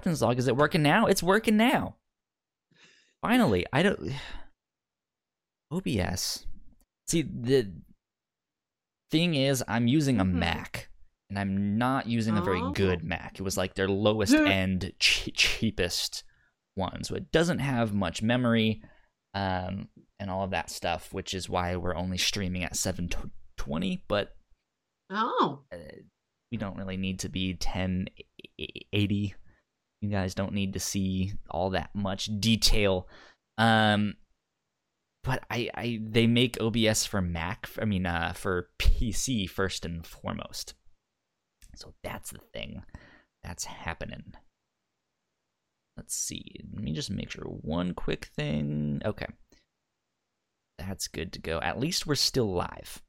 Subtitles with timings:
[0.00, 0.38] captain's log.
[0.38, 1.06] Is it working now?
[1.06, 1.96] It's working now.
[3.22, 4.12] Finally, I don't.
[5.70, 6.46] OBS.
[7.06, 7.70] See, the
[9.10, 10.32] thing is, I'm using a Mhm.
[10.34, 10.88] Mac,
[11.28, 12.72] and I'm not using a very Oh.
[12.72, 13.38] good Mac.
[13.38, 16.24] It was like their lowest end, che- cheapest
[16.74, 18.82] one, so it doesn't have much memory,
[19.34, 19.88] um,
[20.18, 24.02] and all of that stuff, which is why we're only streaming at 720.
[24.08, 24.34] But
[25.10, 25.64] Oh.
[25.72, 25.76] uh,
[26.50, 29.34] we don't really need to be 1080.
[30.00, 33.06] You guys don't need to see all that much detail.
[33.58, 34.14] Um,
[35.22, 37.68] but I, I they make OBS for Mac.
[37.80, 40.74] I mean, uh, for PC first and foremost.
[41.76, 42.82] So that's the thing
[43.42, 44.34] that's happening.
[45.96, 46.60] Let's see.
[46.72, 49.02] Let me just make sure one quick thing.
[49.04, 49.26] Okay,
[50.78, 51.60] that's good to go.
[51.60, 53.02] At least we're still live.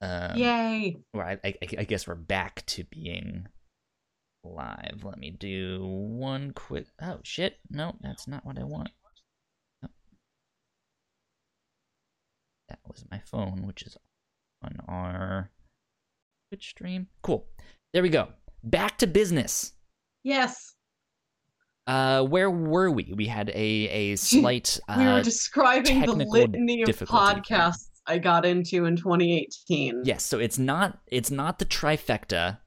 [0.00, 0.98] Um, Yay.
[1.14, 3.46] I, I, I guess we're back to being
[4.44, 5.02] live.
[5.04, 6.86] Let me do one quick.
[7.00, 7.58] Oh shit!
[7.70, 8.90] No, that's not what I want.
[9.82, 9.88] No.
[12.68, 13.96] That was my phone, which is
[14.62, 15.50] on our
[16.50, 17.08] Twitch stream.
[17.22, 17.46] Cool.
[17.92, 18.28] There we go.
[18.64, 19.72] Back to business.
[20.22, 20.74] Yes.
[21.86, 23.12] Uh, where were we?
[23.14, 24.78] We had a a slight.
[24.88, 30.02] Uh, we were describing the litany of podcasts I got into in 2018.
[30.04, 32.58] Yes, so it's not it's not the trifecta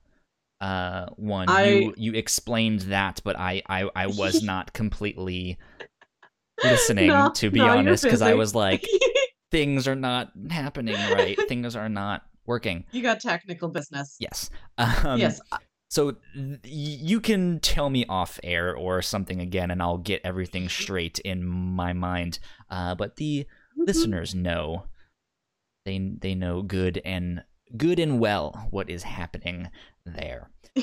[0.66, 1.48] uh one.
[1.50, 5.58] I- You you explained that, but I I, I was not completely
[6.64, 8.86] listening No, to be no, honest because I was like
[9.52, 11.38] things are not happening right.
[11.48, 12.86] things are not working.
[12.92, 14.16] you got technical business.
[14.20, 14.50] Yes.
[14.78, 15.40] Um, yes.
[15.90, 20.68] So th- you can tell me off air or something again, and I'll get everything
[20.70, 22.40] straight in my mind.
[22.70, 23.46] Uh, but the
[23.78, 23.88] Mhm.
[23.88, 24.86] listeners know
[25.86, 27.44] they they know good and
[27.78, 29.70] good and well what is happening
[30.06, 30.50] there.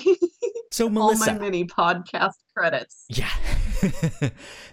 [0.71, 3.05] So All Melissa, my mini podcast credits.
[3.11, 3.29] yeah.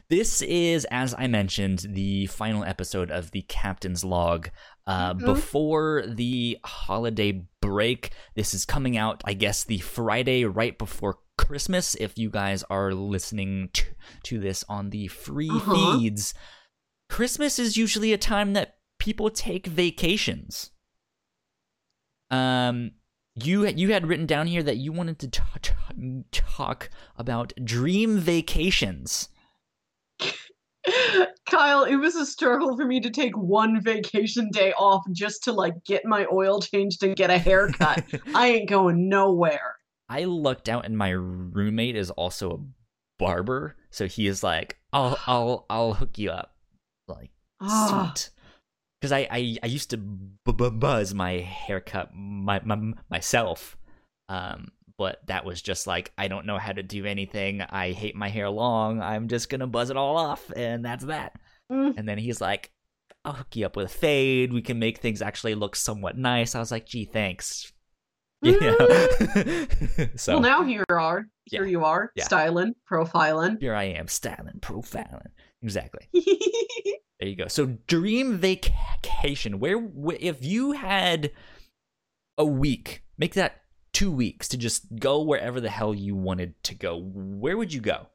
[0.09, 4.49] this is, as I mentioned, the final episode of the Captain's Log.
[4.87, 5.25] Uh, Mhm.
[5.25, 11.95] Before the holiday break, this is coming out, I guess, the Friday right before Christmas.
[11.95, 13.83] If you guys are listening to,
[14.23, 15.97] to this on the free Uh-huh.
[15.99, 16.33] feeds,
[17.09, 20.71] Christmas is usually a time that people take vacations.
[22.31, 22.91] Um,
[23.45, 28.17] you you had written down here that you wanted to t- t- talk about dream
[28.17, 29.29] vacations.
[31.49, 35.51] Kyle, it was a struggle for me to take one vacation day off just to
[35.51, 38.03] like get my oil changed and get a haircut.
[38.35, 39.75] I ain't going nowhere.
[40.07, 42.59] I lucked out, and my roommate is also a
[43.19, 46.55] barber, so he is like, "I'll I'll I'll hook you up."
[47.07, 48.29] Like Ah, sweet,
[48.99, 53.77] because I, I I used to b- b- buzz my haircut my, my myself,
[54.27, 57.61] um, but that was just like I don't know how to do anything.
[57.61, 59.01] I hate my hair long.
[59.01, 61.33] I'm just gonna buzz it all off, and that's that.
[61.71, 62.71] mm, And then he's like,
[63.25, 64.51] I'll hook you up with a fade.
[64.53, 66.55] We can make things actually look somewhat nice.
[66.55, 67.71] I was like, gee, thanks.
[68.41, 68.77] You know?
[70.15, 71.25] so well, now here are.
[71.43, 71.69] Here Yeah.
[71.71, 72.23] you are, Yeah.
[72.23, 73.59] styling, profiling.
[73.59, 75.25] here I am, styling, profiling.
[75.61, 76.07] Exactly.
[77.19, 77.47] There you go.
[77.47, 79.59] So dream vacation.
[79.59, 79.81] Where,
[80.19, 81.31] if you had
[82.37, 86.75] a week, make that two weeks to just go wherever the hell you wanted to
[86.75, 86.97] go.
[87.01, 88.07] Where would you go?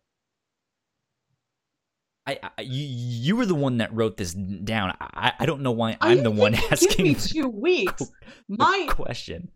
[2.26, 4.94] I, I you, you were the one that wrote this down.
[4.98, 6.88] I, I don't know why I'm the one asking.
[6.88, 8.02] Give me two weeks.
[8.48, 9.50] My question.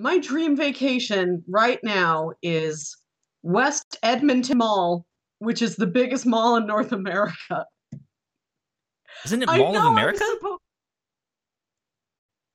[0.00, 2.96] my dream vacation right now is
[3.44, 5.06] West Edmonton Mall,
[5.38, 7.64] which is the biggest mall in North America.
[9.24, 10.24] Isn't it Mall of America?
[10.24, 10.56] suppo-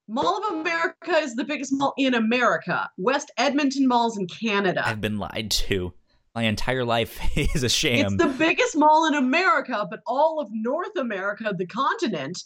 [0.08, 2.90] Mall of America is the biggest mall in America.
[2.98, 4.84] West Edmonton Mall's in Canada.
[4.86, 5.94] I've been lied to.
[6.36, 8.06] My entire life is a sham.
[8.14, 12.38] It's the biggest mall in America, but all of North America, the continent,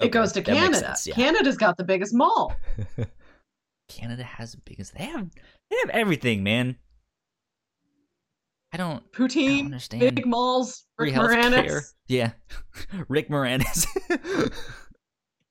[0.00, 0.74] Okay, it goes to Canada.
[0.78, 1.14] sense, yeah.
[1.14, 2.54] Canada's got the biggest mall.
[3.88, 4.94] Canada has the biggest.
[4.94, 5.30] They have.
[5.70, 6.76] They have everything, man.
[8.72, 9.00] I don't.
[9.12, 9.16] poutine.
[9.16, 10.14] I don't Poutine, understand.
[10.14, 11.52] big malls, Rick healthcare.
[11.52, 11.92] Moranis.
[12.08, 12.30] Yeah,
[13.08, 13.86] Rick Moranis.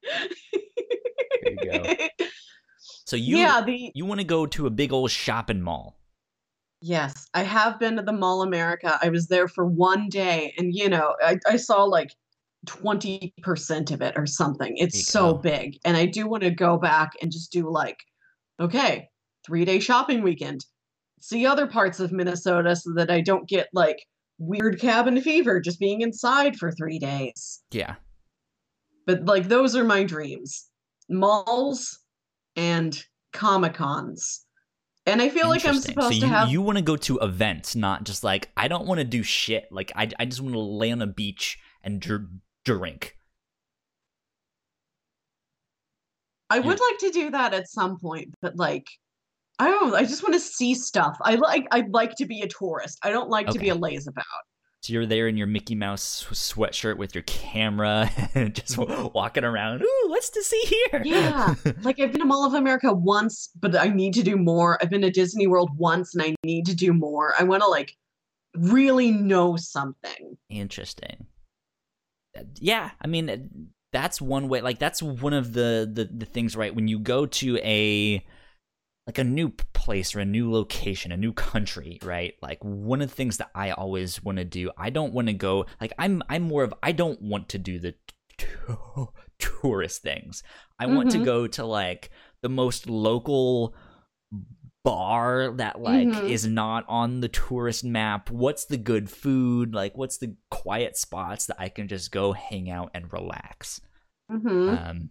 [0.07, 1.95] there you go.
[3.07, 5.99] So you yeah, the you want to go to a big old shopping mall?
[6.81, 8.97] Yes, I have been to the Mall America.
[9.01, 12.09] I was there for one day, and you know, I, I saw like
[12.65, 14.75] 20% of it or something.
[14.77, 15.37] It's so go.
[15.39, 15.77] big.
[15.85, 17.97] And I do want to go back and just do like,
[18.59, 19.07] okay,
[19.45, 20.65] three day shopping weekend.
[21.19, 24.05] See other parts of Minnesota so that I don't get like
[24.37, 27.63] weird cabin fever just being inside for three days.
[27.71, 27.95] Yeah.
[29.07, 30.69] But like, those are my dreams
[31.09, 31.99] malls
[32.55, 33.03] and
[33.33, 34.45] Comic Cons.
[35.07, 37.75] And I feel like I'm supposed so to have you want to go to events,
[37.75, 39.65] not just like I don't want to do shit.
[39.71, 42.27] Like I, I just want to lay on a beach and dr-
[42.63, 43.15] drink.
[46.49, 48.87] I would like to do that at some point, but like
[49.59, 51.17] I don't know, I just want to see stuff.
[51.21, 52.99] I like I like to be a tourist.
[53.03, 53.79] I don't like to be a Okay.
[53.79, 54.25] lazy about.
[54.81, 59.81] So you're there in your Mickey Mouse sweatshirt with your camera and just walking around.
[59.81, 60.61] Ooh, what's to see
[60.91, 61.01] here?
[61.05, 61.55] Yeah.
[61.81, 64.77] Like I've been to Mall of America once, but I need to do more.
[64.81, 67.33] I've been to Disney World once and I need to do more.
[67.39, 67.95] I want to like
[68.55, 70.37] really know something.
[70.49, 71.27] Interesting.
[72.37, 73.37] Uh, Yeah, I mean uh,
[73.91, 74.61] that's one way.
[74.61, 76.75] Like that's one of the the, the things, right?
[76.75, 78.23] When you go to a
[79.07, 82.33] like a new place or a new location, a new country, right?
[82.41, 84.71] Like one of the things that I always want to do.
[84.77, 87.79] I don't want to go like I'm I'm more of I don't want to do
[87.79, 87.93] the
[88.37, 88.47] t-
[89.39, 90.41] tourist things.
[90.79, 91.25] I want to Mhm.
[91.25, 92.09] go to like
[92.41, 93.75] the most local
[94.83, 96.27] bar that like Mhm.
[96.29, 101.47] is not on the tourist map what's the good food like what's the quiet spots
[101.47, 103.81] that i can just go hang out and relax
[104.29, 105.09] hmm um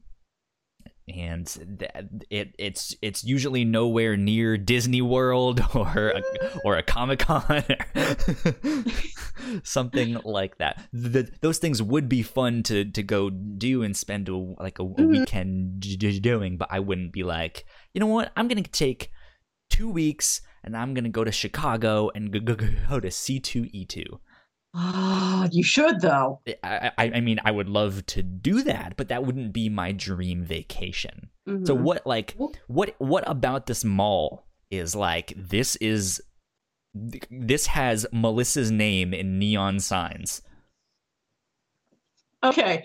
[1.07, 1.47] and
[1.79, 1.91] th-
[2.31, 6.23] it it's it's usually nowhere near Disney World or a,
[6.65, 7.63] or a Comic Con
[9.63, 10.83] something like that.
[10.93, 14.83] Th those things would be fun to to go do and spend a, like a,
[14.83, 15.11] a Mhm.
[15.11, 15.81] weekend
[16.23, 19.11] doing, but I wouldn't be like, you know what, I'm gonna take
[19.71, 22.55] two weeks and I'm gonna go to Chicago and go, go,
[22.89, 24.05] go to C2E2.
[24.77, 26.41] Ah, you should though.
[26.65, 29.93] I, I I mean I would love to do that, but that wouldn't be my
[29.93, 31.31] dream vacation.
[31.47, 31.83] So Mhm.
[31.83, 32.37] what like
[32.67, 36.21] what what about this mall is like this is
[37.31, 40.43] this has Melissa's name in neon signs.
[42.43, 42.85] Okay.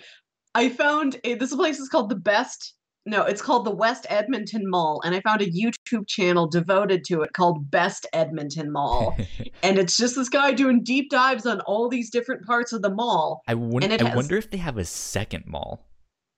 [0.56, 2.74] I found a, this place is called the best
[3.06, 7.22] no, it's called the West Edmonton Mall, and I found a YouTube channel devoted to
[7.24, 9.18] it called Best Edmonton Mall.
[9.64, 12.90] and it's just this guy doing deep dives on all these different parts of the
[12.90, 13.42] mall.
[13.48, 15.86] I wonder And I has- wonder if they have a second mall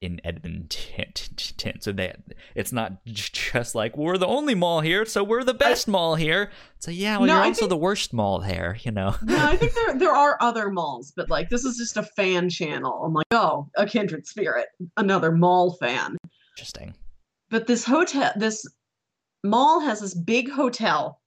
[0.01, 0.67] in Edmonton.
[1.79, 2.17] So that
[2.55, 6.51] it's not just like we're the only mall here, so we're the best mall here.
[6.79, 9.15] So yeah, well No, you're I also think- the worst mall there, you know.
[9.27, 12.49] Yeah, I think there there are other malls, but like this is just a fan
[12.49, 13.03] channel.
[13.05, 14.67] I'm like, oh, a kindred spirit,
[14.97, 16.17] another mall fan.
[16.61, 16.93] Interesting.
[17.49, 18.63] But this hotel, this
[19.43, 21.19] mall has this big hotel,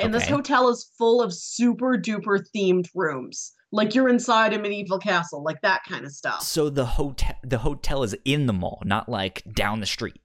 [0.00, 3.52] and this hotel is full of super duper themed rooms.
[3.70, 6.42] Like you're inside a medieval castle, like that kind of stuff.
[6.42, 10.20] So the hotel the hotel is in the mall, not like down the street.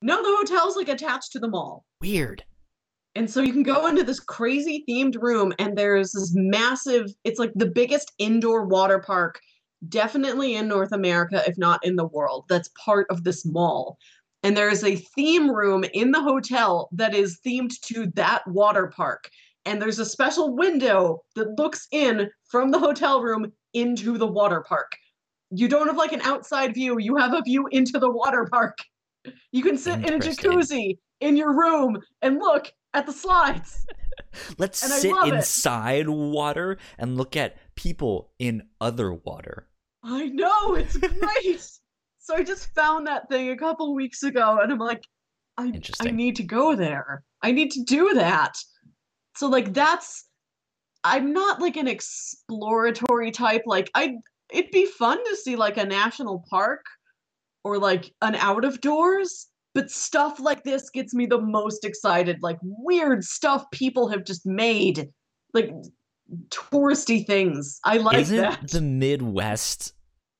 [0.00, 1.84] No, the hotel's like attached to the mall.
[2.00, 2.44] Weird.
[3.14, 7.38] And so you can go into this crazy themed room, and there's this massive, it's
[7.38, 9.40] like the biggest indoor water park,
[9.88, 13.98] definitely in North America, if not in the world, that's part of this mall.
[14.42, 18.86] And there is a theme room in the hotel that is themed to that water
[18.86, 19.28] park.
[19.64, 24.64] And there's a special window that looks in from the hotel room into the water
[24.66, 24.92] park.
[25.50, 28.78] You don't have like an outside view, you have a view into the water park.
[29.52, 33.86] You can sit in a jacuzzi in your room and look at the slides.
[34.58, 35.34] Let's And sit love it.
[35.34, 39.68] inside water and look at people in other water.
[40.02, 41.60] I know, it's great.
[42.18, 45.04] so I just found that thing a couple weeks ago and I'm like,
[45.56, 47.22] I, I need to go there.
[47.40, 48.54] I need to do that.
[49.36, 50.24] So like that's
[51.04, 53.62] I'm not like an exploratory type.
[53.64, 54.16] Like I
[54.52, 56.84] it'd be fun to see like a national park
[57.62, 62.38] or like an out of doors, but stuff like this gets me the most excited.
[62.42, 65.08] Like weird stuff people have just made.
[65.54, 65.70] Like
[66.50, 67.80] touristy things.
[67.84, 68.68] I like Isn't that.
[68.70, 69.94] the Midwest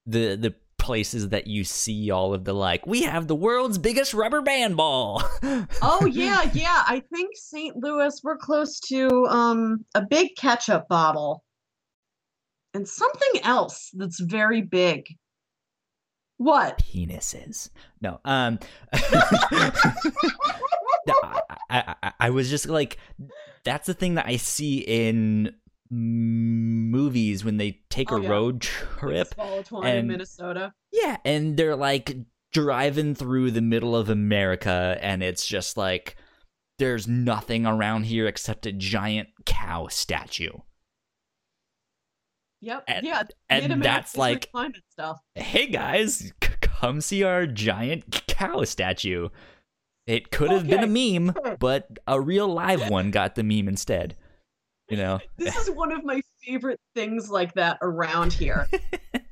[0.06, 4.14] the the places that you see all of the like we have the world's biggest
[4.14, 5.22] rubber band ball.
[5.82, 6.82] Oh yeah, yeah.
[6.86, 7.76] I think St.
[7.76, 11.44] Louis we're close to um a big ketchup bottle.
[12.74, 15.06] And something else that's very big.
[16.36, 16.78] What?
[16.78, 17.70] penises.
[18.00, 18.60] No, um,
[18.92, 19.72] I,
[21.70, 22.98] I, I, I was just like,
[23.64, 25.52] that's the thing that I see in
[25.90, 28.28] movies when they take Oh, a yeah.
[28.28, 29.34] road trip.
[29.38, 30.72] And- Minnesota.
[30.92, 32.16] Yeah, and they're like
[32.52, 36.16] driving through the middle of America, and it's just like
[36.78, 40.52] there's nothing around here except a giant cow statue.
[42.60, 42.84] Yep.
[42.88, 43.22] And- yeah.
[43.48, 45.20] and that's like- climate stuff.
[45.34, 49.28] Hey guys, c- come see our giant cow statue.
[50.06, 50.86] It could have been a
[51.20, 54.16] meme, but a real live one got the meme instead.
[54.88, 58.66] You know, This is one of my favorite things like that around here.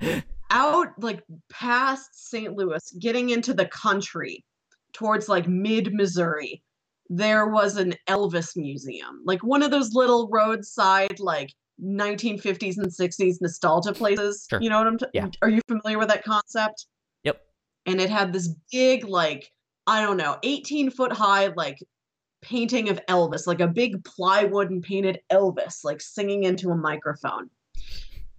[0.50, 2.54] Out like past St.
[2.54, 4.44] Louis, getting into the country
[4.92, 6.62] towards like mid Missouri.
[7.08, 13.36] there was an Elvis museum, like one of those little roadside, like 1950s and 60s
[13.40, 14.46] nostalgia places.
[14.48, 14.60] Sure.
[14.60, 14.98] You know what I'm?
[14.98, 15.28] T- Yeah.
[15.42, 16.86] Are you familiar with that concept?
[17.24, 17.40] Yep.
[17.86, 19.50] And it had this big, like
[19.86, 21.78] I don't know, 18 foot high, like
[22.46, 27.50] painting of Elvis, like a big plywood and painted Elvis, like singing into a microphone.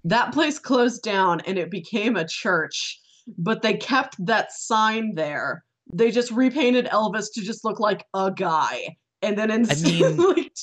[0.04, 3.00] That place closed down and it became a church,
[3.38, 5.66] but they kept that sign there.
[5.94, 8.98] They just repainted Elvis to just look like a guy.
[9.22, 10.54] And then instead, mean, like,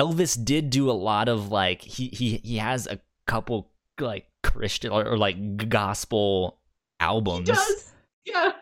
[0.00, 4.92] Elvis did do a lot of like he he he has a couple like Christian
[4.92, 6.58] or, or like gospel
[6.98, 7.48] he albums.
[7.48, 7.92] does.
[8.24, 8.52] Yeah.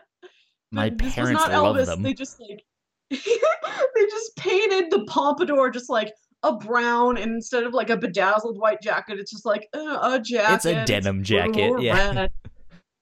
[0.71, 1.85] My this parents not love Elvis.
[1.85, 2.01] them.
[2.01, 2.63] They just like
[3.11, 6.11] they just painted the pompadour just like
[6.43, 10.19] a brown, and instead of like a bedazzled white jacket, it's just like uh, a
[10.19, 10.55] jacket.
[10.55, 12.13] It's a denim blue jacket, yeah.
[12.13, 12.31] red.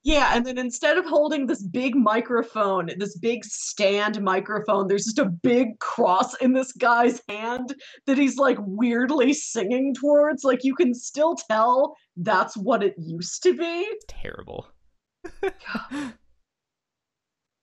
[0.06, 5.20] Yeah, and then instead of holding this big microphone, this big stand microphone, there's just
[5.20, 7.74] a big cross in this guy's hand
[8.06, 10.44] that he's like weirdly singing towards.
[10.44, 13.90] Like you can still tell that's what it used to be.
[14.10, 14.68] Terrible.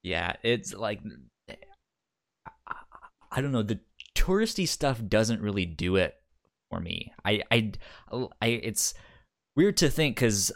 [0.03, 1.03] yeah, it's like
[3.31, 3.63] I don't know.
[3.63, 3.81] The
[4.15, 6.15] touristy stuff doesn't really do it
[6.71, 7.13] for me.
[7.25, 7.73] I I,
[8.41, 8.95] I it's
[9.57, 10.53] weird to think because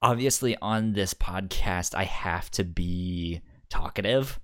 [0.00, 3.40] obviously on this podcast I have to be
[3.70, 4.40] talkative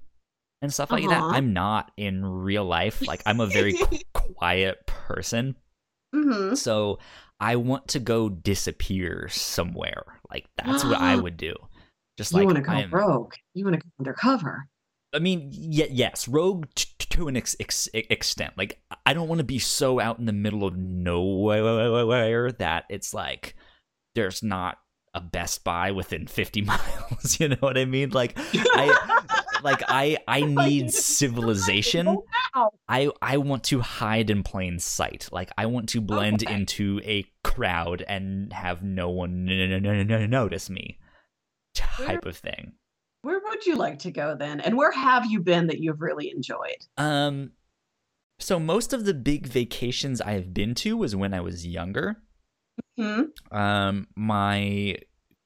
[0.62, 1.22] and stuff like that.
[1.22, 1.34] Uh-huh.
[1.34, 3.06] I'm not in real life.
[3.06, 5.56] Like I'm a very qu- quiet person.
[6.14, 6.98] hmm So
[7.40, 10.04] I want to go disappear somewhere.
[10.30, 11.54] Like that's what I would do.
[12.16, 13.34] Just you like want to go I'm, rogue.
[13.54, 14.66] You want to go undercover.
[15.14, 18.54] I mean, y- yes, rogue t- to an ex- ex- extent.
[18.56, 23.14] Like I don't want to be so out in the middle of nowhere that it's
[23.14, 23.54] like
[24.14, 24.78] there's not
[25.14, 27.40] a Best Buy within 50 miles.
[27.40, 28.10] You know what I mean?
[28.10, 29.24] Like I
[29.64, 32.18] like I I need civilization.
[32.88, 35.28] I I want to hide in plain sight.
[35.32, 36.54] Like I want to blend Okay.
[36.54, 40.98] into a crowd and have no one n- n- n- n- notice me.
[41.74, 42.72] Type of thing.
[43.22, 44.60] Where would you like to go then?
[44.60, 46.86] And where have you been that you've really enjoyed?
[46.96, 47.52] Um
[48.40, 52.22] so most of the big vacations I have been to was when I was younger.
[52.96, 53.22] Hmm?
[53.50, 54.96] Um my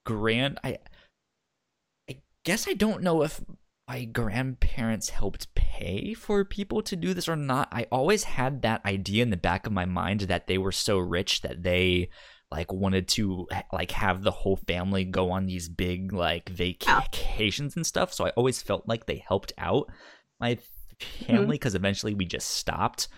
[0.05, 0.79] grand I
[2.11, 3.41] I guess I don't know if
[3.89, 7.69] my grandparents helped pay for people to do this or not.
[7.73, 10.99] I always had that idea in the back of my mind that they were so
[10.99, 12.09] rich that they
[12.53, 17.87] like wanted to like have the whole family go on these big like vacations and
[17.87, 18.13] stuff.
[18.13, 19.89] So I always felt like they helped out
[20.41, 20.59] my
[21.27, 23.09] family because eventually we just stopped.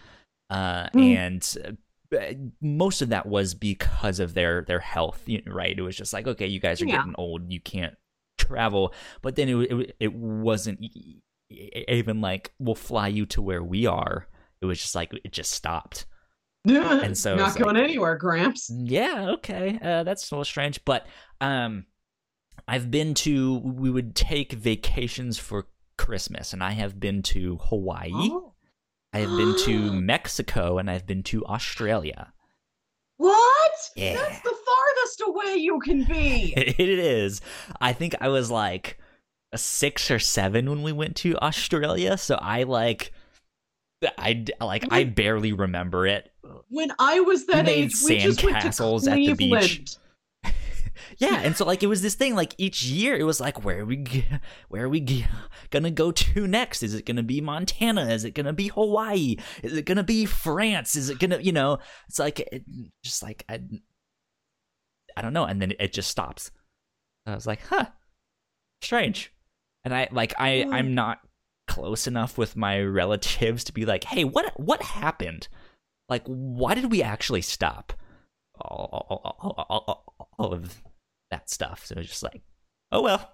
[0.50, 1.16] Uh, Mm.
[1.16, 1.76] and
[2.12, 5.76] uh, most of that was because of their their health, right?
[5.78, 6.98] It was just like, okay, you guys are Yeah.
[6.98, 7.94] getting old, you can't
[8.38, 8.94] travel.
[9.22, 10.80] But then it it, it wasn't
[11.50, 14.28] even like we'll fly you to where we are.
[14.60, 16.06] It was just like it just stopped.
[16.66, 18.70] And so not it's like- going anywhere, Gramps.
[18.74, 20.84] Yeah, okay, uh, that's a little strange.
[20.84, 21.06] But
[21.40, 21.86] um,
[22.66, 23.58] I've been to.
[23.58, 25.66] We would take vacations for
[25.98, 28.10] Christmas, and I have been to Hawaii.
[28.14, 28.54] Oh.
[29.12, 32.32] I have been to Mexico, and I've been to Australia.
[33.16, 33.72] What?
[33.94, 34.14] Yeah.
[34.14, 36.52] That's the farthest away you can be.
[36.56, 37.40] it is.
[37.80, 38.98] I think I was like
[39.52, 43.12] a six or seven when we went to Australia, so I like,
[44.18, 46.32] I like I barely remember it.
[46.68, 49.38] When I was that age, we just went to sandcastles at the beach.
[49.38, 49.98] Cleveland.
[51.18, 53.80] Yeah, and so like it was this thing like each year it was like where
[53.80, 54.26] are we g-
[54.68, 55.26] where are we g-
[55.70, 56.82] gonna go to next?
[56.82, 58.06] Is it gonna be Montana?
[58.10, 59.36] Is it gonna be Hawaii?
[59.62, 60.96] Is it gonna be France?
[60.96, 61.78] Is it gonna you know?
[62.08, 62.64] It's like it,
[63.04, 63.60] just like I,
[65.16, 66.50] I don't know, and then it just stops.
[67.26, 67.86] I was like, huh,
[68.82, 69.32] strange,
[69.84, 70.66] and I like I.
[70.70, 71.20] I'm not
[71.68, 75.48] close enough with my relatives to be like, hey, what what happened?
[76.08, 77.92] Like, why did we actually stop?
[78.60, 79.06] all,
[79.40, 80.80] all, all, all, of
[81.32, 81.84] that stuff.
[81.86, 82.42] So just like,
[82.92, 83.32] oh well,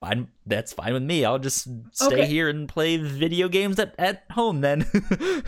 [0.00, 0.28] fine.
[0.46, 1.24] That's fine with me.
[1.26, 2.26] I'll just stay Okay.
[2.26, 4.86] here and play video games at, at home then.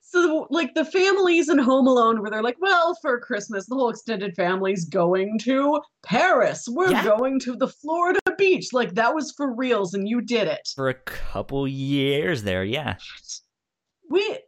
[0.00, 3.90] So, like the families in Home Alone, where they're like, "Well, for Christmas, the whole
[3.90, 6.66] extended family's going to Paris.
[6.70, 7.04] We're Yeah.
[7.04, 10.68] going to the Florida beach." Like that was for reals, and you did it.
[10.74, 12.94] For a couple years there, yeah.
[14.08, 14.38] We.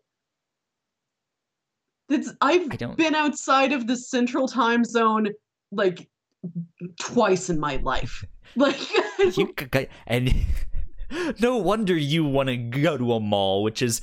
[2.08, 5.28] It's, I've been outside of the central time zone
[5.70, 6.08] like
[7.00, 8.24] twice in my life.
[8.56, 8.78] Like,
[9.36, 9.52] You
[10.06, 10.32] and
[11.40, 14.00] no wonder you want to go to a mall, which is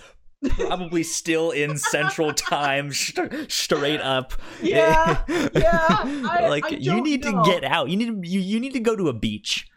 [0.50, 4.34] probably still in Central Time, st- straight up.
[4.62, 5.88] Yeah, yeah,
[6.30, 7.44] I- like I you need know.
[7.44, 7.90] to get out.
[7.90, 9.68] You need to, you, you need to go to a beach,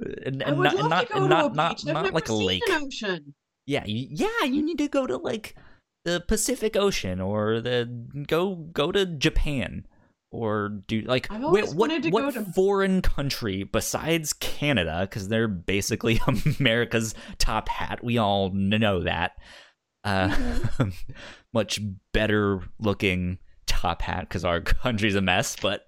[0.00, 2.62] and, and not not and not not not like a lake.
[2.70, 3.34] an ocean.
[3.66, 5.54] Yeah, you, yeah, you need to go to like
[6.04, 7.86] the Pacific Ocean or the
[8.26, 9.86] go go to Japan
[10.30, 16.20] or do like wait, what what to- foreign country besides Canada because they're basically
[16.60, 18.02] America's top hat.
[18.04, 19.32] We all know that.
[20.04, 20.88] Uh, Mm-hmm.
[21.54, 21.80] much
[22.12, 25.86] better looking top hat because our country's a mess, but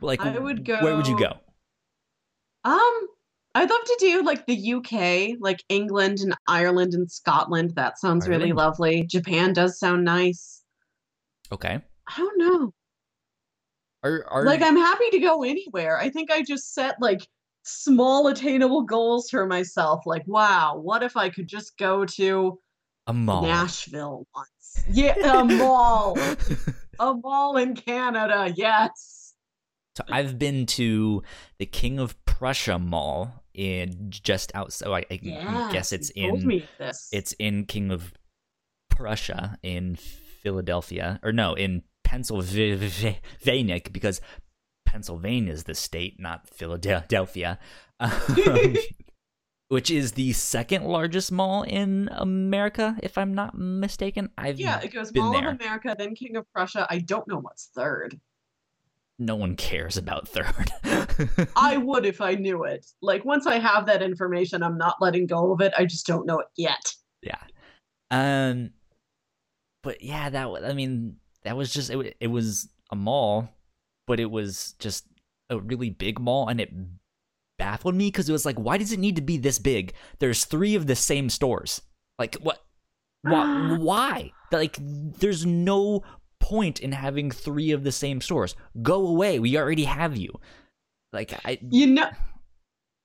[0.00, 0.82] like I would go.
[0.82, 1.34] Where would you go?
[2.64, 3.08] Um,
[3.54, 7.74] I'd love to do like the UK, like England and Ireland and Scotland.
[7.76, 9.04] That sounds really lovely.
[9.04, 10.62] Japan does sound nice.
[11.52, 11.80] Okay.
[12.08, 12.72] I don't know.
[14.02, 15.98] Are, are Like I'm happy to go anywhere.
[15.98, 17.20] I think I just set like
[17.62, 20.06] small attainable goals for myself.
[20.06, 22.58] Like, wow, what if I could just go to
[23.06, 23.42] a mall?
[23.42, 24.84] Nashville once?
[24.90, 26.16] Yeah, a mall.
[26.98, 28.52] a mall in Canada.
[28.56, 29.34] Yes.
[29.94, 31.22] So I've been to
[31.58, 35.06] the King of Prussia Mall in just outside.
[35.10, 35.68] I, I Yeah.
[35.70, 36.66] guess it's in
[37.12, 38.12] it's in King of
[38.90, 44.20] Prussia in Philadelphia, or no, in Pennsylvania, because
[44.86, 47.58] Pennsylvania is the state, not Philadelphia,
[48.00, 48.12] um,
[49.68, 54.30] which is the second largest mall in America, if I'm not mistaken.
[54.36, 55.48] I've yeah, it goes Mall there.
[55.50, 56.86] of America, then King of Prussia.
[56.90, 58.20] I don't know what's third.
[59.18, 60.72] No one cares about third.
[61.56, 62.86] I would if I knew it.
[63.00, 65.72] Like once I have that information, I'm not letting go of it.
[65.78, 66.94] I just don't know it yet.
[67.22, 67.38] Yeah.
[68.10, 68.70] Um
[69.82, 73.48] but yeah, that I mean, that was just it, it was a mall,
[74.06, 75.06] but it was just
[75.50, 76.72] a really big mall and it
[77.58, 79.94] baffled me cuz it was like why does it need to be this big?
[80.18, 81.82] There's 3 of the same stores.
[82.18, 82.64] Like what
[83.22, 84.32] why, why?
[84.50, 86.02] Like there's no
[86.42, 88.54] point in having 3 of the same stores.
[88.82, 89.38] Go away.
[89.38, 90.38] We already have you.
[91.12, 92.10] Like I You know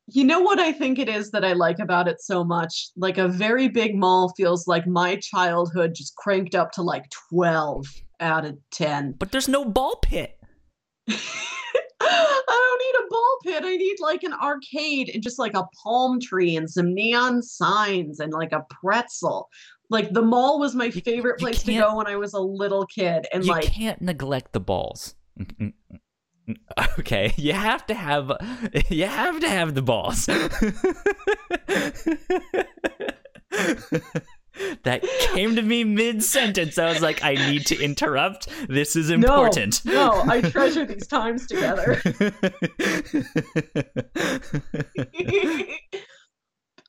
[0.10, 2.90] you know what I think it is that I like about it so much?
[2.96, 7.86] Like a very big mall feels like my childhood just cranked up to like 12
[8.22, 9.16] out of 10.
[9.20, 10.40] but there's no ball pit.
[12.00, 13.64] I don't need a ball pit.
[13.66, 18.20] I need like an arcade and just like a palm tree and some neon signs
[18.20, 19.50] and like a pretzel.
[19.90, 23.26] Like the mall was my favorite place to go when I was a little kid.
[23.32, 25.16] And like you like can't neglect the balls.
[26.98, 28.32] Okay, you have to have
[28.90, 30.26] you have to have the balls.
[34.84, 36.78] that came to me mid sentence.
[36.78, 38.48] I was like, I need to interrupt.
[38.70, 39.84] This is important.
[39.84, 42.02] no, I treasure these times together.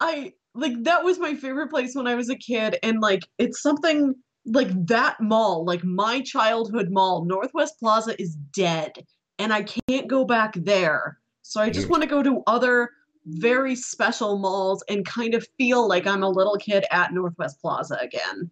[0.01, 3.63] I like that was my favorite place when I was a kid, and like it's
[3.63, 8.93] something like that mall, like my childhood mall, Northwest Plaza is dead,
[9.39, 11.19] and I can't go back there.
[11.43, 12.91] So I just want to go to other
[13.25, 17.99] very special malls and kind of feel like I'm a little kid at Northwest Plaza
[18.01, 18.51] again.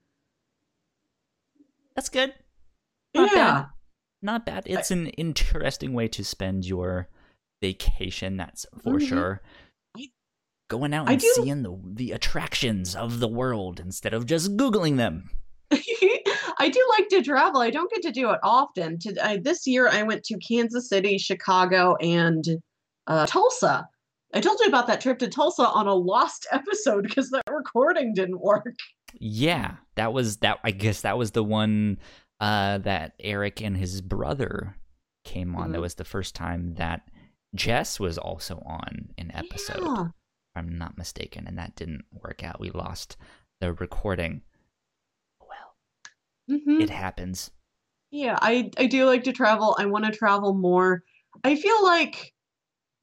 [1.95, 2.35] That's good.
[3.14, 3.53] Not yeah.
[3.53, 3.66] bad.
[4.23, 4.62] Not bad.
[4.66, 7.09] It's an interesting way to spend your
[7.62, 9.09] vacation, that's for Mhm.
[9.09, 9.42] sure.
[10.68, 15.31] Going out and seeing the the attractions of the world instead of just googling them.
[16.59, 17.61] I do like to travel.
[17.61, 18.98] I don't get to do it often.
[19.00, 22.44] To I, this year, I went to Kansas City, Chicago, and
[23.07, 23.87] uh, Tulsa.
[24.35, 28.12] I told you about that trip to Tulsa on a lost episode because that recording
[28.14, 28.74] didn't work.
[29.20, 30.59] Yeah, that was that.
[30.64, 31.98] I guess that was the one
[32.40, 34.76] uh, that Eric and his brother
[35.24, 35.72] came on.
[35.72, 35.83] That Mhm.
[35.83, 37.02] was the first time that
[37.55, 39.83] Jess was also on an episode.
[39.83, 40.07] Yeah.
[40.57, 42.59] I'm not mistaken, and that didn't work out.
[42.61, 43.16] We lost
[43.61, 44.42] the recording.
[45.40, 45.77] Well,
[46.51, 46.81] Mhm.
[46.83, 47.51] it happens.
[48.11, 49.77] Yeah, I I do like to travel.
[49.79, 51.03] I want to travel more.
[51.45, 52.33] I feel like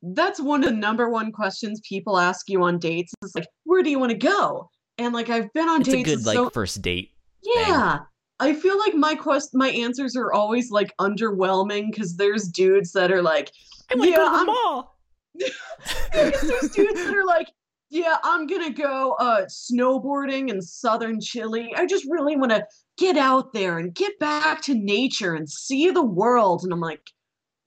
[0.02, 3.84] that's one of the number one questions people ask you on dates is like, where
[3.84, 4.70] do you want to go?
[4.98, 7.12] And like I've been on It's a dates good with like first date.
[7.44, 8.00] Yeah.
[8.40, 13.12] I feel like my quest my answers are always like underwhelming because there's dudes that
[13.12, 13.52] are like,
[13.92, 14.93] I want to Yeah, go to the I'm- mall.
[15.36, 17.48] Because there's dudes that are like,
[17.90, 21.74] yeah, I'm gonna go uh snowboarding in southern Chile.
[21.76, 22.66] I just really want to
[22.98, 26.64] get out there and get back to nature and see the world.
[26.64, 27.02] And I'm like,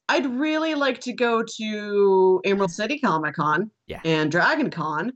[0.09, 4.01] I'd really like to go to Emerald City Comic Con Yeah.
[4.05, 5.13] and Dragon Con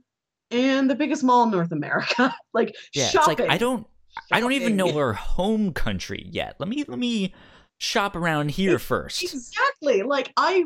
[0.52, 2.34] and the biggest mall in North America.
[2.54, 3.32] like Yeah, shopping.
[3.32, 3.86] it's like I don't
[4.32, 6.56] I don't even know her home country yet.
[6.58, 7.32] Let me let me
[7.78, 9.22] shop around here first.
[9.22, 10.02] Exactly.
[10.02, 10.64] Like I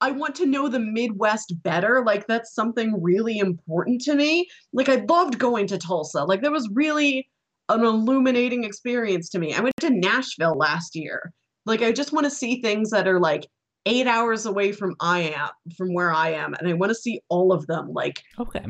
[0.00, 2.02] I want to know the Midwest better.
[2.04, 4.48] Like that's something really important to me.
[4.72, 6.24] Like I loved going to Tulsa.
[6.24, 7.28] Like that was really
[7.68, 9.54] an illuminating experience to me.
[9.54, 11.32] I went to Nashville last year.
[11.64, 13.46] Like I just want to see things that are like
[13.86, 17.20] 8 hours away from I am from where I am and I want to see
[17.28, 17.92] all of them.
[17.92, 18.64] Like Okay.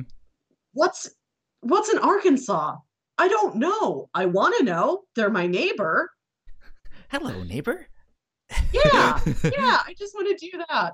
[0.72, 1.10] What's
[1.60, 2.76] what's in Arkansas?
[3.18, 4.08] I don't know.
[4.14, 5.02] I want to know.
[5.14, 6.10] They're my neighbor.
[7.08, 7.86] Hello, neighbor.
[8.72, 9.80] Yeah, yeah.
[9.86, 10.92] I just want to do that.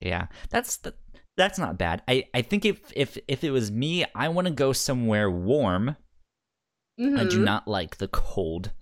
[0.00, 0.94] Yeah, that's the,
[1.36, 2.02] that's not bad.
[2.08, 5.96] I, I think if if if it was me, I want to go somewhere warm.
[7.16, 7.44] I do Mhm.
[7.44, 8.72] not like the cold.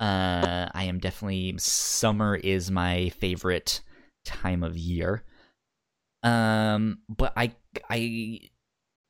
[0.00, 3.80] Uh, I am definitely summer is my favorite
[4.24, 5.24] time of year.
[6.22, 7.54] Um, but I
[7.90, 8.40] I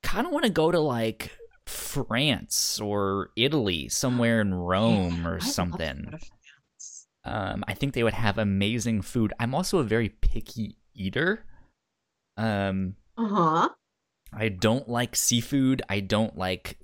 [0.02, 1.30] kind of want to go to like
[1.66, 6.04] France or Italy, somewhere in Rome or I'd love to something.
[6.04, 7.06] go to France.
[7.24, 9.32] Um, I think they would have amazing food.
[9.38, 11.44] I'm also a very picky eater.
[12.36, 13.68] Um, Uh-huh.
[14.32, 15.82] I don't like seafood.
[15.88, 16.78] I don't like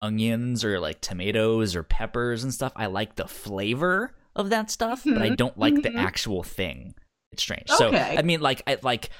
[0.00, 2.72] onions or like tomatoes or peppers and stuff.
[2.76, 5.98] I like the flavor of that stuff, but I Mhm, don't like the mhm.
[5.98, 6.94] actual thing.
[7.30, 7.68] It's strange.
[7.68, 9.10] So I mean, like, I like,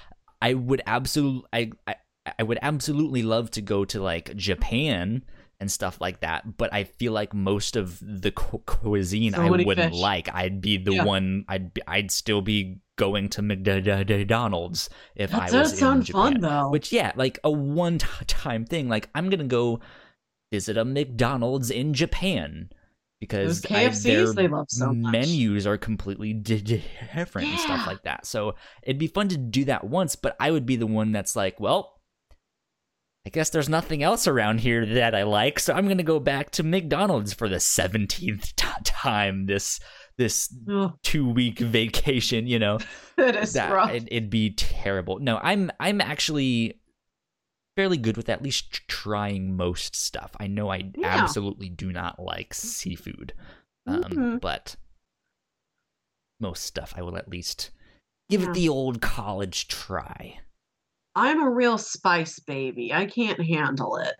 [0.40, 1.94] I would absolutely, I, I,
[2.38, 5.22] I would absolutely love to go to like Japan
[5.60, 6.56] and stuff like that.
[6.56, 10.00] But I feel like most of the cu- cuisine So I wouldn't fish.
[10.00, 10.34] like.
[10.34, 11.04] I'd be the Yeah.
[11.04, 11.44] one.
[11.48, 16.04] I'd be, I'd still be going to McDonald's if That I was does in sound
[16.04, 16.32] Japan.
[16.34, 16.70] fun though.
[16.70, 18.88] Which yeah, like a one time thing.
[18.88, 19.80] Like I'm gonna go
[20.52, 22.70] visit a McDonald's in Japan
[23.20, 25.12] because Those I- KFCs their they love so much.
[25.12, 26.84] menus are completely di- di-
[27.14, 28.26] different and stuff like that.
[28.26, 31.34] So it'd be fun to do that once, but I would be the one that's
[31.36, 31.98] like, well.
[33.24, 36.50] I guess there's nothing else around here that I like, so I'm gonna go back
[36.52, 39.78] to McDonald's for the seventeenth t- time this
[40.22, 42.46] this Ugh, two week vacation.
[42.46, 42.78] You know,
[43.16, 43.90] that is that rough.
[43.90, 45.18] it, it'd be terrible.
[45.18, 46.78] No, I'm I'm actually
[47.76, 50.32] fairly good with at least trying most stuff.
[50.38, 51.08] I know I Yeah.
[51.22, 53.32] absolutely do not like seafood,
[53.86, 54.40] um, Mhm.
[54.40, 54.76] but
[56.40, 57.70] most stuff I will at least
[58.28, 58.50] give Yeah.
[58.50, 60.40] it the old college try.
[61.14, 62.92] I'm a real spice baby.
[62.92, 64.14] I can't handle it.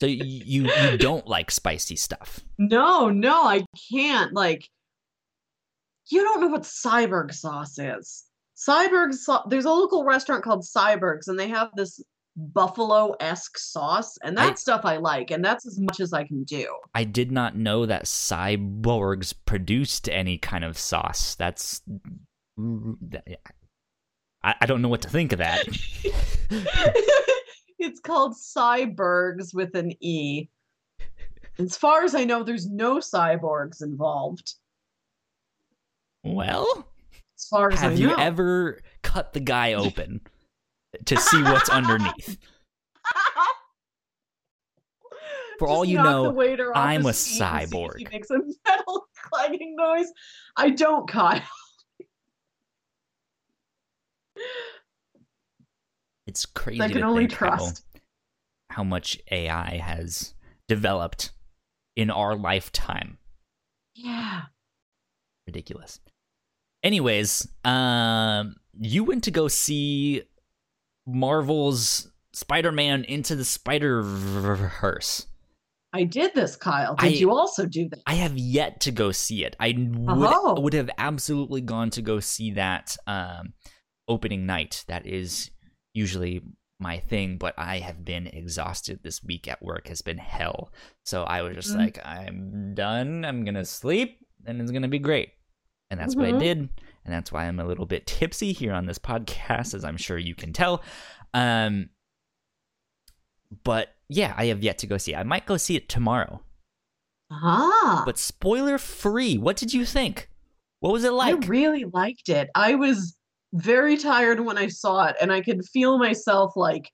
[0.00, 2.40] So you you don't like spicy stuff.
[2.58, 4.32] No, no, I can't.
[4.32, 4.66] Like,
[6.06, 8.24] you don't know what Syberg sauce is.
[8.56, 9.46] Syberg sauce.
[9.48, 12.00] There's a local restaurant called Syberg's, and they have this
[12.36, 16.44] buffalo-esque sauce, and I- that stuff I like, and that's as much as I can
[16.44, 16.66] do.
[16.94, 21.34] I did not know that cyborgs produced any kind of sauce.
[21.34, 21.82] That's
[22.58, 23.34] mm, mm,
[24.42, 25.66] I, I don't know what to think of that.
[27.80, 30.48] it's called cyborgs with an E.
[31.58, 34.54] As far as I know, there's no cyborgs involved.
[36.22, 36.86] Well,
[37.36, 38.16] As far as I have you know.
[38.16, 40.20] ever cut the guy open
[41.06, 42.36] to see what's underneath?
[45.58, 48.12] For all you know, the waiter off I'm a feet and see if He cyborg.
[48.12, 50.10] makes a metal clanging noise.
[50.56, 51.42] I don't, Kyle.
[56.30, 57.84] It's crazy I can to only think how, trust.
[58.70, 60.32] how much AI has
[60.68, 61.32] developed
[61.96, 63.18] in our lifetime.
[63.96, 64.42] Yeah.
[65.48, 65.98] Ridiculous.
[66.84, 70.22] Anyways, um, you went to go see
[71.04, 75.26] Marvel's Spider-Man into the Spider-Verse.
[75.92, 76.94] I did this, Kyle.
[76.94, 77.98] Did I- you also do that?
[78.06, 79.56] I have yet to go see it.
[79.58, 80.60] I would Oh.
[80.60, 83.54] would have absolutely gone to go see that um,
[84.06, 84.84] opening night.
[84.86, 85.50] That is
[85.94, 86.42] usually
[86.78, 89.88] my thing, but I have been exhausted this week at work.
[89.88, 90.72] Has been hell.
[91.04, 91.78] So I was just Mm.
[91.78, 93.24] like, I'm done.
[93.24, 95.32] I'm gonna sleep, and it's gonna be great.
[95.90, 96.38] And that's what I Mhm.
[96.40, 99.96] did, and that's why I'm a little bit tipsy here on this podcast, as I'm
[99.96, 100.82] sure you can tell.
[101.34, 101.90] Um,
[103.64, 105.16] but yeah, I have yet to go see it.
[105.18, 106.42] I might go see it tomorrow
[107.30, 108.02] Ah.
[108.06, 109.36] but spoiler free.
[109.38, 110.28] What did you think?
[110.80, 111.34] What was it like?
[111.44, 112.48] I really liked it.
[112.54, 113.16] I was
[113.52, 116.90] very tired when I saw it, and I could feel myself like,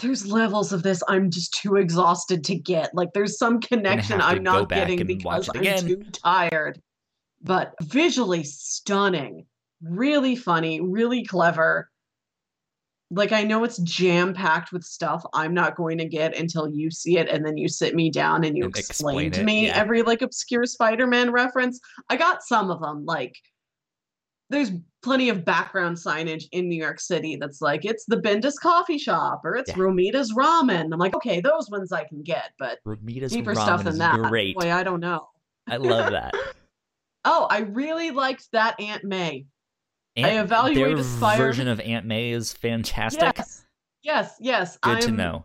[0.00, 2.94] there's levels of this I'm just too exhausted to get.
[2.94, 5.86] Like, there's some connection I'm not getting because I'm again.
[5.86, 6.80] too tired.
[7.42, 9.46] But visually stunning,
[9.82, 11.90] really funny, really clever.
[13.10, 16.90] Like, I know it's jam packed with stuff I'm not going to get until you
[16.90, 19.44] see it, and then you sit me down and you And explain, explain to it,
[19.44, 19.76] me yeah.
[19.76, 21.80] every like obscure Spider Man reference.
[22.10, 23.36] I got some of them, like
[24.50, 24.70] there's
[25.02, 29.42] plenty of background signage in New York City that's like it's the Bendis coffee shop
[29.44, 29.76] or it's Yeah.
[29.76, 30.92] Romita's ramen.
[30.92, 34.18] I'm like, okay, those ones I can get, but Romita's deeper ramen stuff than that.
[34.22, 34.56] great.
[34.56, 35.28] Boy, I don't know.
[35.68, 36.34] I love that.
[37.24, 39.46] Oh, I really liked that Aunt May.
[40.16, 43.20] I Aunt- evaluated their Spider- version of Aunt May is fantastic.
[43.36, 43.64] Yes,
[44.02, 44.78] yes, yes.
[44.78, 45.44] Good I'm, to know.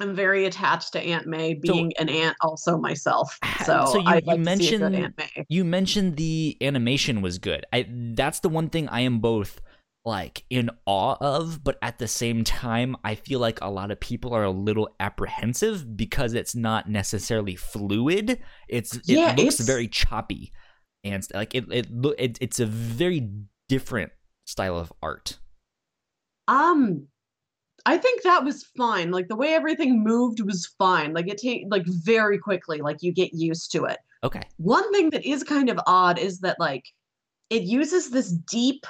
[0.00, 3.38] I'm very attached to Aunt May, So- being an aunt also myself.
[3.64, 5.44] So, so you- you like to see a good mentioned- Aunt May.
[5.48, 7.64] You mentioned the animation was good.
[7.72, 9.60] I that's the one thing I am both
[10.06, 13.98] like in awe of, but at the same time, I feel like a lot of
[14.00, 18.38] people are a little apprehensive because it's not necessarily fluid.
[18.68, 20.52] It's it Yeah, looks it's- very choppy,
[21.04, 21.86] and like it it,
[22.18, 23.30] it it's a very
[23.70, 24.12] different
[24.46, 25.38] style of art.
[26.48, 27.06] Um,
[27.86, 29.10] I think that was fine.
[29.10, 31.12] Like the way everything moved was fine.
[31.12, 32.78] Like it take like very quickly.
[32.78, 33.98] Like you get used to it.
[34.22, 36.86] Okay, One thing that is kind of odd is that like
[37.50, 38.86] it uses this deep.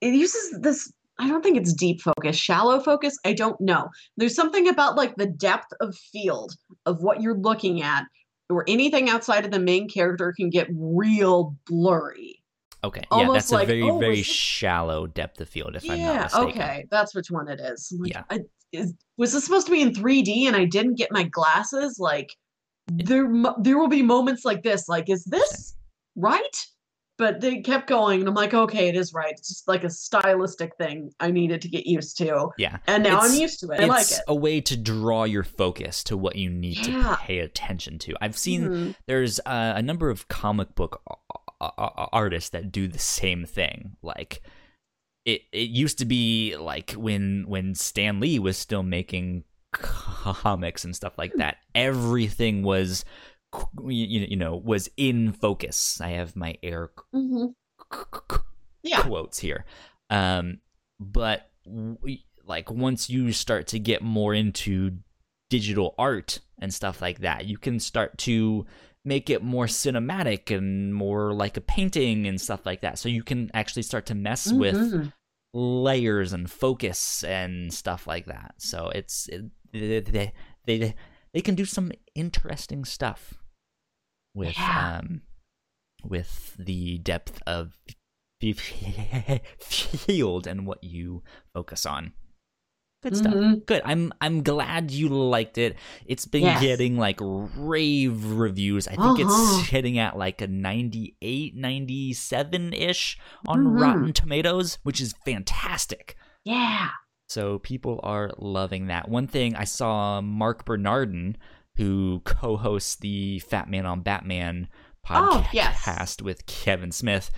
[0.00, 0.90] It uses this.
[1.18, 3.18] I don't think it's deep focus, shallow focus.
[3.26, 3.90] I don't know.
[4.16, 8.04] There's something about like the depth of field of what you're looking at,
[8.48, 12.37] or anything outside of the main character can get real blurry.
[12.84, 15.76] Okay, yeah, Almost that's a very oh, very shallow depth of field.
[15.76, 16.48] If I'm not yeah, mistaken.
[16.48, 17.92] okay, that's which one it is.
[17.98, 18.22] Like, Yeah.
[18.30, 18.40] I,
[18.72, 21.98] is, was this supposed to be in 3D and I didn't get my glasses?
[21.98, 22.34] Like,
[22.88, 24.88] there, there will be moments like this.
[24.88, 25.74] Like, is this
[26.16, 26.66] right?
[27.16, 29.32] But they kept going, and I'm like, okay, it is right.
[29.36, 33.16] It's just like a stylistic thing I needed to get used to, Yeah, and now
[33.18, 33.80] It's- I'm used to it.
[33.80, 34.24] I like it's it.
[34.28, 38.14] a way to draw your focus to what you need to pay attention to.
[38.20, 38.94] I've seen Mhm.
[39.08, 41.02] there's uh, a number of comic book
[41.60, 43.96] artists that do the same thing.
[44.02, 44.42] Like
[45.24, 50.94] it, it used to be like when when Stan Lee was still making comics and
[50.94, 51.56] stuff like that.
[51.74, 53.04] Everything was
[53.84, 56.00] you you know was in focus.
[56.00, 57.54] I have my air Mhm.
[57.92, 57.98] c-
[58.30, 58.36] c-
[58.82, 59.02] Yeah.
[59.02, 59.64] quotes here.
[60.10, 60.60] Um,
[61.00, 64.98] but we, like once you start to get more into
[65.50, 68.66] digital art and stuff like that, you can start to
[69.08, 72.98] make it more cinematic and more like a painting and stuff like that.
[72.98, 75.12] So you can actually start to mess with Mhm.
[75.54, 78.54] layers and focus and stuff like that.
[78.58, 80.32] So it's it, they, they
[80.66, 80.94] they
[81.32, 83.34] they can do some interesting stuff
[84.34, 84.98] with Yeah.
[84.98, 85.22] um
[86.04, 87.76] with the depth of
[89.58, 91.22] field and what you
[91.54, 92.12] focus on.
[93.00, 93.32] Good stuff.
[93.32, 93.64] Mhm.
[93.66, 93.82] Good.
[93.84, 95.76] I'm I'm glad you liked it.
[96.06, 96.60] It's been Yes.
[96.60, 98.88] getting like rave reviews.
[98.88, 99.58] I think Uh-huh.
[99.60, 103.80] it's hitting at like a 98, 97-ish on Mhm.
[103.80, 106.16] Rotten Tomatoes, which is fantastic.
[106.44, 106.88] Yeah.
[107.28, 109.08] So people are loving that.
[109.08, 111.36] One thing I saw Mark Bernardin,
[111.76, 114.68] who co-hosts the Fat Man on Batman
[115.06, 116.16] podcast Oh, yes.
[116.20, 117.30] with Kevin Smith,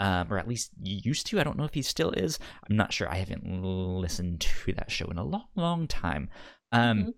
[0.00, 1.40] um, or at least used to.
[1.40, 2.38] I don't know if he still is.
[2.68, 3.08] I'm not sure.
[3.08, 6.28] I haven't listened to that show in a long, long time.
[6.72, 7.14] Um, Mhm.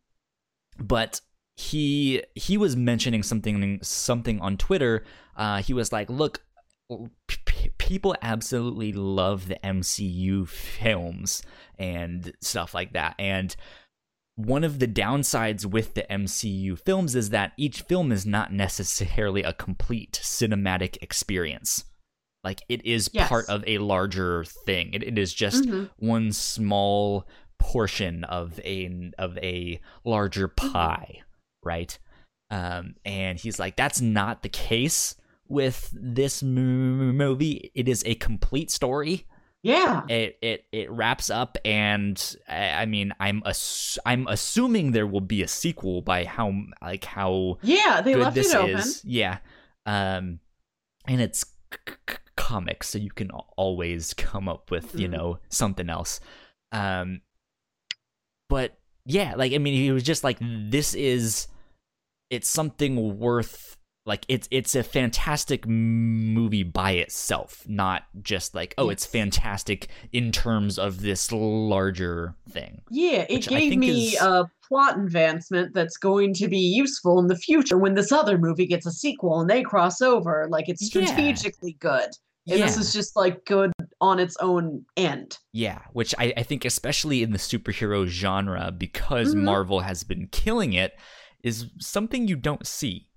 [0.87, 1.21] but
[1.57, 5.05] he he was mentioning something something on Twitter.
[5.37, 6.43] Uh, he was like, "Look,
[7.29, 11.43] p- p- people absolutely love the MCU films
[11.79, 13.55] and stuff like that, and."
[14.37, 19.43] One of the downsides with the MCU films is that each film is not necessarily
[19.43, 21.85] a complete cinematic experience.
[22.44, 23.29] Like it is Yes.
[23.29, 24.94] part of a larger thing.
[24.94, 25.90] It, it is just Mhm.
[25.96, 27.26] one small
[27.59, 30.72] portion of a of a larger Mm-hmm.
[30.72, 31.22] pie,
[31.62, 31.98] right?
[32.50, 35.14] Um, and he's like, that's not the case
[35.48, 37.70] with this m- movie.
[37.74, 39.26] It is a complete story.
[39.62, 40.07] Yeah.
[40.09, 42.16] It it it wraps up, and
[42.48, 47.05] I I mean, I'm ass- I'm assuming there will be a sequel by how like
[47.05, 48.00] how Yeah.
[48.00, 48.76] They left this it open.
[48.76, 49.05] is.
[49.05, 49.38] Yeah.
[49.85, 50.40] Um,
[51.07, 51.44] and it's
[51.88, 55.12] c- comics, so you can always come up with you Mhm.
[55.12, 56.20] know something else.
[56.72, 57.20] Um,
[58.48, 61.46] but yeah, like I mean, he was just like, this is
[62.30, 68.88] it's something worth like it's it's a fantastic movie by itself, not just like oh,
[68.88, 72.83] it's fantastic in terms of this larger thing.
[72.90, 77.37] Yeah, it gave me is- a plot advancement that's going to be useful in the
[77.37, 80.46] future when this other movie gets a sequel and they cross over.
[80.48, 81.04] Like it's Yeah.
[81.04, 82.09] strategically good.
[82.48, 85.38] And this is just like good on its own end.
[85.52, 89.42] Yeah, which I, I think, especially in the superhero genre, because Mhm.
[89.42, 90.96] Marvel has been killing it,
[91.42, 93.09] is something you don't see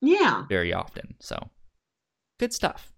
[0.00, 0.44] Yeah.
[0.48, 1.14] very often.
[1.20, 1.50] So,
[2.40, 2.92] good stuff.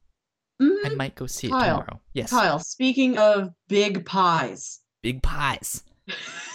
[0.61, 0.87] Mhm.
[0.87, 2.01] I might go see it Kyle, tomorrow.
[2.15, 2.31] Yes.
[2.31, 5.83] Kyle, speaking of big pies, Big pies.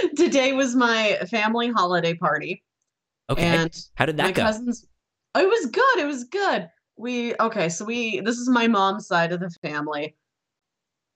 [0.16, 2.62] today was my family holiday party.
[3.30, 3.44] Okay.
[3.44, 4.42] And How did my that go?
[4.42, 4.86] My cousins
[5.36, 9.32] it was good it was good we okay so we this is my mom's side
[9.32, 10.16] of the family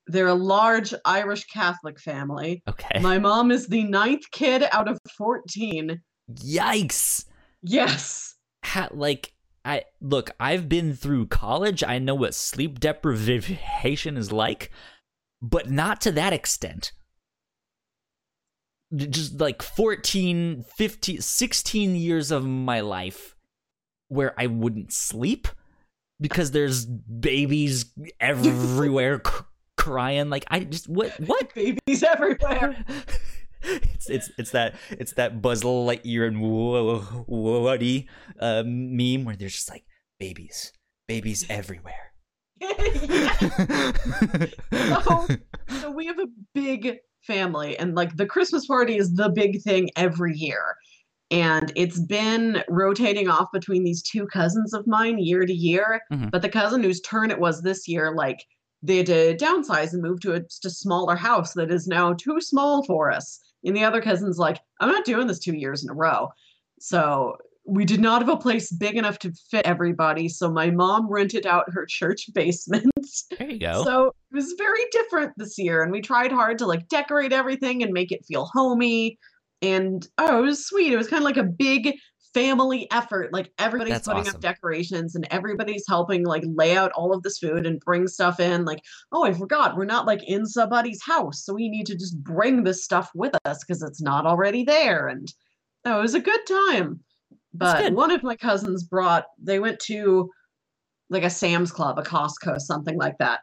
[0.07, 3.01] they're a large irish catholic family okay.
[3.01, 6.01] my mom is the ninth kid out of 14
[6.35, 7.25] Yikes.
[7.63, 8.33] yes
[8.65, 10.31] Ha- like, I look.
[10.39, 11.83] I've been through college.
[11.83, 14.71] I know what sleep deprivation is like,
[15.41, 16.93] but not to that extent.
[18.95, 23.35] Just like 14, 15, 16 years of my life
[24.09, 25.49] where I wouldn't sleep
[26.21, 27.87] because there's babies
[28.21, 29.33] everywhere c-
[29.77, 30.31] crying.
[30.31, 32.85] Like I just what what Babies everywhere.
[33.63, 36.41] it's it's it's that it's that Buzz Lightyear and
[37.27, 39.85] Woody uh, meme where there's just like
[40.19, 40.73] babies,
[41.09, 42.13] babies everywhere.
[44.73, 45.27] so,
[45.81, 49.91] so we have a big family and like the christmas party is the big thing
[49.97, 50.77] every year.
[51.31, 56.03] And it's been rotating off between these two cousins of mine year to year.
[56.13, 56.31] Mhm.
[56.31, 58.45] but the cousin whose turn it was this year like
[58.83, 62.13] they had to downsize and move to a, just a smaller house that is now
[62.13, 63.39] too small for us.
[63.65, 66.29] And the other cousin's like i'm not doing this two years in a row.
[66.81, 71.09] So we did not have a place big enough to fit everybody so my mom
[71.09, 72.93] rented out her church basement
[73.39, 73.85] there you go.
[73.85, 77.83] so it was very different this year, and we tried hard to like decorate everything
[77.83, 79.19] and make it feel homey.
[79.61, 80.93] And oh, it was sweet.
[80.93, 81.95] It was kind of like a big
[82.35, 83.33] family effort.
[83.33, 84.37] Like everybody's That's putting awesome.
[84.37, 88.41] up decorations and everybody's helping like lay out all of this food and bring stuff
[88.41, 88.65] in.
[88.65, 88.81] Like,
[89.13, 92.65] oh, I forgot, we're not like in somebody's house, so we need to just bring
[92.65, 95.07] this stuff with us because it's not already there.
[95.09, 95.33] And
[95.85, 97.01] oh, it was a good time.
[97.55, 99.25] That's But one of my cousins brought.
[99.43, 100.31] They went to
[101.11, 103.41] like a Sam's Club, a Costco, something like that.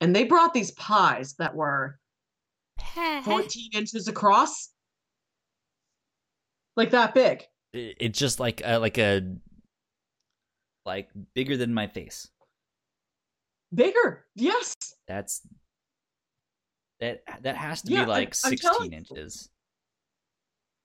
[0.00, 1.98] And they brought these pies that were
[3.24, 4.70] 14 inches across.
[6.76, 7.44] Like that big.
[7.72, 9.22] It's just like a, like a
[10.86, 12.28] like bigger than my face.
[13.72, 14.26] Bigger.
[14.34, 14.74] Yes.
[15.06, 15.42] That's
[17.00, 19.50] that that has to Yeah, be like I'm 16 telling inches.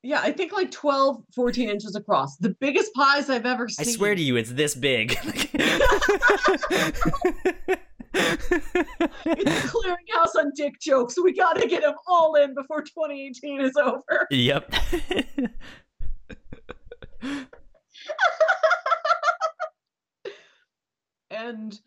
[0.05, 2.37] Yeah, I think like 12, 14 inches across.
[2.37, 3.87] The biggest pies I've ever seen.
[3.87, 5.17] I swear to you, it's this big.
[8.17, 11.15] It's a clearinghouse on dick jokes.
[11.21, 14.25] We got to get them all in before 2018 is over.
[14.31, 14.73] yep.
[21.29, 21.77] and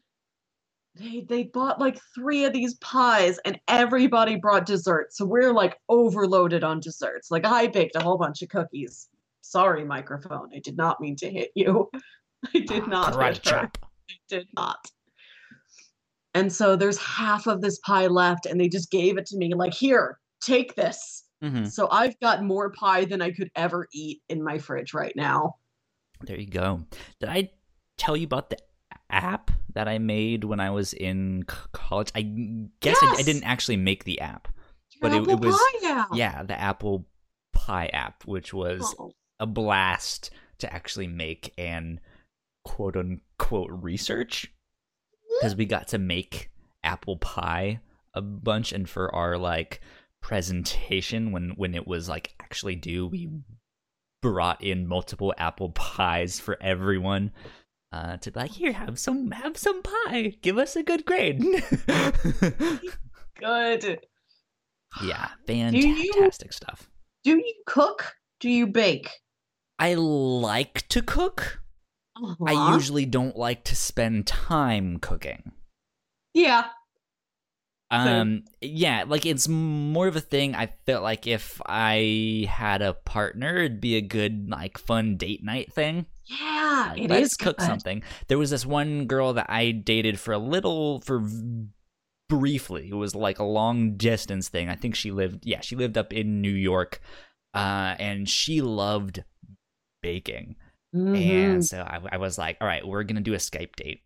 [0.98, 5.78] they they bought like three of these pies and everybody brought dessert so we're like
[5.88, 9.08] overloaded on desserts like i baked a whole bunch of cookies
[9.40, 11.88] sorry microphone i did not mean to hit you
[12.54, 13.50] i did not Karate hit her.
[13.60, 13.78] chop.
[14.10, 14.78] I did not
[16.34, 19.54] and so there's half of this pie left and they just gave it to me
[19.54, 21.70] like here take this Mhm.
[21.70, 25.54] so i've got more pie than i could ever eat in my fridge right now
[26.22, 26.84] There you go.
[27.20, 27.50] Did I
[27.96, 28.56] tell you about the
[29.10, 32.10] app that I made when I was in c- college?
[32.14, 32.22] I
[32.80, 34.48] guess I, I didn't actually make the app.
[34.92, 36.06] Your But it- it was- now.
[36.12, 37.06] Yeah, the Apple
[37.52, 39.12] Pie app, which was Oh.
[39.38, 42.00] a blast to actually make and
[42.64, 44.52] quote unquote research
[45.40, 46.50] because we got to make
[46.82, 47.80] apple pie
[48.14, 49.80] a bunch and for our like
[50.20, 53.28] presentation when when it was like actually due we
[54.22, 57.30] brought in multiple apple pies for everyone
[57.92, 61.42] uh to be like here have some have some pie give us a good grade
[63.40, 64.00] Good.
[65.02, 66.90] yeah you- fantastic stuff
[67.24, 68.14] Do you cook?
[68.40, 69.10] Do you bake?
[69.78, 71.60] i like to cook
[72.44, 72.74] I Uh-huh.
[72.74, 75.52] usually don't like to spend time cooking.
[76.34, 76.66] Yeah.
[77.92, 82.92] Um yeah, like it's more of a thing I felt like if I had a
[82.94, 86.06] partner it'd be a good like fun date night thing.
[86.28, 86.94] Yeah.
[86.94, 87.66] It let's is cook good.
[87.66, 88.02] something.
[88.28, 91.22] There was this one girl that I dated for a little for
[92.28, 92.88] briefly.
[92.90, 94.68] It was like a long distance thing.
[94.68, 97.00] I think she lived yeah, she lived up in New York.
[97.54, 99.24] Uh and she loved
[100.02, 100.56] baking.
[100.94, 101.16] Mhm.
[101.18, 104.02] And so I, I was like, all right, we're going to do a Skype date.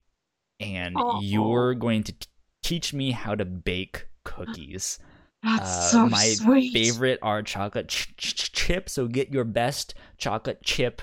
[0.60, 1.20] And Aw.
[1.20, 2.26] you're going to t-
[2.62, 4.98] teach me how to bake cookies.
[5.42, 6.72] That's Uh, so my sweet.
[6.72, 8.88] Favorite are chocolate ch- ch- chip.
[8.88, 11.02] So get your best chocolate chip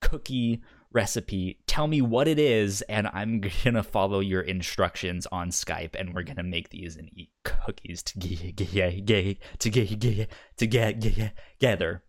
[0.00, 1.58] cookie recipe.
[1.66, 3.40] Tell me what it is, and I'm
[3.74, 8.18] to follow your instructions on Skype, and we're to make these and eat cookies to
[8.18, 12.02] get, get, get, to get, get, to get, get, together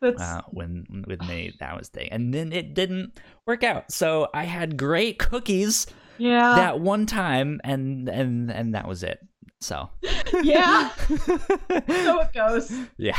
[0.00, 4.28] That's uh, when with me that was thing and then it didn't work out so
[4.32, 5.86] i had great cookies
[6.18, 6.54] yeah.
[6.56, 9.18] that one time and and and that was it
[9.60, 9.90] so
[10.42, 10.90] Yeah.
[11.08, 12.72] so it goes.
[12.96, 13.18] yeah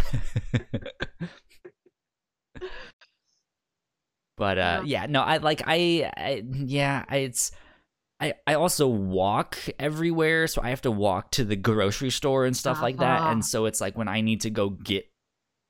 [4.39, 7.51] but uh yeah no i like i, I yeah I, it's
[8.21, 12.57] I, I also walk everywhere, so I have to walk to the grocery store and
[12.57, 13.21] stuff like that.
[13.21, 13.29] Uh-huh.
[13.31, 15.09] And so it's like when I need to go get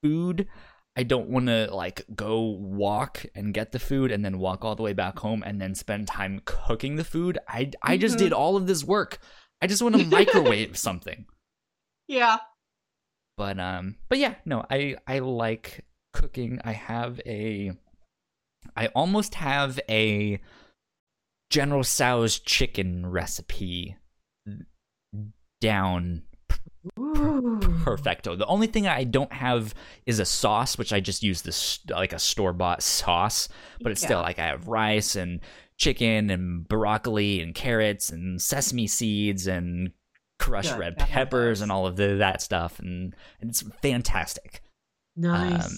[0.02, 0.48] food,
[0.96, 4.74] I don't want to like go walk and get the food and then walk all
[4.76, 7.38] the way back home and then spend time cooking the food.
[7.48, 8.20] I I just Mhm.
[8.20, 9.20] did all of this work.
[9.62, 11.28] I just want to microwave something.
[12.08, 12.38] Yeah.
[13.38, 16.60] But um but yeah, no, I I like cooking.
[16.64, 17.74] I have a
[18.76, 20.40] I almost have a
[21.50, 23.98] General Tso's chicken recipe
[25.62, 26.24] down
[26.98, 27.60] Ooh.
[27.84, 28.36] perfecto.
[28.36, 29.74] The only thing I don't have
[30.06, 33.50] is a sauce, which I just use this like a store bought sauce,
[33.82, 35.42] but it's still like I have rice and
[35.78, 39.92] chicken and broccoli and carrots and sesame seeds and
[40.40, 44.62] crushed Good, red peppers and all of the, that stuff, and, and it's fantastic.
[45.16, 45.66] Nice.
[45.66, 45.72] Um,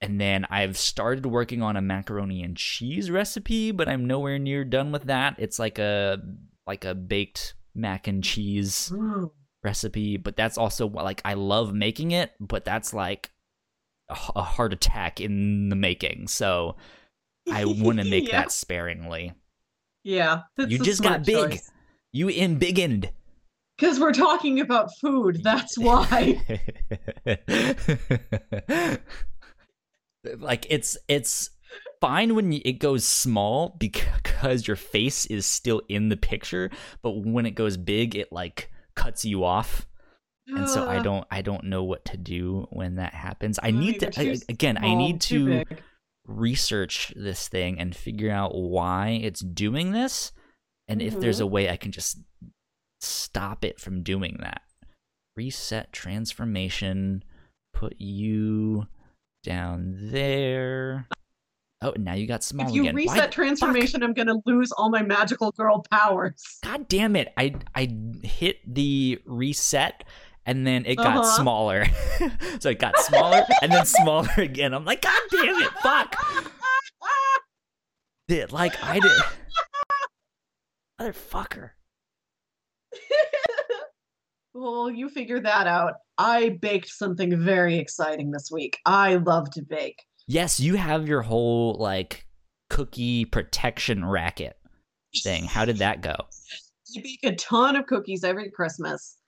[0.00, 4.64] And then I've started working on a macaroni and cheese recipe, but I'm nowhere near
[4.64, 5.36] done with that.
[5.38, 6.18] It's like a
[6.66, 9.32] like a baked mac and cheese Ooh.
[9.64, 13.30] recipe, but that's also like I love making it, but that's like
[14.10, 16.28] a heart attack in the making.
[16.28, 16.76] So
[17.50, 18.42] I want to make Yeah.
[18.42, 19.32] that sparingly.
[20.04, 20.42] Yeah.
[20.58, 21.58] You just got big.
[22.12, 23.10] You embiggened.
[23.76, 25.42] Because we're talking about food.
[25.42, 26.40] That's why.
[30.38, 31.50] like it's it's
[32.00, 36.70] fine when it goes small because your face is still in the picture,
[37.02, 39.86] but when it goes big, it like cuts you off.
[40.48, 43.58] and so I don't I don't know what to do when that happens.
[43.62, 45.64] I need to I, again I need to
[46.24, 50.32] research this thing and figure out why it's doing this
[50.88, 51.42] and if there's Mhm.
[51.44, 52.18] a way I can just
[53.00, 54.62] stop it from doing that.
[55.36, 57.22] Reset transformation,
[57.72, 58.86] put you
[59.46, 61.06] down there.
[61.80, 62.96] Oh, now you got small If you again.
[62.96, 66.58] Reset the transformation, I'm gonna lose all my magical girl powers.
[66.64, 67.32] God damn it.
[67.36, 67.88] I I
[68.22, 70.04] hit the reset
[70.44, 71.42] and then it got Uh-huh.
[71.42, 71.86] smaller.
[72.60, 74.74] so it got smaller and then smaller again.
[74.74, 76.16] I'm like, God damn it, fuck.
[78.28, 79.12] Did like I did
[81.00, 81.70] Motherfucker.
[84.56, 85.94] Well, you figure that out.
[86.18, 88.78] I baked something very exciting this week.
[88.86, 90.02] I love to bake.
[90.26, 92.26] Yes, you have your whole like
[92.70, 94.56] cookie protection racket
[95.22, 95.44] thing.
[95.44, 96.14] How did that go?
[96.96, 99.18] I bake a ton of cookies every Christmas.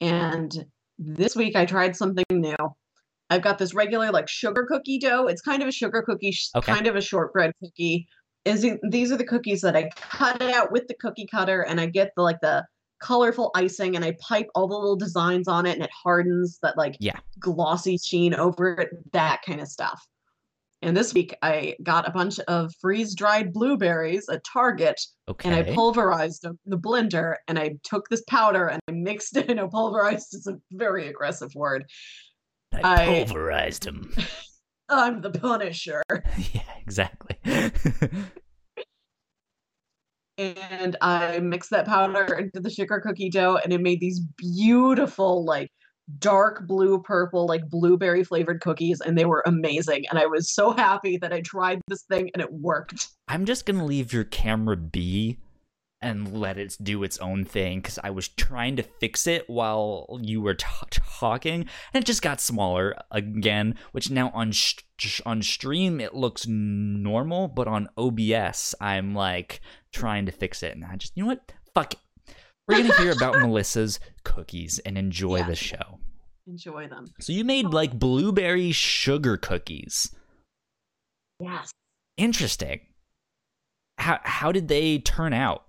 [0.00, 0.64] And
[0.98, 2.56] this week I tried something new.
[3.28, 5.26] I've got this regular like sugar cookie dough.
[5.26, 6.72] It's kind of a sugar cookie, Okay.
[6.72, 8.08] kind of a shortbread cookie.
[8.44, 11.86] Is these are the cookies that I cut out with the cookie cutter and I
[11.86, 12.64] get the like the
[13.00, 16.76] colorful icing and I pipe all the little designs on it and it hardens that
[16.76, 17.18] like Yeah.
[17.38, 20.00] glossy sheen over it, that kind of stuff.
[20.82, 24.98] And this week I got a bunch of freeze dried blueberries at Target
[25.28, 25.48] Okay.
[25.48, 29.36] and I pulverized them in the blender and I took this powder and I mixed
[29.36, 29.48] it.
[29.56, 31.84] No, pulverized is a very aggressive word.
[32.72, 34.14] I I- pulverized him.
[34.92, 36.02] I'm the Punisher.
[36.52, 37.36] yeah, exactly.
[40.40, 45.44] And I mixed that powder into the sugar cookie dough and it made these beautiful,
[45.44, 45.70] like
[46.18, 49.00] dark blue purple, like blueberry flavored cookies.
[49.00, 50.04] And they were amazing.
[50.08, 53.08] And I was so happy that I tried this thing and it worked.
[53.28, 55.38] I'm just gonna leave your camera be
[56.02, 60.18] and let it do its own thing because I was trying to fix it while
[60.22, 63.74] you were t- talking, and it just got smaller again.
[63.92, 64.52] Which now on
[65.26, 69.60] on stream it looks normal, but on OBS I'm like
[69.92, 71.52] trying to fix it, and I just you know what?
[71.74, 72.00] Fuck it.
[72.68, 75.46] We're gonna hear about Melissa's cookies and enjoy Yeah.
[75.48, 75.98] the show.
[76.46, 77.06] Enjoy them.
[77.20, 80.14] So you made like blueberry sugar cookies.
[81.40, 81.70] Yes.
[82.16, 82.80] Interesting.
[83.98, 85.64] How how did they turn out?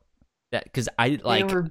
[0.51, 1.69] That because I like they were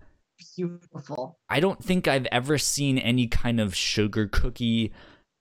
[0.57, 1.39] beautiful.
[1.49, 4.93] I don't think I've ever seen any kind of sugar cookie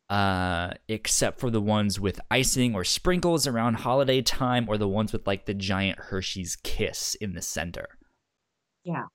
[0.10, 5.14] uh except for the ones with icing or sprinkles around holiday time or the ones
[5.14, 7.88] with like the giant Hershey's kiss in the center.
[8.84, 9.06] Yeah.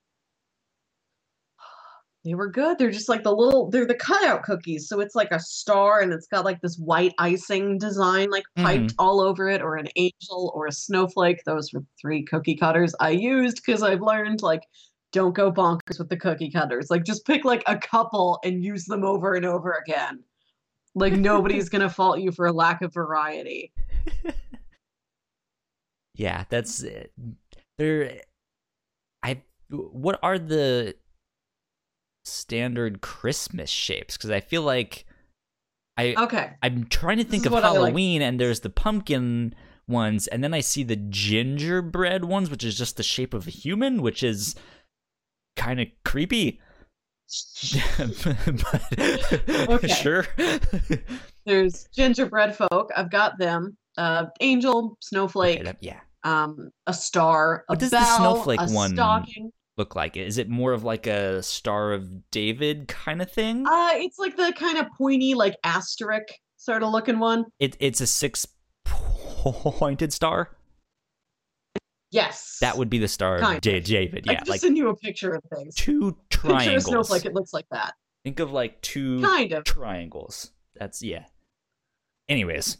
[2.24, 2.78] They were good.
[2.78, 4.88] They're just like the little, they're the cutout cookies.
[4.88, 8.94] So it's like a star and it's got like this white icing design, like piped
[8.98, 11.44] all over it, or an angel or a snowflake.
[11.44, 14.62] Those were three cookie cutters I used because I've learned like
[15.12, 16.86] don't go bonkers with the cookie cutters.
[16.88, 20.24] Like just pick like a couple and use them over and over again.
[20.94, 23.72] Like nobody's going to fault you for a lack of variety.
[26.14, 27.12] Yeah, that's it.
[27.78, 28.20] There
[29.22, 30.94] I what are the
[32.24, 35.06] standard Christmas shapes cuz I feel like
[35.96, 36.52] I Okay.
[36.62, 37.64] I'm trying to think of I like.
[37.64, 39.54] Halloween, and there's the pumpkin
[39.86, 43.50] ones, and then I see the gingerbread ones, which is just the shape of a
[43.50, 44.54] human, which is
[45.56, 46.60] kind of creepy.
[49.68, 49.88] Okay.
[49.88, 50.26] sure.
[51.46, 52.90] There's gingerbread folk.
[52.96, 53.76] I've got them.
[53.96, 59.52] Uh, angel, snowflake, yeah, um, a star, a What does the snowflake a one- stocking.
[59.76, 63.64] look like is it more of like a Star of David kind of thing?
[63.66, 66.24] Uh, it's like the kind of pointy, like asterisk
[66.56, 67.44] sort of looking one.
[67.60, 68.48] it it's a six
[68.84, 70.56] pointed star.
[72.10, 72.58] Yes.
[72.60, 74.24] That would be the Star Kind of David.
[74.24, 75.74] Yeah, can just like send you a picture of things.
[75.74, 76.84] two Picture a triangles.
[76.86, 77.24] snowflake.
[77.24, 77.94] It looks like that.
[78.24, 79.64] Think of like two Kind of.
[79.64, 80.50] triangles.
[80.78, 81.24] That's yeah.
[82.28, 82.78] Anyways,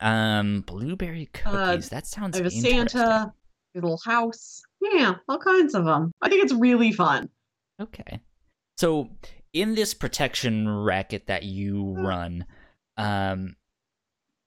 [0.00, 1.88] um, blueberry cookies.
[1.90, 2.36] that sounds.
[2.36, 2.56] Uh, I have a.
[2.56, 3.32] Santa,
[3.74, 4.62] little house.
[4.80, 6.12] Yeah, all kinds of them.
[6.22, 7.28] I think it's really fun.
[7.80, 8.20] Okay.
[8.76, 9.10] So
[9.52, 12.06] in this protection racket that you Hmm.
[12.06, 12.46] run,
[12.96, 13.56] um,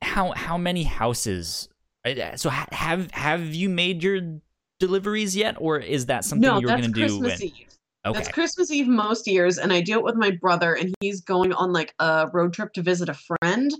[0.02, 1.68] how how many houses?
[2.06, 4.40] uh, So have have you made your
[4.80, 7.20] deliveries yet, or is that something no, you're going to do?
[7.20, 7.48] Christmas when...
[7.50, 7.68] Eve.
[8.06, 8.18] Okay.
[8.18, 11.54] That's Christmas Eve most years, and I do it with my brother, and he's going
[11.54, 13.72] on like a road trip to visit a friend,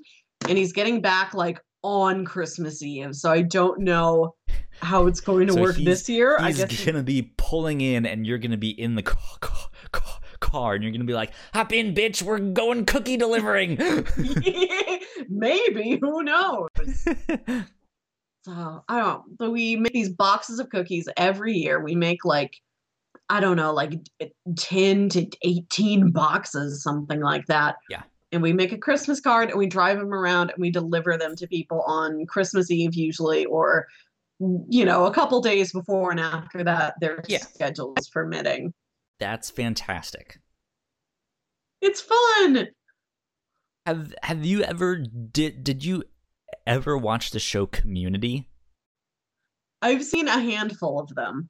[0.48, 3.16] and he's getting back like on Christmas Eve.
[3.16, 4.36] So I don't know
[4.82, 6.38] how it's going to So work this year.
[6.40, 9.70] I He's guess gonna be pulling in, and you're gonna be in the car, car,
[9.92, 12.22] car, car, and you're gonna be like, "Hop in, bitch!
[12.22, 13.78] We're going cookie delivering."
[15.30, 16.68] maybe who knows.
[18.44, 19.24] So I don't.
[19.40, 21.80] So we make these boxes of cookies every year.
[21.80, 22.60] We make like
[23.32, 23.94] I don't know, like
[24.58, 27.78] ten to eighteen boxes, something like that.
[27.90, 28.04] Yeah.
[28.34, 31.36] And we make a Christmas card and we drive them around and we deliver them
[31.38, 33.88] to people on Christmas Eve usually, or
[34.70, 37.40] you know, a couple days before and after that, their Yeah.
[37.40, 38.74] schedule is permitting.
[39.20, 40.40] That's fantastic.
[41.80, 42.68] It's fun.
[43.86, 46.04] Have Have you ever did Did you
[46.68, 48.50] ever watch the show Community?
[49.82, 51.50] I've seen a handful of them.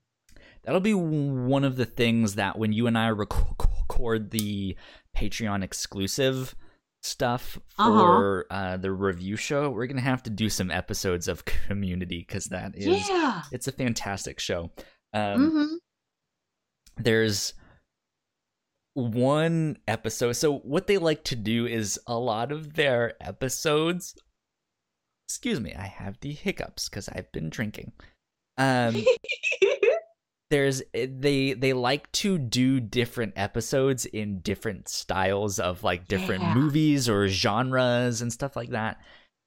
[0.64, 4.76] That'll be one of the things that when you and I rec- record the
[5.18, 6.56] Patreon exclusive
[7.04, 7.90] stuff Uh-huh.
[7.90, 12.46] for uh the review show, we're gonna have to do some episodes of Community because
[12.46, 13.42] that is yeah.
[13.52, 14.72] it's a fantastic show.
[15.14, 15.76] Um, hmm
[16.98, 17.54] there's
[18.94, 20.34] one episode.
[20.34, 24.14] So what they like to do is a lot of their episodes.
[25.28, 27.94] Excuse me, I have the hiccups because I've been drinking.
[28.58, 29.04] Um,
[30.52, 36.54] there's they they like to do different episodes in different styles of like different Yeah.
[36.54, 38.98] movies or genres and stuff like that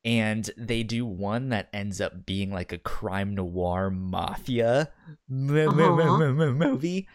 [0.05, 4.90] and they do one that ends up being like a crime noir mafia
[5.30, 5.70] Uh-huh.
[5.70, 7.07] mo- mo- movie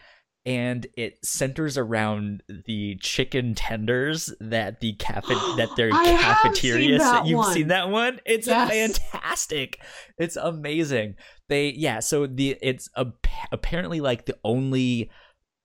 [0.46, 6.52] and it centers around the chicken tenders that the cafe that their I have seen
[6.52, 7.52] cafeteria that you've one.
[7.54, 8.70] seen that one it's Yes.
[8.70, 9.78] fantastic
[10.18, 11.16] it's amazing
[11.50, 13.06] they yeah so the it's a,
[13.52, 15.10] apparently like the only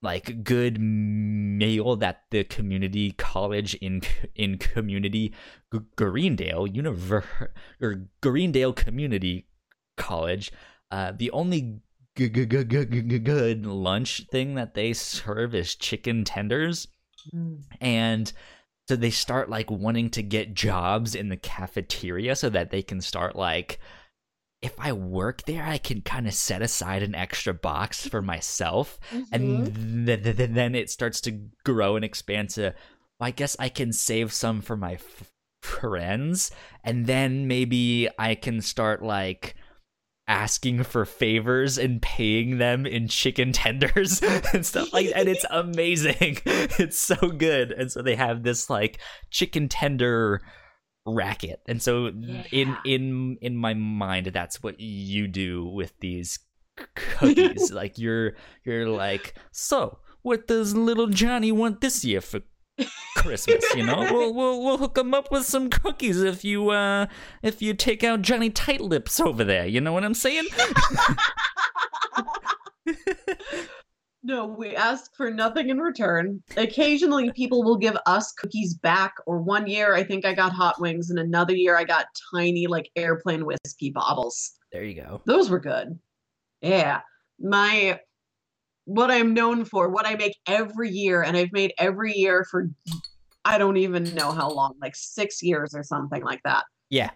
[0.02, 4.02] like good meal that the community college in
[4.36, 5.34] in community
[5.74, 7.24] G- Greendale Univer
[7.82, 9.48] or Greendale Community
[9.98, 10.52] College
[10.92, 11.80] uh the only
[12.18, 16.88] g- g- good lunch thing that they serve is chicken tenders
[17.34, 17.64] Mm.
[17.82, 18.32] and
[18.88, 23.02] so they start like wanting to get jobs in the cafeteria so that they can
[23.02, 23.80] start like
[24.62, 29.00] if i work there i can kind of set aside an extra box for myself.
[29.12, 29.26] Mhm.
[29.32, 31.32] and th- th- th- then it starts to
[31.64, 32.74] grow and expand to
[33.20, 35.32] i guess i can save some for my f-
[35.62, 36.52] friends.
[36.84, 39.56] And then maybe i can start like
[40.28, 44.22] asking for favors and paying them in chicken tenders
[44.54, 46.38] and stuff like and it's amazing.
[46.46, 47.72] It's so good.
[47.72, 49.00] And so they have this like
[49.30, 50.42] chicken tender
[51.06, 51.62] racket.
[51.68, 52.76] And so in Yeah.
[52.86, 56.40] in in my mind that's what you do with these
[56.96, 57.72] cookies.
[57.72, 58.34] Like you're
[58.64, 62.42] you're like so what does little johnny want this year for
[63.18, 63.64] christmas?
[63.76, 64.00] You know?
[64.12, 67.06] We'll we'll, we'll hook him up with some cookies if you uh
[67.44, 69.66] if you take out johnny tight lips over there.
[69.68, 70.46] You know what i'm saying
[74.28, 76.42] No, we ask for nothing in return.
[76.58, 79.14] Occasionally, people will give us cookies back.
[79.28, 82.66] Or one year, I think I got hot wings, and another year, I got tiny,
[82.66, 84.54] like airplane whiskey bottles.
[84.72, 86.00] there you go Those were good.
[86.62, 87.02] Yeah.
[87.40, 88.00] My,
[88.86, 92.68] what I'm known for, what I make every year, and I've made every year for,
[93.46, 96.64] I don't even know how long, like six years or something like that.
[96.90, 97.12] yeah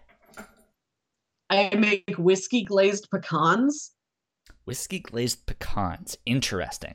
[1.49, 3.93] I make whiskey glazed pecans.
[4.69, 6.93] Whiskey glazed pecans interesting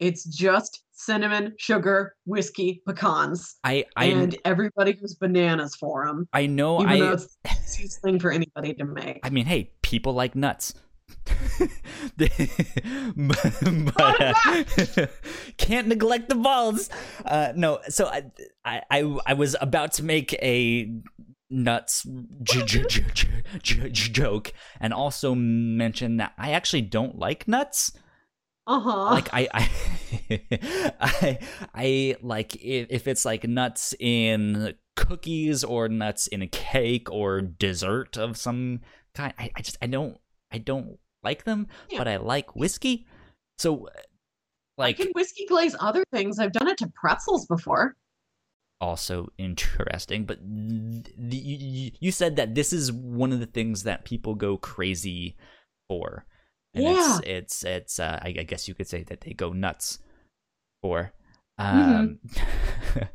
[0.00, 3.56] It's just cinnamon, sugar, whiskey, pecans.
[3.62, 6.28] i i and everybody goes bananas for them.
[6.32, 9.20] i know Even though i it's the easiest thing for anybody to make.
[9.22, 10.74] I mean, hey, people like nuts.
[12.16, 12.30] but
[14.00, 14.34] uh,
[15.56, 16.90] can't neglect the balls.
[17.24, 18.24] Uh, no, so I,
[18.64, 20.92] I, I, I was about to make a
[21.50, 22.06] nuts
[22.42, 23.04] j- j-
[23.62, 27.92] j- joke, and also mention that I actually don't like nuts.
[28.66, 29.04] Uh huh.
[29.12, 29.70] Like I, I,
[31.00, 31.38] I,
[31.74, 37.40] I like if, if it's like nuts in cookies or nuts in a cake or
[37.40, 38.80] dessert of some
[39.14, 39.32] kind.
[39.38, 40.18] I, I just I don't
[40.52, 41.98] I don't like them, Yeah.
[41.98, 43.06] but I like whiskey.
[43.58, 43.88] So
[44.76, 46.38] Like I can whiskey glaze other things.
[46.38, 47.96] I've done it to pretzels before.
[48.80, 54.04] Also interesting, but the, you, you said that this is one of the things that
[54.04, 55.36] people go crazy
[55.88, 56.26] for.
[56.74, 57.18] And Yeah.
[57.18, 59.98] it's it's it's uh, I, I guess you could say that they go nuts
[60.82, 61.12] for.
[61.58, 61.94] Mm-hmm.
[61.94, 62.18] Um,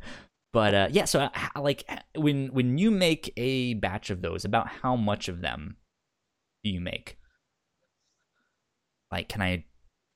[0.53, 1.29] but uh, yeah, so uh,
[1.61, 5.77] like when when you make a batch of those, about how much of them
[6.63, 7.17] do you make?
[9.11, 9.65] Like, can I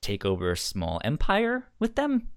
[0.02, 2.30] take over a small empire with them?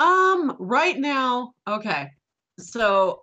[0.00, 2.10] Um, right now, okay.
[2.58, 3.22] So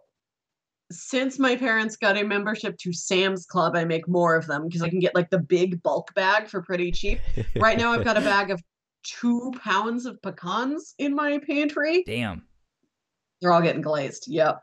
[0.91, 4.81] since my parents got a membership to Sam's Club, I make more of them because
[4.81, 7.19] I can get like the big bulk bag for pretty cheap.
[7.55, 8.61] Right now, I've got a bag of
[9.03, 12.03] two pounds of pecans in my pantry.
[12.05, 12.43] Damn.
[13.41, 14.25] They're all getting glazed.
[14.27, 14.59] Yep.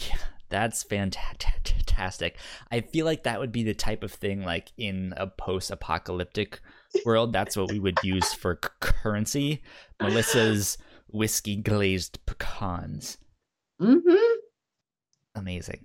[0.00, 0.16] Yeah,
[0.48, 2.38] That's fantastic.
[2.70, 6.60] I feel like that would be the type of thing like in a post-apocalyptic
[7.04, 7.32] world.
[7.32, 9.62] That's what we would use for c- currency.
[10.00, 10.78] Melissa's
[11.08, 13.18] whiskey glazed pecans.
[13.80, 14.34] Mm-hmm.
[15.34, 15.84] Amazing.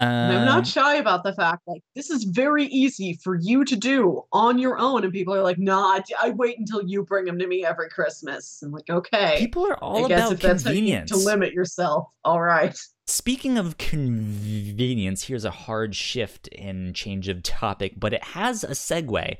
[0.00, 3.64] And I'm Um, not shy about the fact like this is very easy for you
[3.64, 7.04] to do on your own, and people are like, "Nah, I, I wait until you
[7.04, 10.40] bring them to me every Christmas." I'm like, "Okay, people are all I guess about
[10.64, 11.10] convenience.
[11.12, 12.76] to limit yourself, all right."
[13.06, 18.68] Speaking of convenience, here's a hard shift in change of topic, but it has a
[18.70, 19.36] segue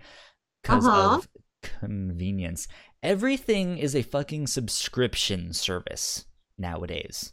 [0.62, 1.16] because Uh-huh.
[1.16, 1.28] of
[1.62, 2.68] convenience.
[3.02, 6.24] Everything is a fucking subscription service
[6.58, 7.32] nowadays.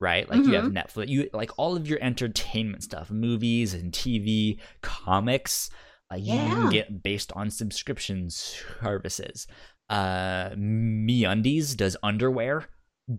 [0.00, 0.28] Right?
[0.28, 5.70] Like you have Netflix, you like all of your entertainment stuff, movies and TV, comics,
[6.10, 6.48] like you Yeah.
[6.48, 9.46] can get based on subscription services.
[9.90, 12.66] Uh MeUndies does underwear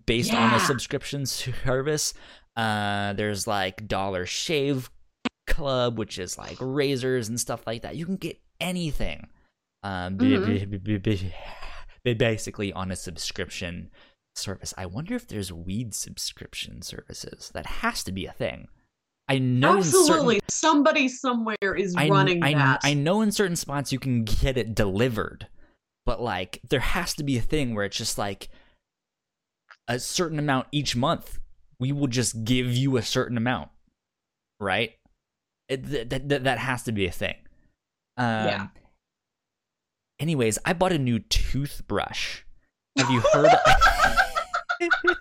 [0.05, 2.13] based on a subscription service.
[2.55, 4.89] Uh, there's like Dollar Shave
[5.47, 7.95] Club, which is like razors and stuff like that.
[7.95, 9.27] You can get anything,
[9.83, 10.69] um, Mhm.
[10.87, 10.97] b-
[12.03, 13.89] b- basically on a subscription
[14.35, 14.73] service.
[14.77, 17.51] I wonder if there's weed subscription services.
[17.53, 18.67] That has to be a thing.
[19.27, 22.79] I know in certain- Absolutely, somebody somewhere is I, running I, that.
[22.83, 25.47] I know in certain spots you can get it delivered,
[26.05, 28.49] but like there has to be a thing where it's just like
[29.87, 31.39] a certain amount each month.
[31.79, 33.69] We will just give you a certain amount,
[34.59, 34.93] right?
[35.67, 37.35] It, th- th- th- that has to be a thing.
[38.17, 38.67] Um, Yeah.
[40.19, 42.41] Anyways, I bought a new toothbrush.
[42.97, 43.51] Have you heard?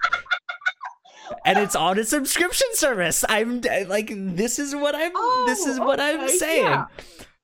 [1.44, 3.24] and it's on a subscription service.
[3.28, 5.12] I'm like, this is what I'm.
[5.46, 6.64] this is Oh, what I'm saying.
[6.64, 6.86] yeah.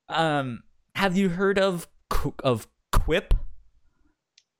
[0.08, 0.62] Um,
[0.94, 1.86] have you heard of
[2.42, 3.34] of Quip?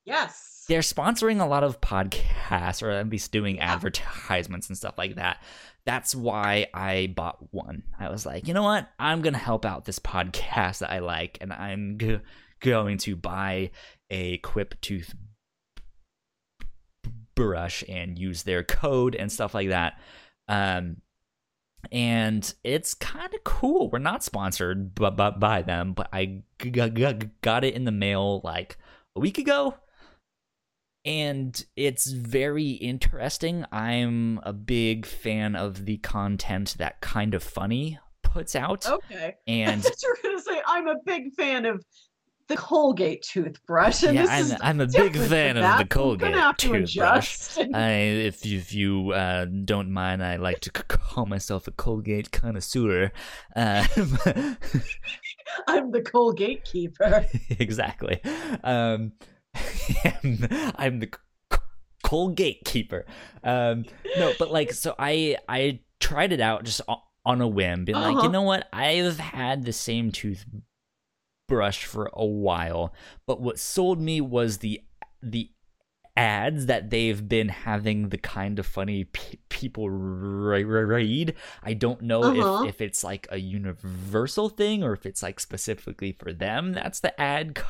[0.04, 0.50] yes.
[0.66, 5.42] They're sponsoring a lot of podcasts, or at least doing advertisements and stuff like that.
[5.84, 7.82] That's why I bought one.
[8.00, 8.88] I was like, you know what?
[8.98, 12.20] I'm gonna help out this podcast that I like, and I'm g-
[12.64, 13.70] going to buy
[14.10, 15.14] a Quip toothbrush
[17.88, 20.00] and use their code and stuff like that.
[20.48, 20.96] Um,
[21.92, 23.90] and it's kind of cool.
[23.90, 27.84] We're not sponsored b- b- by them, but I g- g- g- got it in
[27.84, 28.78] the mail like
[29.14, 29.74] a week ago.
[31.04, 33.66] And it's very interesting.
[33.70, 38.88] I'm a big fan of the content that Kind of Funny puts out.
[38.88, 39.34] Okay.
[39.46, 41.84] And were gonna say I'm a big fan of
[42.48, 46.34] the Colgate toothbrush, and yeah, this I'm, is I'm a big fan of the Colgate
[46.34, 47.58] have to toothbrush.
[47.72, 52.30] I, if you, if you uh, don't mind, I like to call myself a Colgate
[52.32, 53.12] connoisseur.
[53.56, 53.86] Um,
[55.68, 57.26] I'm the Colgate keeper.
[57.58, 58.20] exactly.
[58.62, 59.12] Um,
[60.76, 61.10] I'm, the
[62.02, 63.06] Colgate keeper.
[63.42, 63.84] Um,
[64.18, 66.80] no, but like, so I I tried it out just
[67.24, 68.28] on a whim, being like, you Uh-huh.
[68.28, 68.68] know what?
[68.72, 70.62] I've had the same toothbrush
[71.84, 72.92] for a while,
[73.26, 74.80] but what sold me was the
[75.22, 75.50] the
[76.16, 81.34] ads that they've been having the kind of funny pe- people re- re- read.
[81.62, 82.62] I don't know Uh-huh.
[82.64, 86.72] if, if it's like a universal thing or if it's like specifically for them.
[86.72, 87.66] That's the ad co-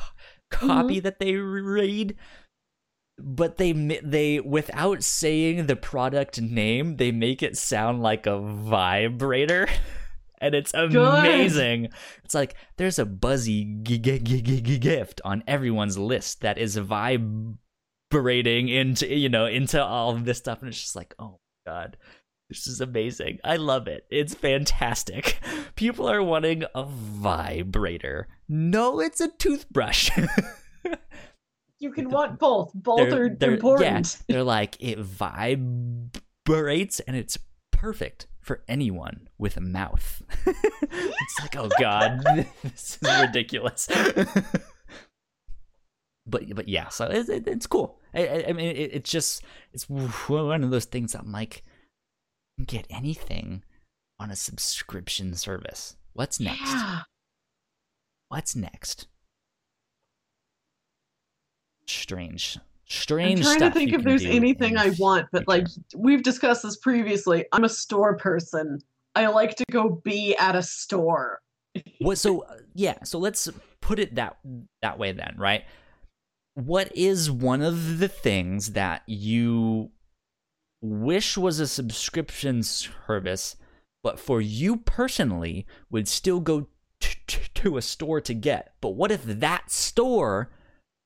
[0.51, 2.15] copy that they read.
[3.17, 9.67] But they they without saying the product name, they make it sound like a vibrator.
[10.41, 11.89] And it's amazing.
[12.23, 17.57] It's like there's a buzzy g- g- g- gift on everyone's list that is vibrating
[18.69, 21.97] into you know into all of this stuff, and it's just like, oh my god,
[22.49, 23.39] this is amazing.
[23.43, 24.05] I love it.
[24.09, 25.39] It's fantastic.
[25.75, 28.27] People are wanting a vibrator.
[28.47, 30.11] No, it's a toothbrush.
[31.77, 32.71] You can want both.
[32.73, 34.17] Both They're- are they're- important.
[34.29, 35.41] Yeah, they're like it vibrates
[37.01, 37.37] and it's
[37.75, 40.21] perfect for anyone with a mouth.
[40.45, 42.23] it's like, oh god,
[42.63, 43.87] this is ridiculous.
[46.25, 47.99] but but yeah, so it, it, it's cool.
[48.13, 51.15] I, I, I mean, it, it's just it's one of those things.
[51.15, 51.63] I'm like,
[52.65, 53.63] get anything
[54.19, 55.95] on a subscription service.
[56.13, 56.61] What's next?
[56.61, 57.01] Yeah.
[58.29, 59.07] What's next?
[61.87, 62.57] Strange,
[62.87, 63.41] I'm strange.
[63.41, 67.45] trying to think if there's do anything I want, but like we've discussed this previously.
[67.51, 68.79] I'm a store person.
[69.15, 71.41] I like to go be at a store.
[71.99, 73.49] what so yeah so let's
[73.81, 74.37] put it that
[74.81, 75.65] that way then right
[76.53, 79.91] what is one of the things that you
[80.81, 83.55] wish was a subscription service
[84.03, 86.67] but for you personally would still go
[86.99, 90.49] t- t- to a store to get but what if that store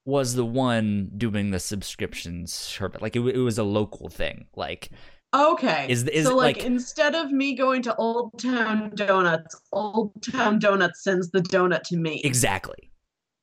[0.05, 4.89] was the one doing the subscription service like it, it was a local thing like
[5.31, 5.85] Okay.
[5.87, 10.57] Is- is so like, like- instead of me going to Old Town Donuts, Old Town
[10.57, 12.19] Donuts sends the donut to me.
[12.23, 12.89] Exactly.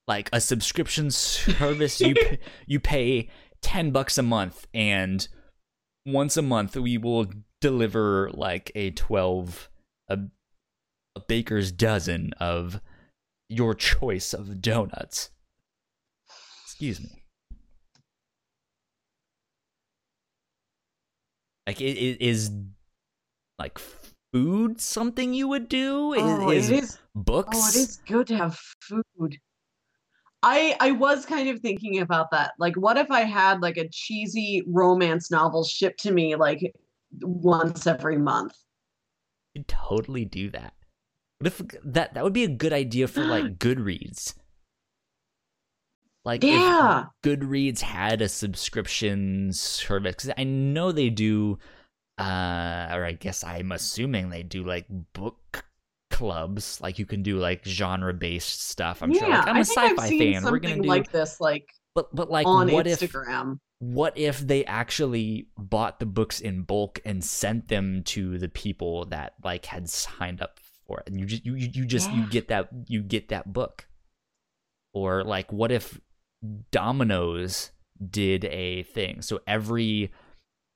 [0.08, 3.30] Like a subscription service, you p- you pay
[3.62, 5.28] ten bucks a month, and
[6.04, 7.26] once a month we will
[7.60, 9.70] deliver like a twelve
[10.08, 10.18] a,
[11.14, 12.80] a baker's dozen of
[13.48, 15.30] your choice of donuts.
[16.76, 17.22] Excuse me.
[21.66, 22.50] Like is
[23.58, 23.78] like
[24.34, 26.12] food something you would do?
[26.12, 26.98] Is, Oh, is it is.
[27.14, 27.56] books?
[27.58, 29.38] Oh, it is good to have food.
[30.42, 32.52] I I was kind of thinking about that.
[32.58, 36.60] Like, what if I had like a cheesy romance novel shipped to me like
[37.22, 38.52] once every month?
[39.54, 40.74] You could totally do that.
[41.38, 44.34] What if that that would be a good idea for like Goodreads?
[46.26, 47.06] Like Yeah.
[47.06, 51.58] if Goodreads had a subscription service, 'cause I know they do,
[52.18, 55.64] uh, or I guess I'm assuming they do like book
[56.10, 56.80] clubs.
[56.80, 59.02] Like you can do like genre based stuff.
[59.02, 59.28] I'm yeah, sure.
[59.28, 60.44] Like I'm a I think I've sci-fi seen fan.
[60.52, 63.14] We're gonna do like this, like but but like on what if
[63.78, 69.04] what if they actually bought the books in bulk and sent them to the people
[69.06, 72.26] that like had signed up for it and you just you, you you just you
[72.28, 73.86] get that you get that book
[74.94, 76.00] or like what if
[76.70, 77.70] domino's
[78.10, 79.22] did a thing.
[79.22, 80.12] So every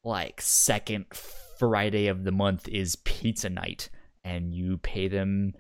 [0.05, 3.91] like second friday of the month is pizza night
[4.25, 5.53] and you pay them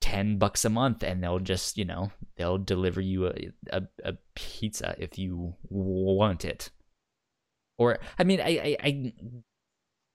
[0.00, 4.14] 10 bucks a month and they'll just you know they'll deliver you a, a, a
[4.34, 6.70] pizza if you want it.
[7.78, 9.12] Or i mean i i, I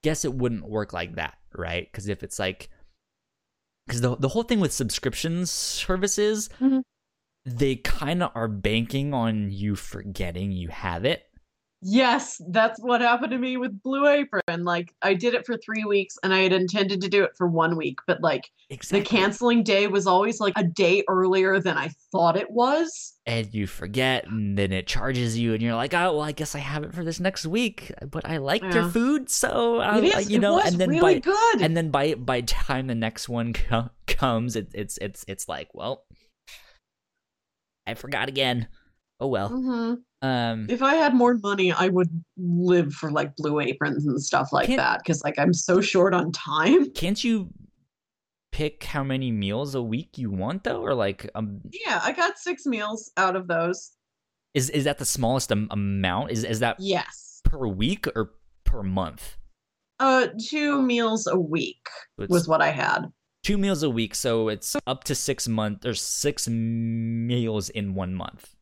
[0.04, 1.90] guess it wouldn't work like that right?
[1.92, 2.70] Because if it's like
[3.88, 6.82] because the, the whole thing with subscription services Mhm.
[7.58, 11.24] They kind of are banking on you forgetting you have it
[11.82, 14.66] Yes, that's what happened to me with Blue Apron.
[14.66, 17.48] Like, I did it for three weeks, and I had intended to do it for
[17.48, 21.78] one week, but like exactly the canceling day was always like a day earlier than
[21.78, 23.14] I thought it was.
[23.26, 26.54] and you forget and then it charges you and you're like oh well i guess
[26.56, 30.12] i have it for this next week but i liked your food so uh, I,
[30.16, 31.62] I- you know and then really by good.
[31.62, 35.70] and then by by time the next one co- comes it, it's it's it's like
[35.74, 36.06] well
[37.90, 38.68] i forgot again
[39.20, 39.98] oh well Mhm.
[40.22, 44.52] um If I had more money, I would live for like Blue Aprons and stuff
[44.54, 45.00] like that.
[45.00, 46.92] Because like I'm so short on time.
[46.92, 47.50] can't you
[48.52, 52.38] pick how many meals a week you want though or like um Yeah, I got
[52.40, 53.92] six meals out of those.
[54.54, 57.42] is is that the smallest am- amount is is that Yes.
[57.44, 58.34] per week or
[58.66, 59.38] per month
[60.00, 61.86] Uh, two meals a week
[62.18, 63.12] So it's was what I had.
[63.50, 68.14] Two meals a week so it's up to six months or six meals in one
[68.14, 68.56] month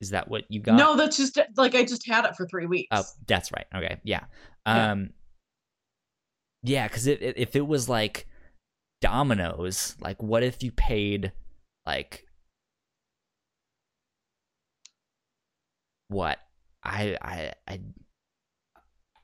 [0.00, 2.64] is that what you got No, that's just like I just had it for three
[2.66, 2.88] weeks.
[2.90, 3.66] Oh, that's right.
[3.74, 4.24] Okay, yeah.
[4.66, 4.92] Yeah.
[4.92, 5.10] Um,
[6.62, 8.26] yeah, because it, it, if it was like
[9.00, 11.32] Domino's, like what if you paid
[11.86, 12.26] like
[16.08, 16.38] what?
[16.82, 17.80] I I I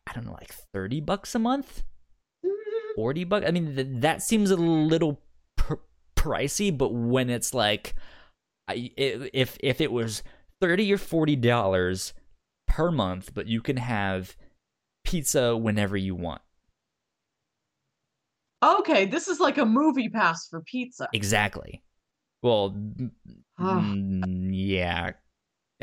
[0.07, 1.83] I don't know, like thirty bucks a month,
[2.97, 3.47] Mm, forty bucks.
[3.47, 5.21] I mean, th- that seems a little
[5.57, 5.75] pr-
[6.17, 7.95] pricey, but when it's like,
[8.69, 10.23] I if if it was
[10.61, 12.13] thirty or forty dollars
[12.69, 14.37] per month, but you can have
[15.05, 16.43] pizza whenever you want.
[18.65, 21.09] Okay, this is like a movie pass for pizza.
[21.13, 21.83] Exactly.
[22.43, 23.11] Well, mm,
[23.59, 23.81] Ah.
[23.81, 25.13] mm, yeah.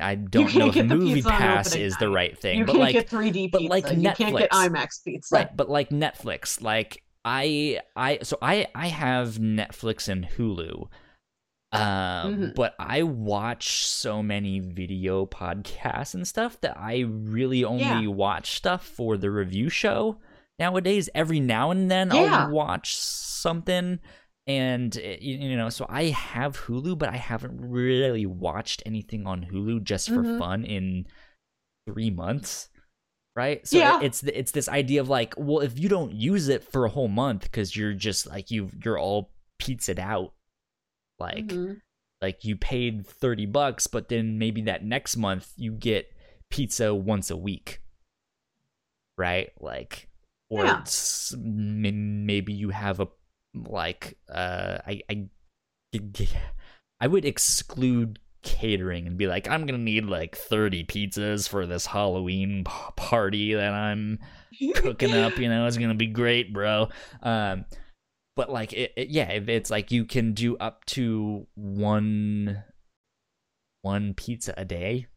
[0.01, 3.09] I don't know if movie pass is the right thing, you but can't like get
[3.09, 3.70] 3D but pizza.
[3.70, 5.36] like you can't get IMAX pizza.
[5.36, 10.88] right, but like Netflix, like I I so I I have Netflix and Hulu.
[11.71, 12.55] Um, Mhm.
[12.55, 18.05] but I watch so many video podcasts and stuff that I really only Yeah.
[18.07, 20.19] watch stuff for the review show
[20.59, 21.09] nowadays.
[21.15, 22.45] Every now and then Yeah.
[22.45, 23.99] I'll watch something
[24.45, 29.45] and uh, you, know, so I have Hulu, but I haven't really watched anything on
[29.45, 30.38] Hulu just for Mhm.
[30.38, 31.07] fun in
[31.88, 32.69] three months.
[33.36, 33.99] Right, so Yeah.
[34.03, 37.07] it's it's this idea of like, well, if you don't use it for a whole
[37.07, 40.34] month because you're just like you you're all pizzaed out,
[41.19, 41.81] like Mhm.
[42.21, 46.11] like you paid 30 bucks but then maybe that next month you get
[46.49, 47.81] pizza once a week
[49.17, 50.09] right like
[50.49, 50.84] or Yeah.
[51.38, 53.07] maybe you have a
[53.55, 55.27] like uh i i
[56.99, 61.85] i would exclude catering and be like i'm gonna need like 30 pizzas for this
[61.85, 64.19] halloween p- party that i'm
[64.75, 66.89] cooking up you know it's gonna be great bro.
[67.21, 67.65] Um
[68.35, 72.63] but like it, it- yeah if it's like you can do up to one
[73.81, 75.07] one pizza a day.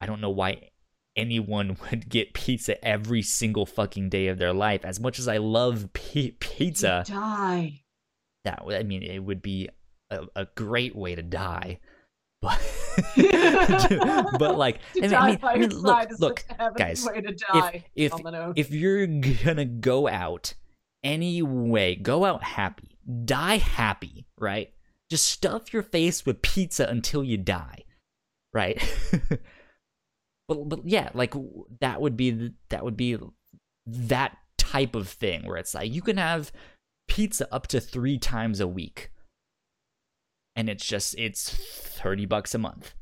[0.00, 0.70] I don't know why
[1.16, 4.84] anyone would get pizza every single fucking day of their life.
[4.84, 7.80] As much as i love pi- pizza You die.
[8.44, 9.68] that i mean it would be
[10.10, 11.78] a, a great way to die
[12.42, 12.60] but
[14.38, 16.44] but like To I mean, die I mean, by I mean look look
[16.76, 17.84] guys, way to die.
[17.94, 20.54] if on if you're gonna go out
[21.06, 24.72] anyway, go out happy, die happy, right?
[25.10, 27.84] Just stuff your face with pizza until you die,
[28.52, 28.82] right?
[30.48, 31.34] but but yeah, like
[31.80, 33.16] that would be that would be
[33.86, 36.50] that type of thing where it's like you can have
[37.08, 39.10] pizza up to three times a week,
[40.56, 42.94] and it's just it's thirty bucks a month.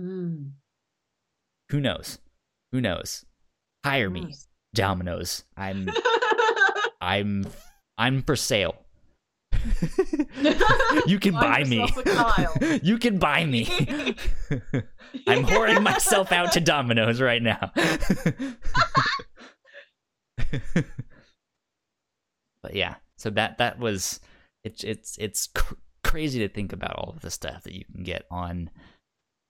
[0.00, 0.52] Mm,
[1.70, 2.18] Who knows?
[2.72, 3.24] Who knows?
[3.84, 4.48] Hire me, gross.
[4.74, 5.44] Domino's.
[5.56, 5.88] I'm
[7.00, 7.46] I'm
[7.98, 8.76] I'm for sale.
[11.06, 11.80] you can buy me.
[11.80, 12.78] yourself a Kyle.
[12.82, 13.66] you can buy me.
[15.28, 17.70] I'm whoring myself out to Domino's right now.
[22.62, 24.20] but yeah, so that that was
[24.64, 28.02] it's it's it's cr- crazy to think about all of the stuff that you can
[28.04, 28.70] get on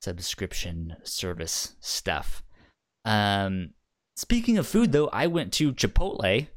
[0.01, 2.43] subscription service stuff.
[3.05, 3.71] Um
[4.17, 6.49] speaking of food though, I went to Chipotle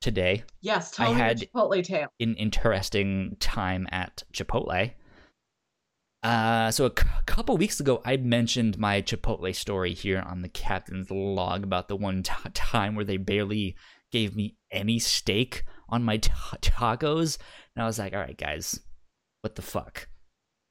[0.00, 2.08] today Yes, tell I had- Chipotle tale.
[2.20, 4.92] an interesting time at Chipotle.
[6.22, 10.48] Uh, so a c- couple weeks ago, I mentioned my Chipotle story here on the
[10.48, 13.76] captain's log about the one t- time where they barely
[14.10, 17.38] gave me any steak on my ta tacos,
[17.76, 18.80] and I was like, "All right, guys,
[19.42, 20.08] what the fuck?"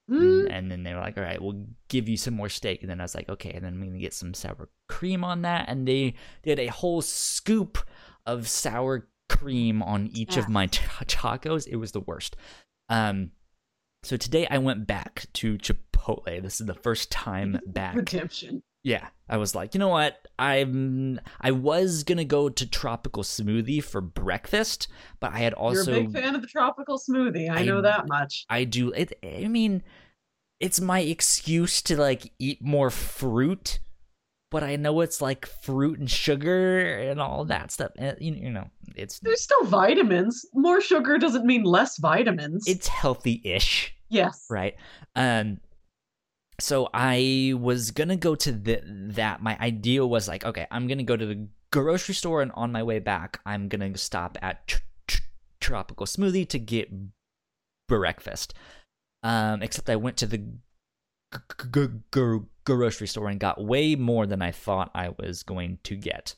[0.10, 2.82] Mm, And, and then they were like, "All right, we'll give you some more steak."
[2.82, 5.42] And then I was like, "Okay," and then I'm gonna get some sour cream on
[5.42, 6.14] that, and they
[6.44, 7.78] did a whole scoop
[8.26, 11.68] of sour cream on each of my ta- tacos.
[11.68, 12.36] It was the worst.
[12.90, 13.32] Um,
[14.04, 16.42] so today I went back to Chipotle.
[16.42, 17.96] This is the first time back.
[17.96, 18.64] Redemption.
[18.88, 20.26] Yeah, I was like, you know what?
[20.40, 24.88] I'm I was gonna go to Tropical Smoothie for breakfast,
[25.20, 27.50] but I had also You're a big fan of the tropical smoothie.
[27.50, 28.46] I, I- know that much.
[28.50, 29.20] I do it.
[29.22, 29.84] I mean,
[30.62, 33.80] it's my excuse to like eat more fruit,
[34.52, 37.92] but I know it's like fruit and sugar and all that stuff.
[38.00, 40.46] You, you know, it's There's still vitamins.
[40.54, 42.64] More sugar doesn't mean less vitamins.
[42.66, 44.46] it's healthy-ish, yes.
[44.50, 44.76] right?
[45.14, 45.60] Um,
[46.60, 48.82] so I was gonna go to the,
[49.14, 49.42] that.
[49.42, 52.84] My idea was like, okay, I'm gonna go to the grocery store, and on my
[52.84, 55.22] way back, I'm gonna stop at tr- tr-
[55.60, 56.92] Tropical Smoothie to get
[57.88, 58.54] breakfast.
[59.24, 64.42] Um, except I went to the g- g- grocery store and got way more than
[64.42, 66.36] I thought I was going to get.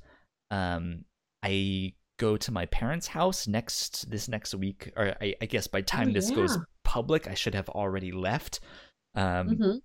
[0.51, 1.05] Um,
[1.43, 5.81] I go to my parents' house next this next week, or I, I guess by
[5.81, 8.59] time Oh, this goes public, I should have already left.
[9.15, 9.81] Um, hmm but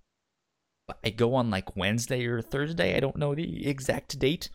[1.03, 2.95] I go on like Wednesday or Thursday.
[2.95, 4.49] I don't know the exact date.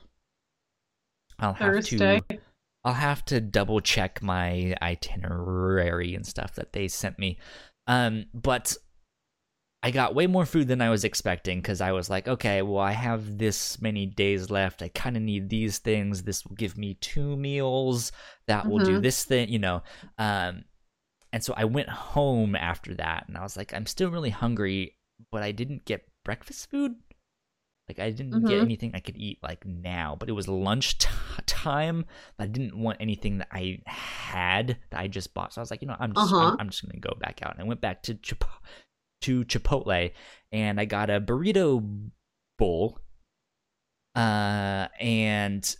[1.38, 2.20] I'll have Thursday.
[2.28, 2.38] to
[2.84, 7.38] I'll have to double check my itinerary and stuff that they sent me.
[7.86, 8.76] Um, but
[9.82, 12.78] I got way more food than I was expecting because I was like, okay, well,
[12.82, 14.82] I have this many days left.
[14.82, 16.22] I kind of need these things.
[16.22, 18.12] This will give me two meals.
[18.46, 19.02] That will do Mhm.
[19.02, 19.82] this thing, you know.
[20.18, 20.64] Um,
[21.32, 24.96] and so I went home after that, and I was like, I'm still really hungry,
[25.30, 26.96] but I didn't get breakfast food.
[27.88, 28.62] Like I didn't get Mhm.
[28.62, 31.08] anything I could eat like now, but it was lunch t-
[31.46, 32.04] time.
[32.38, 35.82] I didn't want anything that I had that I just bought, so I was like,
[35.82, 36.50] you know, I'm just Uh-huh.
[36.52, 37.52] I'm, I'm just gonna go back out.
[37.54, 38.44] And I went back to Chip-
[39.22, 40.12] to Chipotle,
[40.52, 42.10] and I got a burrito
[42.58, 43.00] bowl.
[44.14, 45.76] Uh, and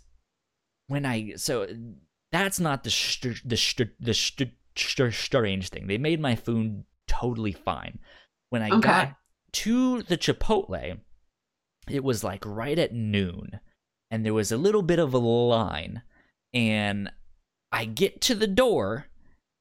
[0.87, 1.67] when I so
[2.31, 2.89] that's not the
[3.45, 4.43] the the str-
[4.75, 5.87] str- strange thing.
[5.87, 7.99] They made my food totally fine.
[8.49, 8.79] When I Okay.
[8.81, 9.15] got
[9.53, 10.99] to the Chipotle,
[11.89, 13.59] it was like right at noon,
[14.09, 16.03] and there was a little bit of a line.
[16.53, 17.11] And
[17.71, 19.07] I get to the door,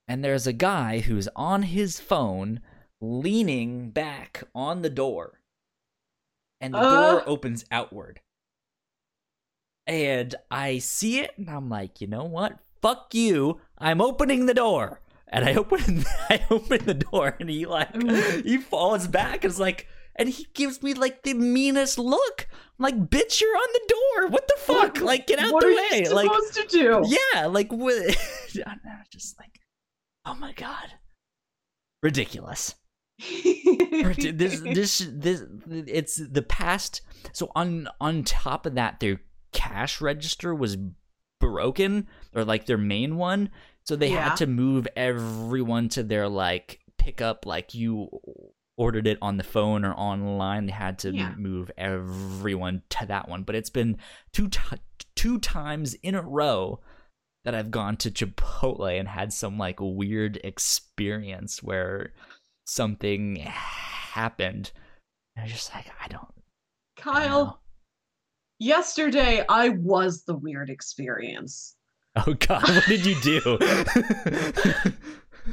[0.08, 2.60] and there's a guy who's on his phone
[3.00, 5.40] leaning back on the door.
[6.60, 7.12] And the Uh.
[7.12, 8.20] door opens outward.
[9.86, 12.58] And I see it and I'm like, you know what?
[12.82, 13.60] Fuck you.
[13.78, 15.00] I'm opening the door.
[15.30, 17.94] And I open I open the door and he like
[18.44, 22.48] he falls back and is like and he gives me like the meanest look.
[22.50, 24.28] I'm like, bitch, you're on the door.
[24.28, 24.94] What the fuck?
[24.96, 26.08] What- like, get out the way.
[26.08, 27.04] Like, supposed to do?
[27.34, 28.16] yeah, like what?
[29.10, 29.60] Just like,
[30.26, 30.94] oh my god,
[32.02, 32.74] ridiculous.
[33.34, 37.02] Rid- this, this, this, it's the past.
[37.32, 39.20] So on on top of that, their
[39.52, 40.76] cash register was
[41.40, 43.50] broken, or like their main one.
[43.86, 44.28] So they Yeah.
[44.30, 48.08] had to move everyone to their like pickup, like you
[48.76, 50.66] ordered it on the phone or online.
[50.66, 51.34] They had to Yeah.
[51.36, 53.42] move everyone to that one.
[53.42, 53.98] But it's been
[54.32, 54.76] two ti
[55.16, 56.80] two times in a row
[57.44, 62.12] that I've gone to Chipotle and had some like weird experience where
[62.66, 64.72] something happened.
[65.36, 67.62] And I was just like, I don't, I don't Kyle,
[68.58, 71.76] yesterday I was the weird experience.
[72.26, 73.58] Oh God, what did you do?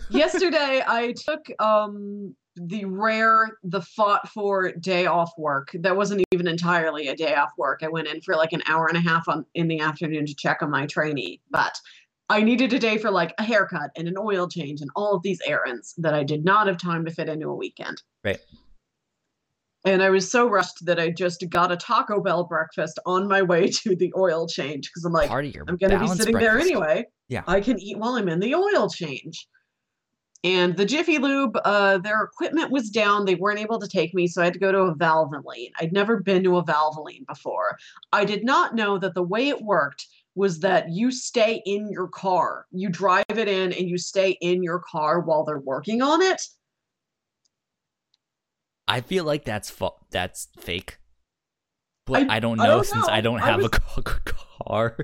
[0.09, 5.69] yesterday I took um the rare the fought for day off work.
[5.75, 7.81] That wasn't even entirely a day off work.
[7.83, 10.35] I went in for like an hour and a half on in the afternoon to
[10.35, 11.79] check on my trainee, but
[12.29, 15.23] I needed a day for like a haircut and an oil change and all of
[15.23, 18.01] these errands that I did not have time to fit into a weekend.
[18.23, 18.39] Right.
[19.87, 23.41] And I was so rushed that I just got a Taco Bell breakfast on my
[23.41, 26.07] way to the oil change because I'm like, Part of your I'm going to be
[26.07, 27.05] sitting there anyway.
[27.29, 27.43] Yeah.
[27.47, 29.47] I can eat while I'm in the oil change.
[30.43, 33.25] And the Jiffy Lube, uh, their equipment was down.
[33.25, 35.71] They weren't able to take me, so I had to go to a Valvoline.
[35.79, 37.77] I'd never been to a Valvoline before.
[38.11, 42.07] I did not know that the way it worked was that you stay in your
[42.09, 42.65] car.
[42.71, 46.41] You drive it in and you stay in your car while they're working on it.
[48.87, 50.97] I feel like that's fa- that's fake.
[52.05, 53.13] But I, I- don't I know don't since know.
[53.13, 54.19] I don't have a was- ca-
[54.65, 54.97] car.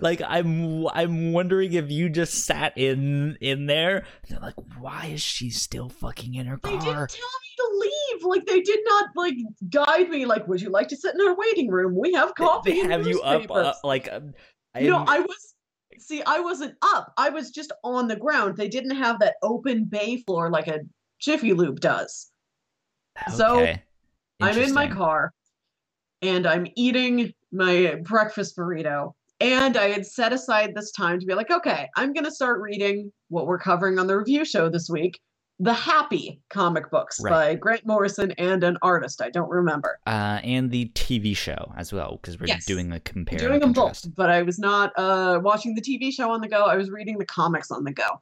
[0.00, 4.04] like I'm I'm wondering if you just sat in in there.
[4.28, 6.72] They're like, why is she still fucking in her car?
[6.72, 8.24] They didn't tell me to leave.
[8.24, 9.34] Like they did not like
[9.70, 10.24] guide me.
[10.26, 11.94] Like, would you like to sit in our waiting room?
[11.96, 12.72] We have coffee.
[12.72, 14.08] They and have you up uh, like.
[14.12, 14.32] Um,
[14.80, 15.54] no, I was.
[15.98, 17.12] See, I wasn't up.
[17.16, 18.56] I was just on the ground.
[18.56, 20.80] They didn't have that open bay floor like a
[21.20, 22.30] Jiffy Lube does.
[23.34, 23.66] So.
[24.40, 25.32] I'm in my car
[26.20, 29.12] and I'm eating my breakfast burrito.
[29.40, 32.60] And I had set aside this time to be like, okay, I'm going to start
[32.60, 35.18] reading what we're covering on the review show this week
[35.58, 37.30] The Happy comic books Right.
[37.30, 39.22] by Grant Morrison and an artist.
[39.22, 39.98] I don't remember.
[40.06, 42.66] Uh, and the TV show as well because we're Yes.
[42.66, 43.38] doing a compare.
[43.38, 46.64] doing them both, but I was not uh, watching the TV show on the go.
[46.64, 48.20] I was reading the comics on the go.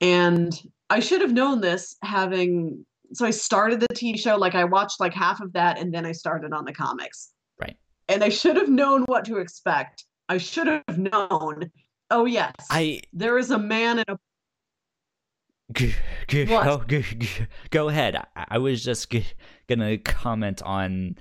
[0.00, 0.52] And
[0.90, 2.84] I should have known this having.
[3.12, 6.04] So I started the TV show, like I watched like half of that, and then
[6.04, 7.30] I started on the comics.
[7.60, 7.76] Right.
[8.08, 10.04] And I should have known what to expect.
[10.28, 11.70] I should have known.
[12.10, 12.54] Oh, yes.
[12.70, 14.18] I there is a man in a.
[15.72, 15.94] G-
[16.28, 16.66] g- What?
[16.66, 17.28] Oh, go, g-
[17.70, 18.16] go ahead.
[18.16, 19.26] I, I was just g-
[19.68, 21.16] gonna comment on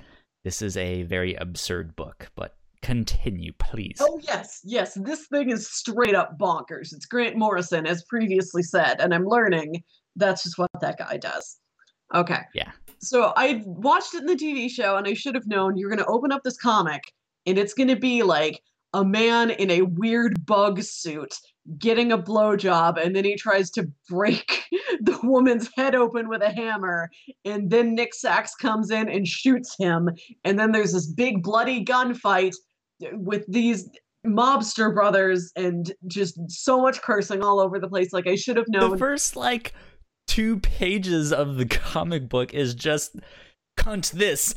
[0.46, 3.98] this is a very absurd book, but continue, please.
[4.00, 4.62] Oh, yes.
[4.64, 4.94] Yes.
[4.94, 6.94] This thing is straight up bonkers.
[6.94, 9.02] It's Grant Morrison, as previously said.
[9.02, 9.84] And I'm learning
[10.16, 11.58] that's just what that guy does.
[12.14, 12.41] Okay.
[12.53, 12.72] Yeah.
[12.99, 16.03] So I watched it in the TV show, and I should have known you're going
[16.03, 17.01] to open up this comic,
[17.45, 18.62] and it's going to be like
[18.93, 21.36] a man in a weird bug suit
[21.78, 24.64] getting a blowjob, and then he tries to break
[25.01, 27.10] the woman's head open with a hammer,
[27.45, 30.10] and then Nick Sax comes in and shoots him,
[30.43, 32.53] and then there's this big bloody gunfight
[33.14, 33.89] with these
[34.26, 38.68] mobster brothers and just so much cursing all over the place like i should have
[38.68, 39.74] known the first like
[40.28, 43.15] two pages of the comic book is just
[43.78, 44.53] cunt this,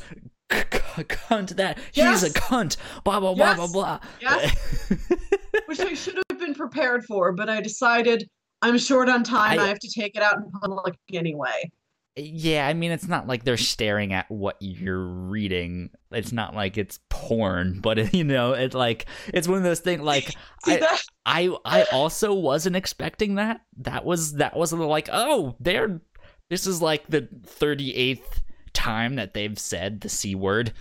[0.51, 1.77] c- c- cunt that.
[1.91, 2.77] He's a cunt.
[3.03, 3.99] Blah blah blah blah blah.
[4.21, 4.89] Yes.
[5.65, 8.27] which I should have been prepared for, but I decided
[8.61, 9.59] I'm short on time.
[9.59, 11.69] I- I, have to take it out in public anyway.
[12.17, 15.91] Yeah, I mean, it's not like they're staring at what you're reading.
[16.11, 20.01] It's not like it's porn, but you know, it's like it's one of those things.
[20.01, 20.35] Like
[20.65, 20.97] I.
[21.23, 23.61] I, I also wasn't expecting that.
[23.77, 26.01] That was that was like, oh, they're
[26.49, 28.41] this is like the thirty eighth
[28.73, 30.73] time that they've said the c word.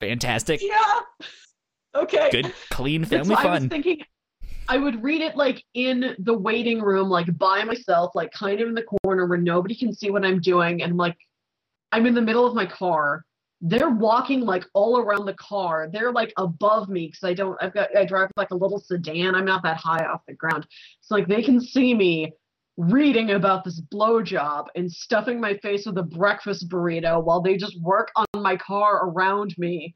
[0.00, 1.00] Fantastic, Yeah.
[1.96, 2.28] Okay.
[2.30, 3.68] good, clean family why I was fun.
[3.68, 4.02] thinking
[4.68, 8.68] I would read it like in the waiting room, like by myself, like kind of
[8.68, 10.82] in the corner where nobody can see what I'm doing.
[10.82, 11.16] And like
[11.92, 13.24] I'm in the middle of my car
[13.66, 15.88] they're walking like all around the car.
[15.90, 17.56] They're like above me because I don't.
[17.62, 17.96] I've got.
[17.96, 19.34] I drive like a little sedan.
[19.34, 20.66] I'm not that high off the ground,
[21.00, 22.34] so like they can see me
[22.76, 27.80] reading about this blowjob and stuffing my face with a breakfast burrito while they just
[27.80, 29.94] work on my car around me.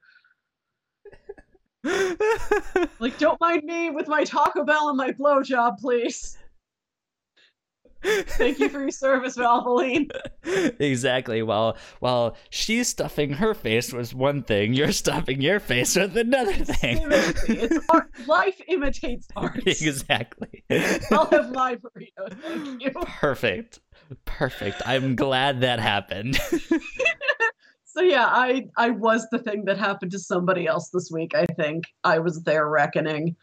[3.01, 6.37] Like, don't mind me with my Taco Bell and my blowjob, please.
[8.03, 10.09] Thank you for your service, Valvoline.
[10.81, 11.43] exactly.
[11.43, 16.53] While while she's stuffing her face with one thing, you're stuffing your face with another
[16.53, 17.01] thing.
[17.11, 18.09] It's art.
[18.27, 19.63] Life imitates art.
[19.67, 20.63] exactly.
[21.11, 22.33] I'll have my burrito.
[22.43, 22.91] Thank you.
[22.91, 23.81] Perfect.
[24.25, 24.81] Perfect.
[24.87, 26.39] I'm glad that happened.
[27.99, 31.35] So yeah, I I was the thing that happened to somebody else this week.
[31.35, 33.35] I think I was their reckoning.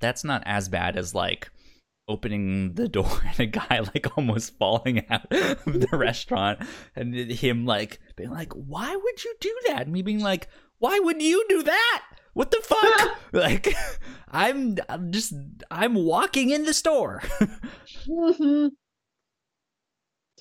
[0.00, 1.50] That's not as bad as like
[2.08, 6.60] opening the door and a guy like almost falling out of the restaurant
[6.96, 10.48] and him like being like, "Why would you do that?" And me being like,
[10.78, 13.18] "Why would you do that?" What the fuck?
[13.32, 13.74] like,
[14.30, 15.34] I'm, I'm just,
[15.70, 17.22] I'm walking in the store.
[18.08, 18.70] Mhm.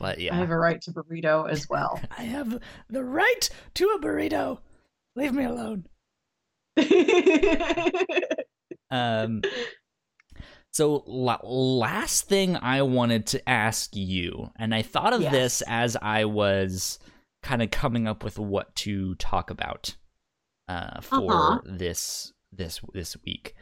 [0.01, 2.01] But yeah, I have a right to burrito as well.
[2.17, 4.59] I have the right to a burrito.
[5.15, 5.85] Leave me alone.
[8.93, 9.41] Um,
[10.73, 15.31] so la- last thing I wanted to ask you, and I thought of Yes.
[15.31, 16.99] this as I was
[17.41, 19.95] kind of coming up with what to talk about
[20.67, 21.59] uh, for Uh-huh.
[21.63, 23.55] this this this week.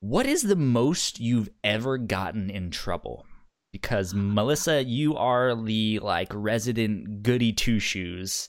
[0.00, 3.24] What is the most you've ever gotten in trouble?
[3.72, 8.48] Because Melissa, you are the like resident goody two shoes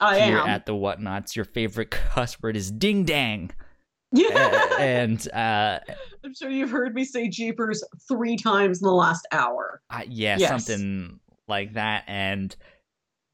[0.00, 0.48] I here am.
[0.48, 1.36] at the Whatnauts.
[1.36, 3.50] Your favorite cuss word is ding dang,
[4.12, 4.76] yeah.
[4.78, 5.78] And uh,
[6.24, 9.80] I'm sure you've heard me say Jeepers three times in the last hour.
[9.88, 10.48] I, yeah, Yes.
[10.66, 12.02] something like that.
[12.08, 12.54] And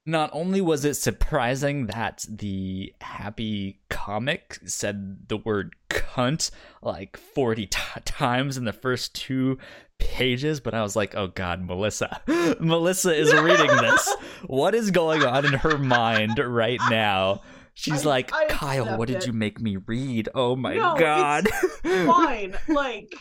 [0.06, 6.50] not only was it surprising that the happy comic said the word cunt
[6.82, 9.58] like 40 t- times in the first two
[10.00, 12.20] pages, but I was like, oh god, Melissa.
[12.60, 14.16] Melissa is reading this.
[14.46, 17.42] What is going on in her mind right now?
[17.74, 19.26] She's I- like, I Kyle, what did it.
[19.26, 20.28] you make me read?
[20.34, 21.46] Oh my No, god.
[21.82, 22.56] Fine.
[22.68, 23.12] Like,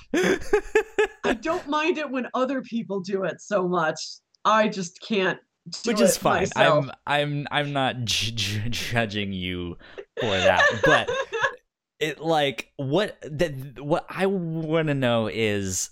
[1.25, 3.99] I don't mind it when other people do it so much.
[4.45, 5.39] I just can't
[5.83, 6.41] do which is fine.
[6.55, 6.85] myself.
[7.05, 9.77] I'm I'm I'm not j- j- judging you
[10.19, 11.09] for that, but
[11.99, 15.89] it like what that what I want to know is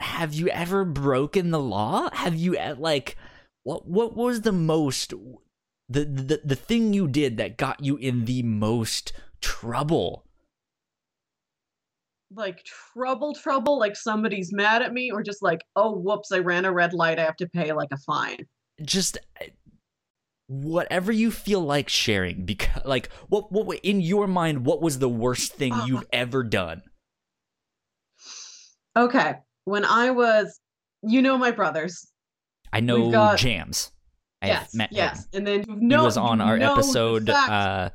[0.00, 2.08] have you ever broken the law?
[2.12, 3.16] Have you like
[3.62, 5.12] what what was the most
[5.88, 10.24] the the the thing you did that got you in the most trouble?
[12.36, 16.64] like trouble trouble like somebody's mad at me or just like oh whoops i ran
[16.64, 18.38] a red light i have to pay like a fine
[18.82, 19.46] just uh,
[20.46, 25.08] whatever you feel like sharing because like what what in your mind what was the
[25.08, 26.82] worst thing Uh, you've ever done
[28.96, 30.60] okay when i was
[31.06, 32.06] you know my brothers.
[32.72, 33.92] I know got- jams.
[34.40, 34.96] I've yes met him.
[34.96, 35.28] yes.
[35.32, 37.90] And then you he was on our episode uh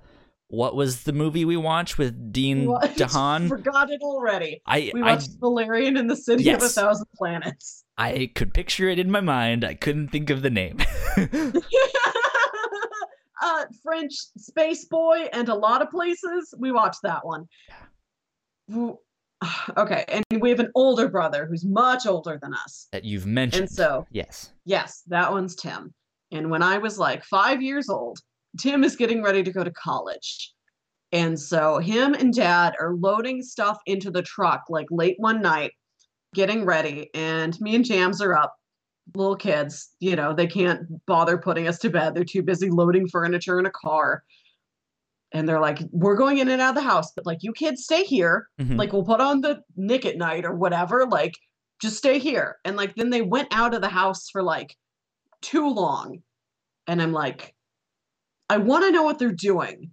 [0.48, 2.92] what was the movie we watched with Dane What?
[2.96, 4.62] dehaan forgot it already.
[4.66, 7.84] I we i watched valerian in the city of a thousand planets.
[7.98, 9.64] I could picture it in my mind.
[9.66, 10.78] I couldn't think of the name.
[13.42, 16.54] Uh french space boy and a lot of places.
[16.58, 17.48] We watched that one
[19.78, 23.62] okay and we have an older brother who's much older than us that you've mentioned
[23.62, 25.96] and so yes Yes, that one's Tim.
[26.32, 28.20] And when I was like five years old,
[28.60, 30.54] Tim is getting ready to go to college.
[31.12, 35.72] And so him and dad are loading stuff into the truck like late one night,
[36.36, 37.10] getting ready.
[37.16, 38.54] And me and Jams are up,
[39.16, 42.14] little kids, you know, they can't bother putting us to bed.
[42.14, 44.22] They're too busy loading furniture in a car.
[45.32, 47.84] And they're like, we're going in and out of the house, but like, you kids
[47.84, 48.48] stay here.
[48.60, 48.78] Mhm.
[48.78, 51.36] like we'll put on the nick at night or whatever like
[51.82, 52.58] just stay here.
[52.66, 54.76] And like then they went out of the house for like
[55.42, 56.22] too long.
[56.88, 57.54] And i'm like
[58.50, 59.92] i want to know what they're doing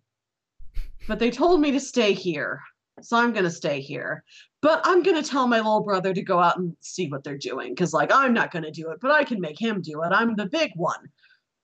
[1.06, 2.60] but they told me to stay here
[3.02, 4.24] so i'm going to stay here.
[4.62, 7.36] But i'm going to tell my little brother to go out and see what they're
[7.36, 10.02] doing because like i'm not going to do it but i can make him do
[10.02, 10.08] it.
[10.10, 11.10] I'm the big one.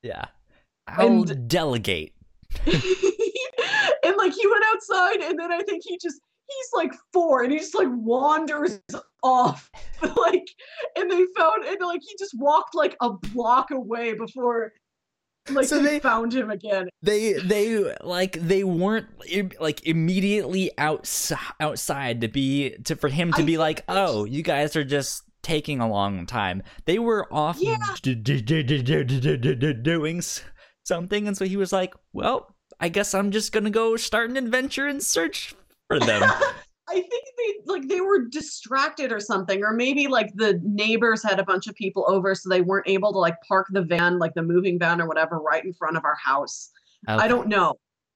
[0.03, 0.27] Yeah.
[0.87, 2.15] I'll And- delegate
[2.67, 7.53] and like he went outside and then I think he just he's like four and
[7.53, 8.81] he just like wanders
[9.23, 9.71] off
[10.03, 10.47] like
[10.97, 14.73] and they found and like he just walked like a block away before
[15.51, 16.89] like So they, they- found him again.
[17.03, 19.07] they they like they weren't
[19.61, 24.43] like immediately outside outside to be to for him to I be like oh you
[24.43, 26.63] guys are just taking a long time.
[26.85, 27.77] They were off Yeah.
[28.01, 28.15] d-
[30.85, 34.37] something, and so he was like, "Well, I guess I'm just gonna go start an
[34.37, 35.55] adventure and search
[35.89, 36.23] for them."
[36.89, 41.39] I think they like they were distracted or something, or maybe like the neighbors had
[41.39, 44.35] a bunch of people over, so they weren't able to like park the van, like
[44.35, 46.71] the moving van or whatever, right in front of our house.
[47.09, 47.75] I don't know.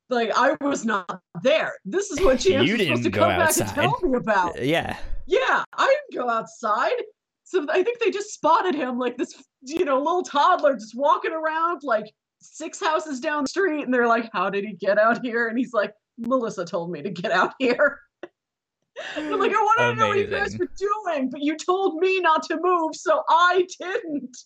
[0.09, 1.75] Like I was not there.
[1.85, 4.17] This is what James You was supposed to didn't go come back and tell me
[4.17, 4.63] about.
[4.63, 4.97] Yeah.
[5.27, 6.95] Yeah, I didn't go outside.
[7.43, 11.33] So I think they just spotted him like this, you know, little toddler just walking
[11.33, 12.07] around like
[12.52, 15.59] six houses down the street, and they're like, "How did he get out here?" And
[15.59, 18.01] he's like, "Melissa told me to get out here."
[19.16, 22.18] I'm like, I wanted to know what you guys were doing, but you told me
[22.20, 24.36] not to move, so I didn't.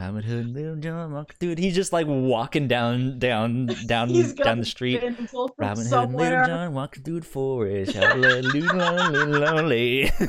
[0.00, 4.64] Robin Hood, Little John, Walker- dude, he's just like walking down, down, down, down the
[4.64, 5.02] street.
[5.02, 6.14] Robin Hood.
[6.14, 10.10] Little John, walking through the forest, lonely, lonely.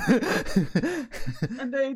[1.57, 1.95] and they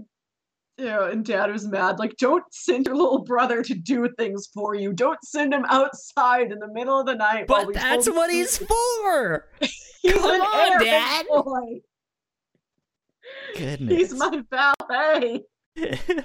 [0.77, 4.47] you know, and dad was mad like don't send your little brother to do things
[4.53, 8.29] for you don't send him outside in the middle of the night but that's what
[8.29, 9.47] him he's for.
[10.01, 11.25] he's come on, Dad.
[11.29, 11.81] boy.
[13.55, 13.97] Goodness.
[13.97, 15.43] he's my valet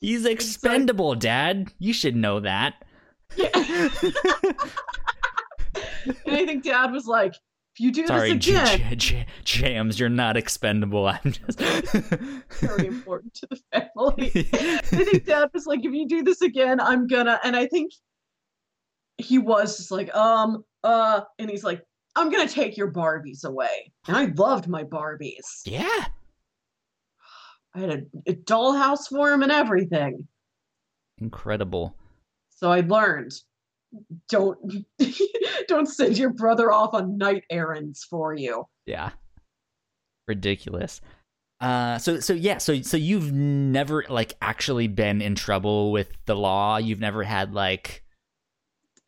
[0.00, 1.72] he's expendable, Dad.
[1.78, 2.74] You should know that.
[3.36, 3.48] Yeah.
[6.26, 7.34] and i think dad was like
[7.78, 11.06] if you do Sorry, this again J- J- Jams, you're not expendable.
[11.06, 11.60] I'm just.
[11.60, 16.80] very important to the family I think dad was like, if you do this again,
[16.80, 17.38] I'm gonna.
[17.44, 17.92] And I think
[19.18, 21.82] he was just like, um, uh, and he's like,
[22.16, 23.92] I'm gonna take your Barbies away.
[24.08, 25.62] And I loved my Barbies.
[25.64, 26.04] yeah.
[27.74, 30.26] I had a, a dollhouse for him and everything.
[31.18, 31.94] Incredible.
[32.50, 33.32] So I learned
[34.28, 34.58] don't
[35.68, 38.64] don't send your brother off on night errands for you.
[38.86, 39.10] Yeah.
[40.26, 41.00] Ridiculous.
[41.60, 46.36] Uh so so yeah, so so you've never like actually been in trouble with the
[46.36, 46.76] law.
[46.76, 48.04] You've never had like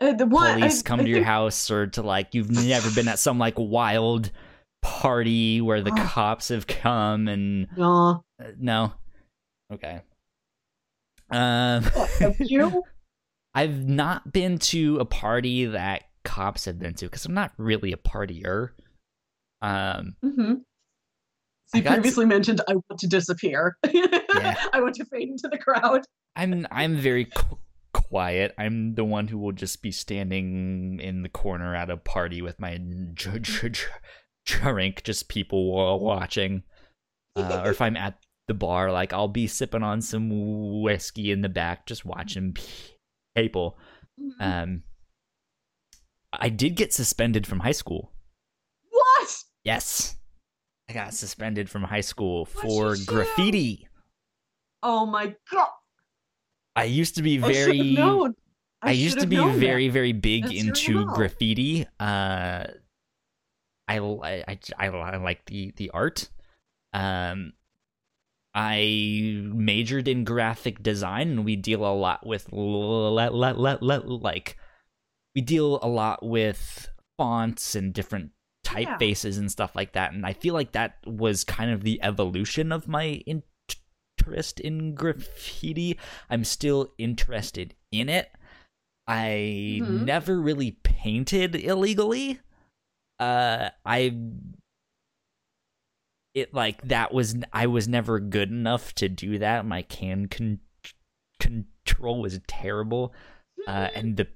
[0.00, 2.90] Uh, the one police I- come I to your house or to like you've never
[2.90, 4.30] been at some like wild
[4.82, 5.98] party where the Ugh.
[6.08, 8.94] cops have come and No, uh, no.
[9.72, 10.00] Okay.
[11.30, 11.82] Um
[12.18, 12.82] have you?
[13.54, 17.92] I've not been to a party that cops have been to because I'm not really
[17.92, 18.70] a partier.
[19.62, 20.54] Um, Mm-hmm.
[21.74, 23.76] I You got s- previously mentioned I want to disappear.
[23.84, 26.02] I want to fade into the crowd.
[26.36, 27.58] I'm I'm very qu-
[27.92, 28.54] quiet.
[28.58, 32.58] I'm the one who will just be standing in the corner at a party with
[32.60, 32.78] my
[33.14, 33.84] j- j- j-
[34.46, 36.62] drink, just people watching.
[37.36, 38.18] Uh, or if I'm at
[38.48, 42.62] the bar, like I'll be sipping on some whiskey in the back, just watching p-
[43.34, 43.78] people.
[44.20, 44.42] Mm-hmm.
[44.42, 44.82] Um,
[46.32, 48.12] I did get suspended from high school.
[48.90, 49.36] what?
[49.64, 50.16] Yes.
[50.88, 53.86] I got suspended from high school for graffiti.
[54.82, 55.68] Oh my god!
[56.74, 58.34] I used to be very known.
[58.82, 59.58] I, used to be known that.
[59.58, 61.86] very very big That's into graffiti.
[62.00, 62.66] Uh
[63.86, 66.28] I, I, I, I like the the art.
[66.92, 67.52] Um
[68.54, 74.08] I majored in graphic design and we deal a lot with let let let let
[74.08, 74.56] like
[75.34, 78.32] we deal a lot with fonts and different
[78.64, 78.96] Yeah.
[78.98, 82.72] typefaces and stuff like that and I feel like that was kind of the evolution
[82.72, 85.98] of my interest in graffiti.
[86.28, 88.30] I'm still interested in it.
[89.06, 90.04] I Mhm.
[90.04, 92.40] never really painted illegally.
[93.18, 94.16] Uh I
[96.34, 99.66] it like that was I was never good enough to do that.
[99.66, 100.60] My can con-
[101.38, 103.12] control was terrible.
[103.66, 104.28] Uh and the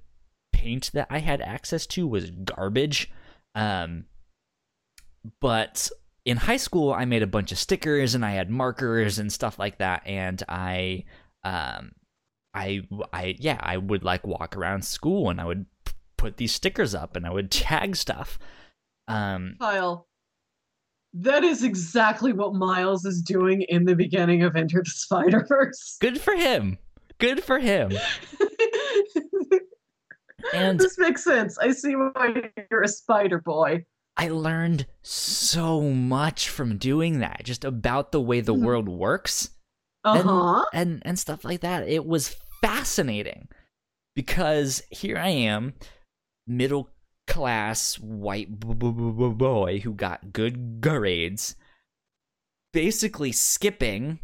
[0.53, 3.11] paint that I had access to was garbage.
[3.55, 4.07] Um
[5.41, 5.91] but
[6.25, 9.59] in high school I made a bunch of stickers and I had markers and stuff
[9.59, 11.05] like that and I
[11.45, 11.93] um
[12.55, 16.53] I I yeah, I would like walk around school and I would p- put these
[16.55, 18.39] stickers up and I would tag stuff.
[19.07, 20.09] Um Kyle,
[21.15, 25.97] that is exactly what Miles is doing in the beginning of Into the Spider-Verse.
[26.01, 26.77] good for him.
[27.19, 27.93] Good for him.
[30.53, 31.57] And this makes sense.
[31.59, 33.85] I see why you're a spider boy.
[34.16, 38.62] I learned so much from doing that, just about the way the Mhm.
[38.62, 39.51] world works.
[40.05, 41.89] Uh and, and and stuff like that.
[41.89, 43.49] It was fascinating
[44.15, 45.73] because here I am,
[46.47, 46.91] middle
[47.27, 51.57] class white b- b- b- boy who got good grades,
[52.73, 54.19] basically skipping,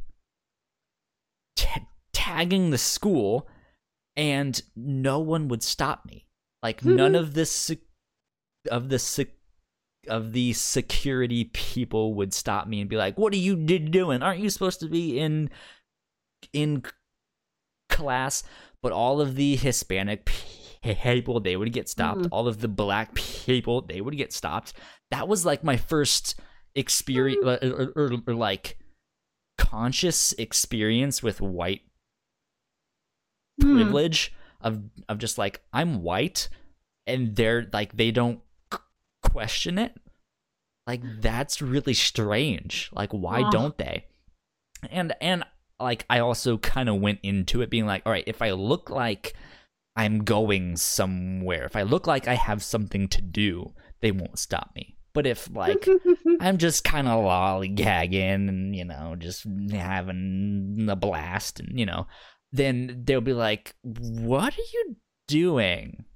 [1.56, 3.48] ta tagging the school,
[4.16, 6.26] and no one would stop me.
[6.62, 6.96] Like mm-hmm.
[6.96, 7.78] none of this sec-
[8.70, 9.28] of the sec-
[10.08, 14.22] of the security people would stop me and be like, "What are you d- doing?
[14.22, 15.50] Aren't you supposed to be in
[16.52, 16.82] in
[17.88, 18.42] class?"
[18.82, 22.22] But all of the Hispanic p- people, they would get stopped.
[22.22, 22.28] Mhm.
[22.32, 24.72] All of the black people, they would get stopped.
[25.10, 26.38] That was like my first
[26.74, 27.66] experience, mm-hmm.
[27.66, 28.78] uh, or, or- er, or- er, or, er, like
[29.58, 31.82] conscious experience with white
[33.60, 33.76] Hmm.
[33.76, 34.32] privilege
[34.62, 36.48] of of just like I'm white
[37.06, 38.40] and they're like they don't
[38.72, 38.78] c-
[39.22, 39.94] question it.
[40.86, 42.88] Like that's really strange.
[42.92, 43.52] Like why Ugh.
[43.52, 44.06] don't they?
[44.90, 45.44] And and
[45.78, 48.88] like I also kind of went into it being like, all right, if I look
[48.88, 49.34] like
[50.00, 54.70] I'm going somewhere, if I look like I have something to do, they won't stop
[54.74, 54.96] me.
[55.12, 55.86] But if like
[56.40, 62.06] I'm just kind of lollygagging and you know just having a blast and you know
[62.50, 64.96] then they'll be like what are you
[65.28, 66.06] doing?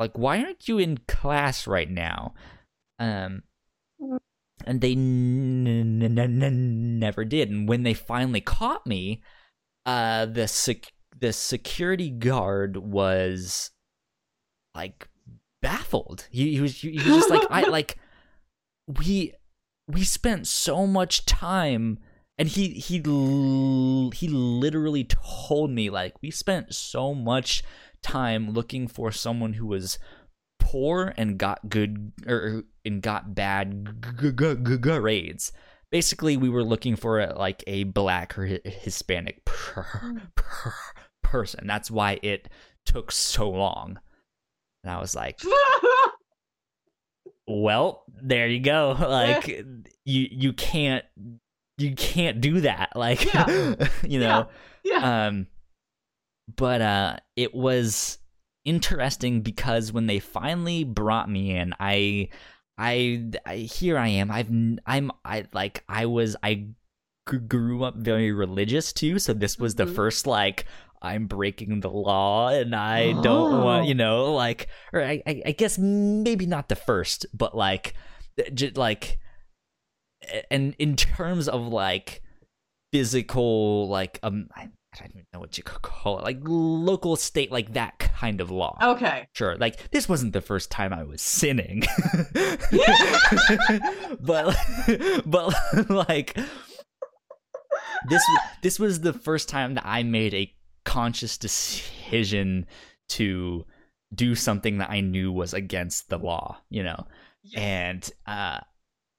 [0.00, 2.34] Like why aren't you in class right now?
[2.98, 3.42] Um
[4.66, 7.50] and they n- n- n- never did.
[7.50, 9.22] And when they finally caught me
[9.86, 13.70] uh the sec- the security guard was
[14.74, 15.08] like
[15.60, 16.26] baffled.
[16.30, 17.98] He, he was he was just like i like
[18.86, 19.34] we
[19.86, 21.98] we spent so much time
[22.38, 22.98] and he he
[24.14, 27.62] he literally told me like we spent so much
[28.02, 29.98] time looking for someone who was
[30.60, 34.00] poor and got good or and got bad
[34.80, 35.52] grades
[35.90, 40.74] basically we were looking for a, like a black or hi- hispanic per, per,
[41.30, 41.66] person.
[41.66, 42.48] That's why it
[42.86, 43.98] took so long.
[44.84, 45.40] And i was like
[47.46, 48.96] well there you go.
[49.00, 49.46] Like
[50.04, 51.04] you you can't
[51.78, 52.90] you can't do that.
[52.94, 53.74] Like Yeah.
[54.06, 54.48] you know?
[54.84, 55.26] Yeah.
[55.26, 55.46] um
[56.56, 58.18] but uh it was
[58.64, 62.28] interesting because when they finally brought me in i
[62.76, 64.30] i, I here i am.
[64.30, 64.50] I've
[64.86, 66.54] I'm i like i was i
[67.30, 69.18] g- grew up very religious too.
[69.18, 69.94] So this was the Mhm.
[69.94, 70.66] first like
[71.02, 73.88] i'm breaking the law and i don't want Oh.
[73.88, 77.94] you know like or I, I i guess maybe not the first but like
[78.54, 79.18] j- like
[80.50, 82.22] and in terms of like
[82.92, 87.14] physical like um I, I don't even know what you could call it like local
[87.16, 89.28] state like that kind of law okay.
[89.34, 91.82] sure like this wasn't the first time i was sinning
[94.20, 94.56] but
[95.26, 95.54] but
[95.90, 96.36] like
[98.08, 98.22] this
[98.62, 100.52] this was the first time that i made a
[100.88, 102.66] conscious decision
[103.08, 103.64] to
[104.14, 107.06] do something that i knew was against the law you know
[107.54, 108.58] and uh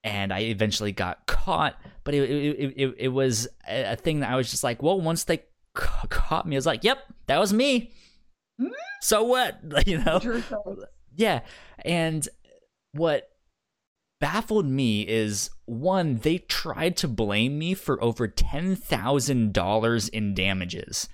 [0.04, 1.76] and I eventually got caught.
[2.04, 5.24] But it it it, it, was a thing that I was just like, well, once
[5.24, 5.42] they
[5.74, 7.92] ca- caught me, I was like, yep, that was me.
[8.58, 8.68] Hmm?
[9.02, 10.42] So what, you know?
[11.14, 11.40] Yeah,
[11.84, 12.26] and
[12.92, 13.28] what
[14.20, 20.34] baffled me is one, they tried to blame me for over ten thousand dollars in
[20.34, 21.08] damages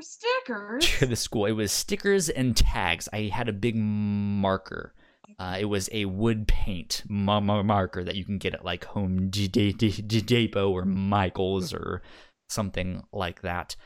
[0.00, 0.98] For stickers.
[0.98, 1.46] to the school.
[1.46, 3.08] It was stickers and tags.
[3.12, 4.94] I had a big marker.
[5.38, 8.84] Uh, it was a wood paint ma- ma- marker that you can get at like
[8.84, 9.90] Home D- D- D-
[10.20, 12.02] Depot or Michaels or
[12.48, 13.76] something like that,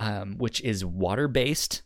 [0.00, 1.82] um, which is water based.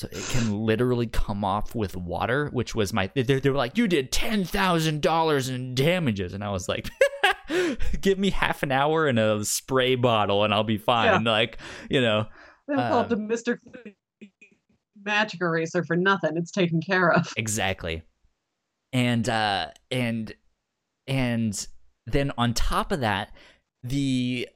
[0.00, 3.10] So it can literally come off with water, which was my.
[3.14, 6.88] They, they were like, "You did ten thousand dollars in damages," and I was like,
[8.00, 11.58] "Give me half an hour and a spray bottle, and I'll be fine." Like,
[11.90, 12.26] you know,
[12.68, 13.58] They'll call it the Um, Mr.
[15.02, 16.36] Magic Eraser for nothing.
[16.36, 17.32] It's taken care of.
[17.36, 18.02] Exactly.
[18.92, 20.32] And uh and
[21.06, 21.66] and
[22.06, 23.32] then on top of that,
[23.82, 24.48] the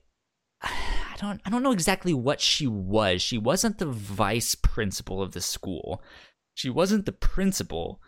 [0.62, 3.22] I don't I don't know exactly what she was.
[3.22, 6.02] She wasn't the vice principal of the school.
[6.54, 8.00] She wasn't the principal,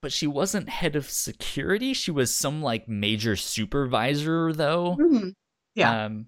[0.00, 1.92] but she wasn't head of security.
[1.92, 4.96] She was some like major supervisor though.
[4.98, 5.34] Mhm.
[5.74, 6.04] Yeah.
[6.06, 6.26] Um,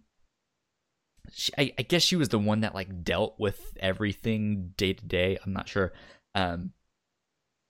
[1.32, 5.05] she, I, I guess she was the one that like dealt with everything day to
[5.05, 5.38] day.
[5.44, 5.92] I'm not sure.
[6.34, 6.72] Um,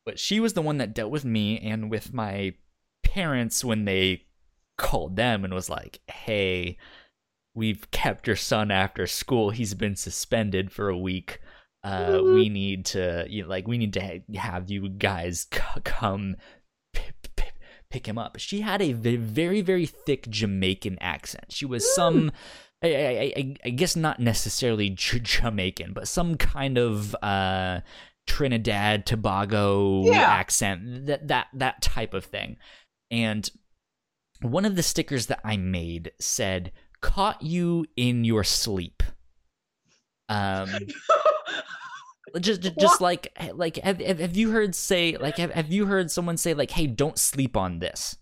[0.06, 2.54] but she was the one that dealt with me and with my
[3.02, 4.24] parents when they
[4.76, 6.76] called them and was like, "Hey,
[7.54, 9.50] we've kept your son after school.
[9.50, 11.40] He's been suspended for a week.
[11.82, 15.60] Uh, we need to, you know, like, we need to ha- have you guys c-
[15.84, 16.34] come
[16.94, 17.02] p-
[17.36, 17.44] p-
[17.90, 21.46] pick him up." She had a very, very thick Jamaican accent.
[21.50, 22.30] She was some.
[22.30, 22.38] I,
[22.88, 27.80] I, I, I guess not necessarily J- Jamaican, but some kind of uh,
[28.26, 30.20] Trinidad Tobago Yeah.
[30.22, 32.56] accent, that that that type of thing.
[33.10, 33.48] And
[34.40, 39.02] one of the stickers that I made said, "Caught you in your sleep."
[40.28, 40.68] Um,
[42.40, 45.86] just just, just like like have, have have you heard say like have, have you
[45.86, 48.16] heard someone say like hey don't sleep on this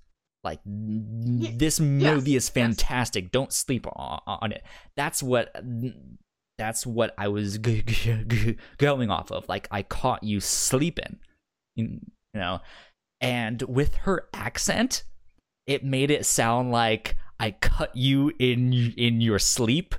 [0.45, 2.49] like this movie is yes.
[2.49, 3.31] fantastic.
[3.31, 4.65] Don't sleep on, on it.
[4.97, 5.55] That's what
[6.59, 9.49] that's what i was g- g- g- going off of.
[9.49, 11.19] Like i caught you sleeping
[11.77, 11.85] you
[12.35, 12.61] you know?
[13.21, 15.05] And with her accent
[15.67, 19.95] it made it sound like i cut you in in your sleep.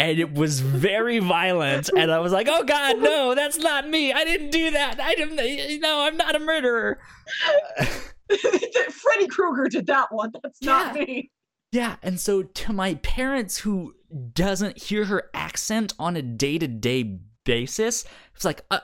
[0.00, 1.90] And it was very violent.
[1.96, 4.12] And i was like oh god no that's not me.
[4.12, 5.00] I didn't do that.
[5.00, 6.98] I didn't no i'm not a murderer
[8.90, 10.32] Freddy Krueger did that one.
[10.42, 11.04] That's not Yeah.
[11.04, 11.30] me.
[11.72, 13.94] yeah and so to my parents who
[14.32, 18.80] doesn't hear her accent on a day-to-day basis it's like uh,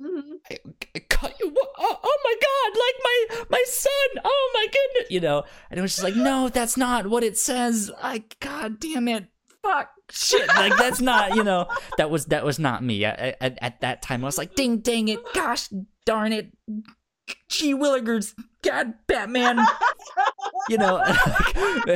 [0.00, 0.34] Mhm.
[0.48, 0.58] I,
[0.94, 1.52] I cut you?
[1.80, 5.82] Oh, oh my god like my my son oh my goodness you know and it
[5.82, 9.26] was just like no that's not what it says like god damn it
[9.62, 11.66] fuck shit like that's not you know
[11.96, 14.54] that was that was not me I, I, at, at that time i was like
[14.54, 15.68] ding dang it gosh
[16.06, 16.52] darn it
[17.48, 19.58] gee Williger's god batman.
[20.68, 21.02] You know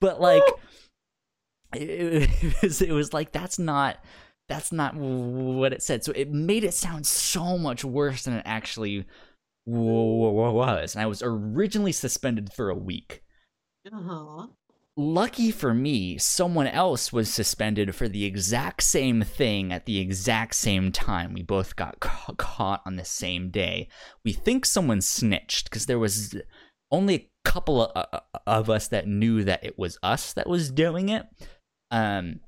[0.00, 0.42] but like
[1.74, 3.98] it, it was it was like that's not
[4.48, 6.04] that's not what it said.
[6.04, 9.06] So it made it sound so much worse than it actually
[9.64, 10.94] was.
[10.94, 13.22] And i was originally suspended for a week.
[13.90, 14.48] Uh-huh.
[14.96, 20.54] Lucky for me someone else was suspended for the exact same thing at the exact
[20.54, 21.32] same time.
[21.32, 23.88] We both got ca- caught on the same day.
[24.24, 26.36] We think someone snitched because there was
[26.90, 30.70] only a couple of, uh, of us that knew that it was us that was
[30.70, 31.26] doing it.
[31.90, 32.40] Um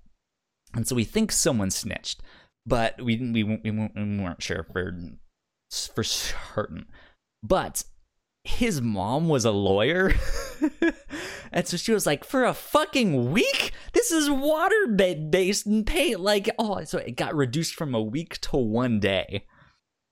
[0.74, 2.20] and so we think someone snitched
[2.66, 4.98] but we we, we, we weren't sure for
[5.94, 6.86] for certain.
[7.42, 7.84] But
[8.44, 10.14] his mom was a lawyer?
[11.54, 13.70] And so she was like for a fucking week?
[13.92, 18.40] This is water based and pay like oh so it got reduced from a week
[18.42, 19.46] to one day.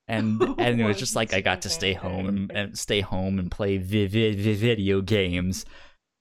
[0.06, 3.00] And Oh and it was just like i got to stay home and, and stay
[3.00, 5.66] home and play vi- vi- vi- video games.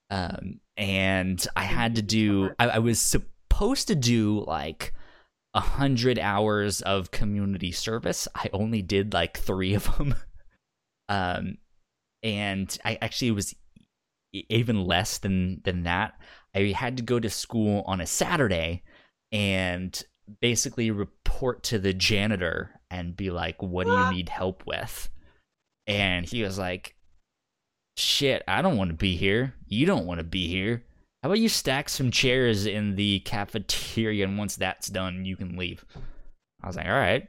[0.09, 4.91] Um and i had to do I, I was supposed to do like
[5.53, 8.27] a hundred hours of community service.
[8.33, 10.15] I only did like three of them
[11.09, 11.57] um
[12.23, 13.55] and i actually was
[14.33, 16.19] even less than than that.
[16.55, 18.83] I had to go to school on a saturday
[19.31, 20.01] and
[20.39, 25.09] basically report to the janitor and be like what do you need help with?
[25.87, 26.95] And he was like
[27.97, 29.53] shit i don't want to be here.
[29.67, 30.83] You don't want to be here.
[31.21, 35.57] How about you stack some chairs in the cafeteria and once that's done you can
[35.57, 35.85] leave
[36.63, 37.27] i was like all right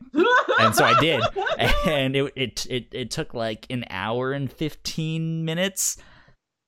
[0.58, 1.22] and so I did,
[1.86, 5.96] and it it it, it took like an hour and fifteen minutes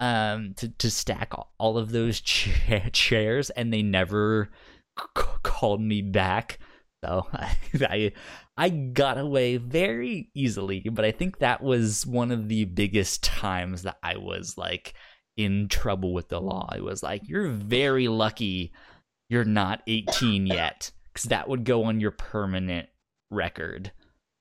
[0.00, 4.50] um to to stack all- all of those cha- chairs, and they never
[4.98, 6.58] c- called me back.
[7.04, 8.12] So I, I
[8.56, 13.82] I got away very easily, but I think that was one of the biggest times
[13.82, 14.94] that I was like
[15.36, 16.70] in trouble with the law.
[16.74, 18.72] It was like, "You're very lucky
[19.30, 22.88] you're not 18 yet." Because that would go on your permanent
[23.30, 23.92] record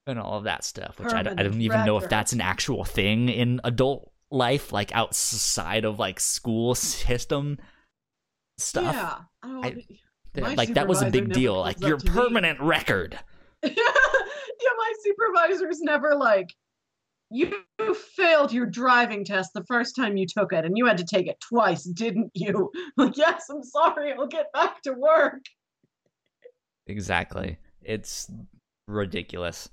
[0.08, 2.41] and all of that stuff, which I, don't- I don't even know if that's an
[2.41, 7.60] actual thing in adult life, like outside of like school system
[8.58, 8.95] stuff.
[8.95, 9.18] Yeah.
[9.44, 11.60] I don't, I- like that was a big deal.
[11.60, 12.12] Like your to me.
[12.12, 13.20] permanent record.
[13.64, 16.50] yeah, my supervisor's never like,
[17.30, 17.54] you
[18.16, 21.28] failed your driving test the first time you took it, and you had to take
[21.28, 22.72] it twice, didn't you?
[22.98, 25.41] Like, yes, I'm sorry, I'll get back to work.
[26.88, 27.57] Exactly.
[27.81, 28.30] It's
[28.88, 29.69] ridiculous.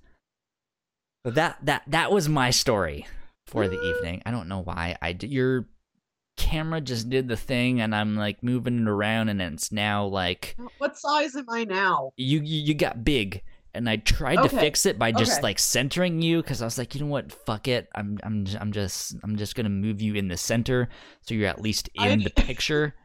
[1.25, 3.07] But that that that was my story
[3.47, 4.23] for the evening.
[4.27, 5.31] I don't know why I did.
[5.31, 5.67] Your
[6.37, 10.57] camera just did the thing, and I'm like moving it around, and it's now like
[10.79, 12.13] What size am I now?
[12.17, 13.43] you you, you got big.
[13.73, 15.43] And I tried to fix it by just Okay.
[15.43, 17.89] like centering you because I was like, you know what, fuck it.
[17.95, 20.89] I'm I'm I'm just I'm just gonna move you in the center
[21.21, 22.97] so you're at least in the picture.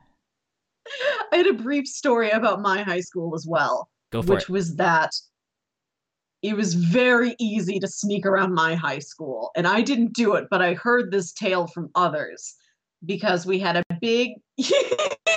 [1.32, 4.50] I had a brief story about my high school as well, Go for which it.
[4.50, 5.12] was that
[6.42, 9.52] it was very easy to sneak around my high school.
[9.56, 12.56] And I didn't do it, but I heard this tale from others
[13.04, 14.34] because we had a big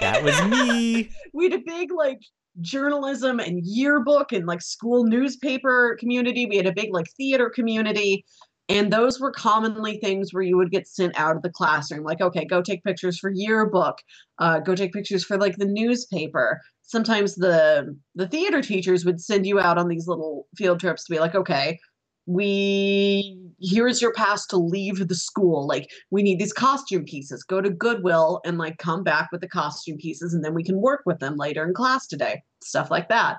[0.00, 1.10] That was me.
[1.32, 2.20] we had a big like
[2.60, 6.46] journalism and yearbook and like school newspaper community.
[6.46, 8.24] We had a big like theater community.
[8.68, 12.04] And those were commonly things where you would get sent out of the classroom.
[12.04, 13.96] Like, okay, go take pictures for yearbook,
[14.38, 16.60] uh, go take pictures for like the newspaper.
[16.88, 21.12] Sometimes the the theater teachers would send you out on these little field trips to
[21.12, 21.78] be like, okay,
[22.26, 25.66] we here's your pass to leave the school.
[25.66, 27.44] Like, we need these costume pieces.
[27.44, 30.80] Go to Goodwill and like come back with the costume pieces, and then we can
[30.80, 32.42] work with them later in class today.
[32.64, 33.38] Stuff like that.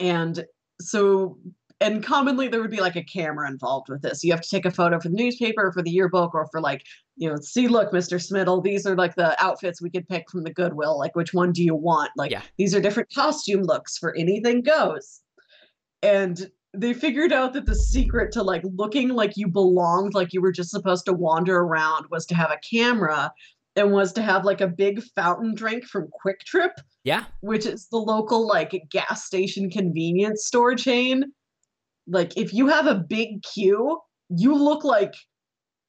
[0.00, 0.44] and
[0.80, 1.38] so
[1.80, 4.24] and commonly there would be like a camera involved with this.
[4.24, 6.82] You have to take a photo for the newspaper, for the yearbook, or for like,
[7.16, 8.18] you know, see, look, Mr.
[8.20, 10.98] Smittle, these are like the outfits we could pick from the Goodwill.
[10.98, 12.10] Like, which one do you want?
[12.16, 12.42] Like, Yeah.
[12.56, 15.20] these are different costume looks for anything goes.
[16.02, 20.40] And they figured out that the secret to like looking like you belonged, like you
[20.42, 23.32] were just supposed to wander around, was to have a camera
[23.76, 26.72] and was to have like a big fountain drink from QuikTrip
[27.04, 27.24] Yeah.
[27.40, 31.24] which is the local like gas station convenience store chain.
[32.08, 35.14] Like if you have a big Q, you look like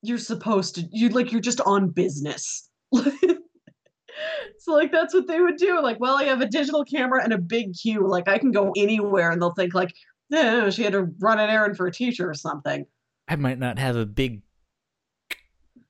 [0.01, 2.69] you're supposed to you like you're just on business.
[2.93, 5.81] so like that's what they would do.
[5.81, 8.07] Like, well, I have a digital camera and a big Q.
[8.07, 9.93] Like I can go anywhere and they'll think like,
[10.29, 12.85] no, she had to run an errand for a teacher or something.
[13.27, 14.41] I might not have a big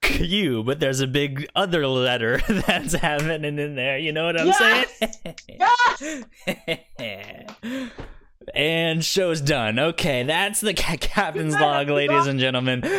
[0.02, 3.98] Q, but there's a big other letter that's happening in there.
[3.98, 4.86] You know what I'm saying?
[5.48, 6.24] Yes!
[8.54, 9.78] and show's done.
[9.80, 12.82] Okay, that's the ca- captain's log, ladies and gentlemen.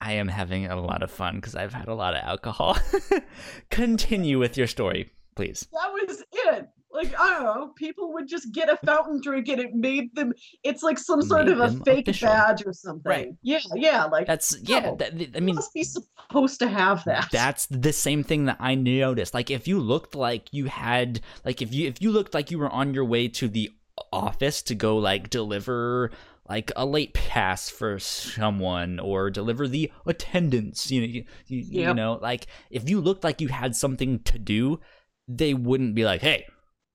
[0.00, 2.76] I am having a lot of fun because I've had a lot of alcohol.
[3.70, 5.66] Continue with your story, please.
[5.72, 6.68] that was it.
[6.92, 10.32] Like I don't know, people would just get a fountain drink and it made them.
[10.62, 12.28] It's like some sort of a fake official.
[12.28, 13.08] badge or something.
[13.08, 13.28] Right.
[13.42, 14.04] Yeah, yeah.
[14.04, 14.80] Like That's yeah.
[14.80, 14.96] No.
[14.96, 17.28] That, I mean, must be supposed to have that.
[17.32, 19.32] That's the same thing that I noticed.
[19.32, 22.58] Like if you looked like you had like if you if you looked like you
[22.58, 23.70] were on your way to the
[24.12, 26.10] office to go like deliver
[26.48, 31.94] like a late pass for someone or deliver the attendance, you know, you, you, you
[31.94, 34.80] know, like if you looked like you had something to do,
[35.28, 36.46] they wouldn't be like, "Hey,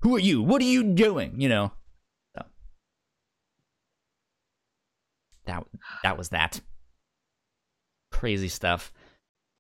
[0.02, 0.42] who are you?
[0.42, 1.72] What are you doing?" you know.
[2.36, 2.46] So
[5.46, 5.64] that
[6.04, 6.62] that was that.
[8.12, 8.92] Crazy stuff.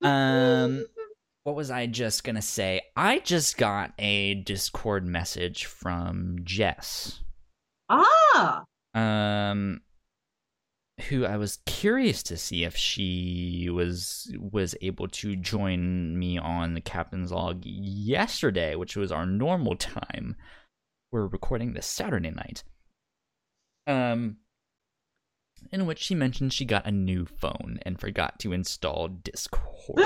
[0.01, 0.85] Um
[1.43, 2.81] what was I just gonna say?
[2.97, 7.21] I just got a Discord message from Jess,
[7.87, 9.79] ah, um,
[11.09, 16.73] who I was curious to see if she was was able to join me on
[16.73, 20.35] the captain's log yesterday, which was our normal time.
[21.11, 22.63] We're recording this Saturday night.
[23.85, 24.37] Um,
[25.71, 30.03] in which she mentioned she got a new phone and forgot to install Discord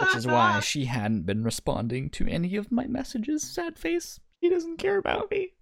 [0.00, 3.42] which is why she hadn't been responding to any of my messages.
[3.42, 4.20] Sad face.
[4.42, 5.52] She doesn't care about me.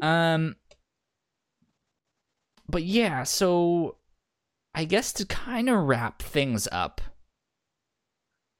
[0.00, 0.56] Um
[2.72, 3.98] but yeah, so
[4.74, 7.00] I guess to kind of wrap things up.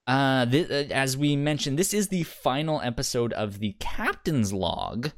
[0.07, 5.11] Uh, th- uh, as we mentioned, this is the final episode of the Captain's Log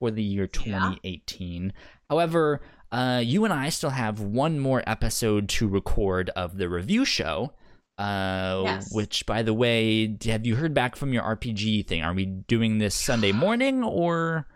[0.00, 0.90] for the year Yeah.
[1.00, 1.72] 2018.
[2.10, 2.60] However,
[2.90, 7.52] uh, you and I still have one more episode to record of the review show.
[7.96, 8.94] Uh, Yes.
[8.94, 12.02] which, by the way, have you heard back from your RPG thing?
[12.02, 14.46] Are we doing this Sunday morning or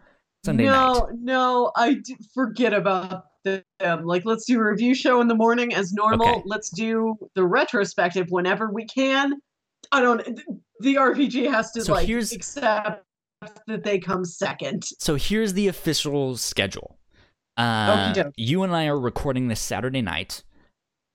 [0.44, 0.92] Sunday no, night?
[0.92, 4.04] No, no, I d- forget about them.
[4.04, 6.28] Like, let's do a review show in the morning as normal.
[6.28, 6.42] Okay.
[6.46, 9.34] Let's do the retrospective whenever we can.
[9.90, 10.40] I don't.
[10.80, 13.04] The RPG has to So like here's- accept
[13.66, 14.84] that they come second.
[14.98, 16.98] So here's the official schedule.
[17.56, 18.34] Uh, Okey-doke.
[18.36, 20.42] you and I are recording this Saturday night.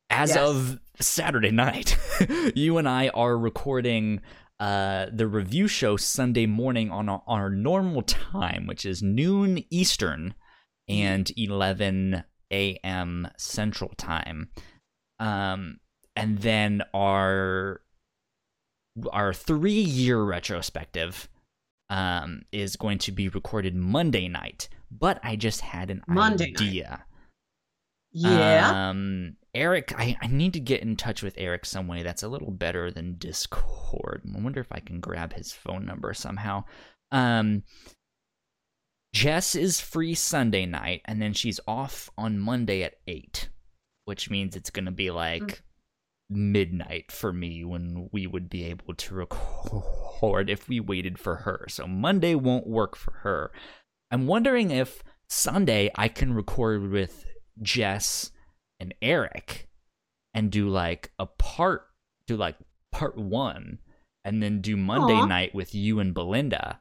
[0.09, 0.37] As Yes.
[0.37, 1.97] of Saturday night,
[2.55, 4.21] you and I are recording
[4.59, 10.33] uh, the review show Sunday morning on our, our normal time, which is noon Eastern
[10.87, 13.27] and 11 a.m.
[13.37, 14.49] Central Time.
[15.19, 15.79] Um,
[16.15, 17.81] and then our
[19.11, 21.29] our three year retrospective
[21.89, 24.69] um, is going to be recorded Monday night.
[24.89, 26.61] But I just had an Monday night.
[26.61, 27.05] idea.
[28.11, 28.89] Yeah.
[28.89, 32.27] Um, Eric, I, I need to get in touch with Eric some way that's a
[32.27, 34.21] little better than Discord.
[34.35, 36.63] I wonder if I can grab his phone number somehow.
[37.11, 37.63] Um,
[39.13, 43.49] Jess is free Sunday night, and then she's off on Monday at 8,
[44.05, 45.63] which means it's going to be like
[46.29, 51.65] midnight for me when we would be able to record if we waited for her.
[51.69, 53.51] So Monday won't work for her.
[54.11, 57.25] I'm wondering if Sunday I can record with
[57.61, 58.31] Jess
[58.79, 59.67] and Eric
[60.33, 61.87] and do like a part,
[62.27, 62.57] do like
[62.91, 63.79] part one,
[64.23, 65.25] and then do Monday Aw.
[65.25, 66.79] night with you and Belinda,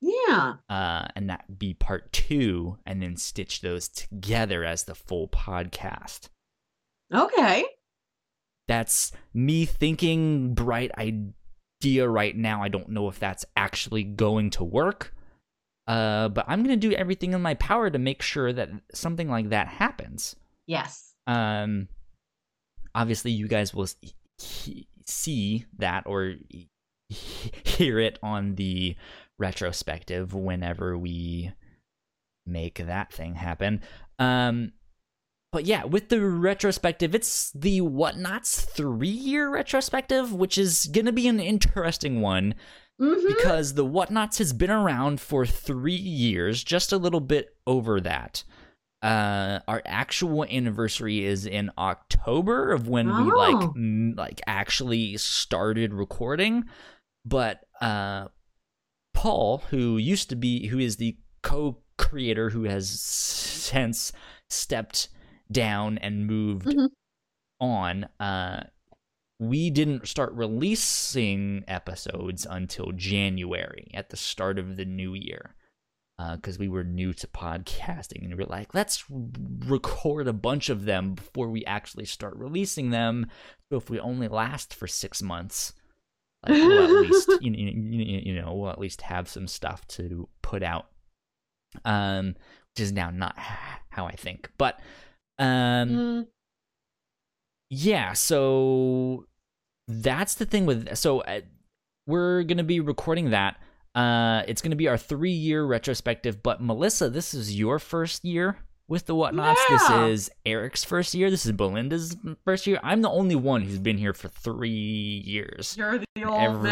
[0.00, 0.54] yeah.
[0.68, 6.28] uh, and that be part two, and then stitch those together as the full podcast.
[7.12, 7.64] Okay.
[8.68, 12.62] That's me thinking bright idea right now.
[12.62, 15.14] I don't know if that's actually going to work.
[15.86, 19.48] Uh, but I'm gonna do everything in my power to make sure that something like
[19.48, 20.36] that happens.
[20.66, 21.14] Yes.
[21.26, 21.88] Um,
[22.94, 23.88] obviously, you guys will
[24.38, 26.68] he- see that or he-
[27.64, 28.94] hear it on the
[29.40, 31.52] retrospective whenever we
[32.46, 33.80] make that thing happen.
[34.18, 34.72] Um,
[35.52, 41.12] but yeah, with the retrospective, it's the Whatnauts three year retrospective, which is going to
[41.12, 42.54] be an interesting one
[43.00, 43.26] Mhm.
[43.26, 48.44] because the Whatnauts has been around for three years, just a little bit over that.
[49.02, 53.72] Uh, our actual anniversary is in October of when we like Oh.
[53.74, 56.68] m- like actually started recording,
[57.24, 58.28] but uh,
[59.14, 64.12] Paul, who used to be, who is the co-creator, who has since
[64.48, 65.08] stepped
[65.50, 66.88] down and moved Mhm.
[67.60, 68.64] on, uh,
[69.38, 75.54] we didn't start releasing episodes until January at the start of the new year
[76.36, 80.84] because we were new to podcasting and we were like, let's record a bunch of
[80.84, 83.26] them before we actually start releasing them.
[83.70, 85.72] So if we only last for six months,
[86.48, 90.28] like we'll at least you, you, you know we'll at least have some stuff to
[90.42, 90.86] put out.
[91.84, 92.34] Um,
[92.74, 93.36] which is now not
[93.90, 94.78] how I think, but
[95.38, 96.26] um Mm,
[97.70, 99.26] yeah so
[99.88, 101.40] that's the thing with so uh,
[102.06, 103.56] we're gonna be recording that.
[103.94, 108.56] Uh it's gonna be our three year retrospective but melissa this is your first year
[108.90, 109.76] with the Whatnauts Yeah.
[109.78, 109.90] this
[110.26, 113.96] is eric's first year this is belinda's first year i'm the only one who's been
[113.96, 116.66] here for three years You're the old everyone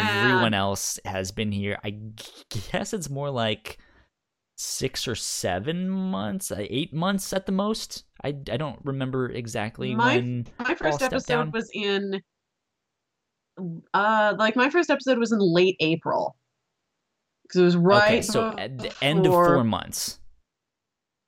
[0.51, 0.53] man.
[0.53, 1.95] else has been here i
[2.71, 3.77] guess it's more like
[4.57, 9.95] six or seven months uh, eight months at the most i, I don't remember exactly
[9.95, 11.51] My when My first episode down.
[11.51, 12.21] was in
[13.93, 16.35] uh like my first episode was in late April.
[17.51, 20.19] Cuz it was right okay so at the end of four months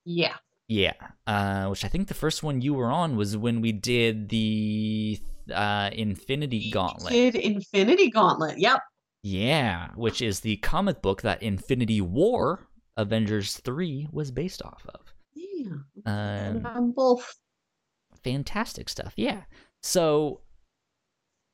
[0.05, 0.35] Yeah.
[0.71, 0.93] Yeah
[1.27, 5.19] uh which i think the first one you were on was when we did the
[5.53, 8.57] uh infinity We gauntlet Did Infinity Gauntlet.
[8.57, 8.79] Yep.
[9.23, 15.01] yeah which is the comic book that infinity war avengers 3 was based off of
[15.35, 15.75] Yeah.
[16.05, 17.35] um both.
[18.23, 19.41] fantastic stuff yeah
[19.81, 20.39] so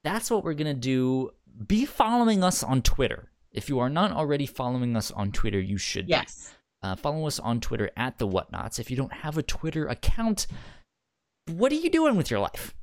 [0.04, 1.32] that's what we're gonna do
[1.66, 5.78] be following us on twitter if you are not already following us on twitter you
[5.80, 6.12] should be.
[6.84, 8.80] Uh, follow us on Twitter at the Whatnauts.
[8.80, 10.48] If you don't have a Twitter account,
[11.48, 12.76] what are you doing with your life?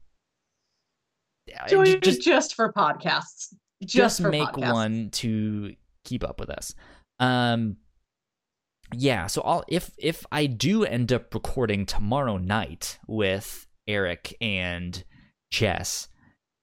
[2.01, 3.55] Just just for podcasts.
[3.83, 4.73] Just, just for make podcasts.
[4.73, 6.75] one to keep up with us.
[7.21, 7.77] Um,
[8.93, 9.27] yeah.
[9.27, 15.05] So I'll if if I do end up recording tomorrow night with Eric and
[15.51, 16.09] Jess,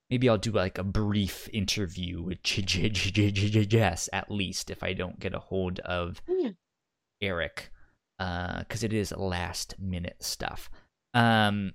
[0.10, 5.34] maybe I'll do like a brief interview with Jess at least if I don't get
[5.34, 6.52] a hold of Yeah.
[7.22, 7.72] Eric,
[8.18, 10.70] because it is last minute stuff.
[11.14, 11.74] Um,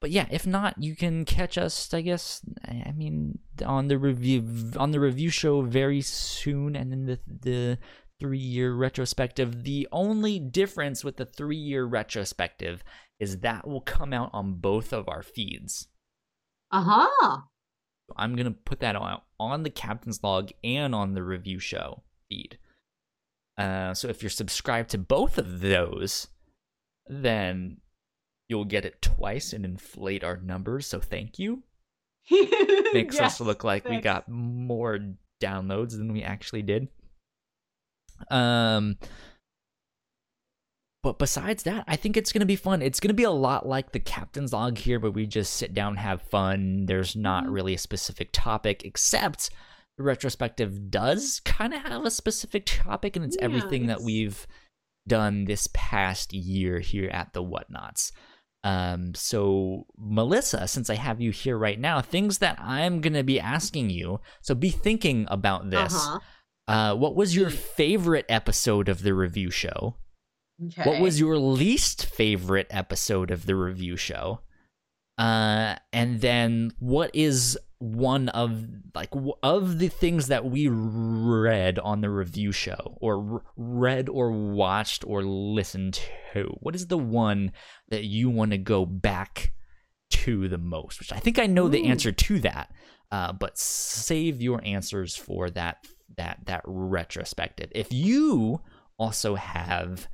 [0.00, 1.92] but yeah, if not, you can catch us.
[1.92, 7.06] I guess I mean on the review on the review show very soon, and then
[7.06, 7.78] the the
[8.18, 9.64] three year retrospective.
[9.64, 12.82] The only difference with the three year retrospective
[13.18, 15.88] is that will come out on both of our feeds.
[16.70, 17.40] Uh-huh.
[18.16, 22.58] I'm gonna put that on on the captain's log and on the review show feed.
[23.60, 26.28] Uh, so if you're subscribed to both of those,
[27.06, 27.78] then
[28.48, 30.86] you'll get it twice and inflate our numbers.
[30.86, 31.62] So thank you.
[32.30, 34.98] Makes Yes, us look like we got more
[35.42, 36.88] downloads than we actually did.
[38.30, 38.98] Um,
[41.02, 42.82] but besides that, I think it's gonna be fun.
[42.82, 45.96] It's gonna be a lot like the captain's log here, where we just sit down,
[45.96, 46.84] have fun.
[46.86, 47.52] There's not Mhm.
[47.52, 49.50] really a specific topic, except
[50.00, 54.46] retrospective does kind of have a specific topic, and it's Yeah, everything that we've
[55.08, 58.12] done this past year here at the Whatnauts.
[58.62, 63.40] Um, so Melissa, since I have you here right now, things that I'm gonna be
[63.40, 64.20] asking you.
[64.42, 65.94] So be thinking about this.
[65.94, 66.18] Uh-huh.
[66.68, 67.54] Uh, what was your Mm.
[67.54, 69.96] favorite episode of the review show?
[70.62, 70.82] Okay.
[70.88, 74.40] What was your least favorite episode of the review show?
[75.16, 78.62] Uh, and then what is one of
[78.94, 79.10] like
[79.42, 85.04] of the things that we read on the review show or r- read or watched
[85.06, 86.00] or listened
[86.32, 86.56] to?
[86.60, 87.52] What is the one
[87.88, 89.52] that you want to go back
[90.10, 91.00] to the most?
[91.00, 92.70] Which I think I know the answer to that.
[93.10, 95.78] Uh, but save your answers for that
[96.16, 97.72] that that retrospective.
[97.74, 98.60] If you
[98.98, 100.06] also have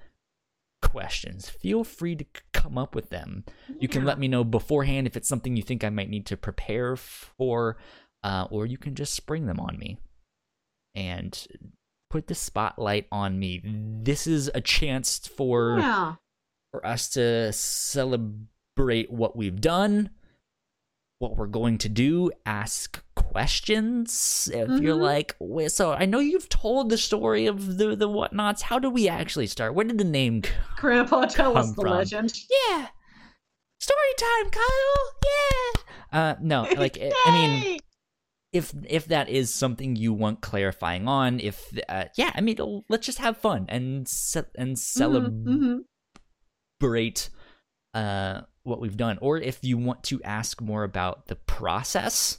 [0.90, 3.44] questions, feel free to come up with them.
[3.80, 6.36] You can let me know beforehand if it's something you think I might need to
[6.36, 7.76] prepare for,
[8.22, 9.98] uh, or you can just spring them on me
[10.94, 11.46] and
[12.10, 13.60] put the spotlight on me.
[13.64, 16.14] This is a chance for Yeah.
[16.72, 20.10] for us to celebrate what we've done,
[21.18, 23.02] what we're going to do, ask
[23.36, 25.00] questions, if you're Mhm.
[25.02, 28.62] like, "Wait, so I know you've told the story of the the Whatnauts.
[28.62, 29.74] How do we actually start?
[29.74, 30.40] Where did the name?
[30.76, 31.90] Grandpa, tell us the from.
[31.90, 32.32] legend.
[32.48, 32.88] Yeah,
[33.78, 35.04] story time, Kyle.
[35.30, 36.18] Yeah.
[36.18, 36.96] Uh, no, like
[37.26, 37.78] I mean,
[38.54, 42.56] if if that is something you want clarifying on, if uh, yeah, I mean,
[42.88, 45.84] let's just have fun and ce- and Mhm, celebrate
[46.80, 47.30] mhm.
[47.92, 52.38] uh what we've done, or if you want to ask more about the process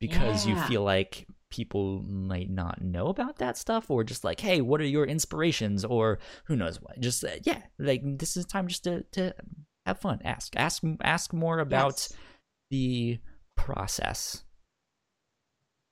[0.00, 4.60] because you feel like people might not know about that stuff or just like hey
[4.60, 8.68] what are your inspirations or who knows what just uh, yeah like this is time
[8.68, 9.34] just to to
[9.86, 12.12] have fun ask ask ask more about Yes.
[12.70, 13.18] the
[13.56, 14.44] process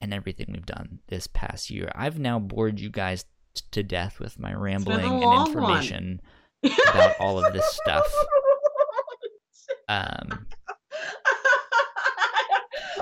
[0.02, 1.90] and everything we've done this past year.
[1.94, 3.24] I've now bored you guys
[3.54, 6.20] t- to death with my rambling and information
[6.62, 8.04] about all of this stuff.
[9.88, 10.28] Um,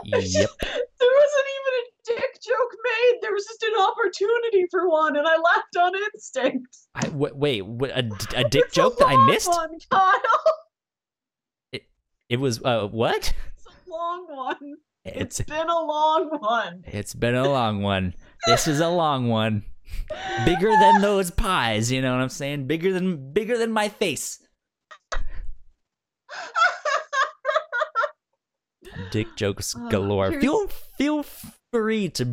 [0.04, 0.50] yep.
[0.60, 3.18] There wasn't even a dick joke made.
[3.22, 6.76] There was just an opportunity for one, and I laughed on instinct.
[6.94, 7.98] I, w- wait, what, a,
[8.36, 9.48] a dick It's joke that I long missed?
[9.48, 10.20] One, Kyle.
[11.72, 11.82] It
[12.28, 13.32] it was uh, what?
[13.56, 14.76] It's a long one.
[15.04, 16.82] It's it's been a long one.
[16.86, 18.14] it's been a long one.
[18.46, 19.64] This is a long one.
[20.46, 22.66] Bigger than those pies, you know what I'm saying?
[22.66, 24.40] Bigger than bigger than my face.
[29.10, 30.32] dick jokes Uh, galore.
[30.40, 30.68] Feel
[30.98, 31.22] feel
[31.74, 32.24] free to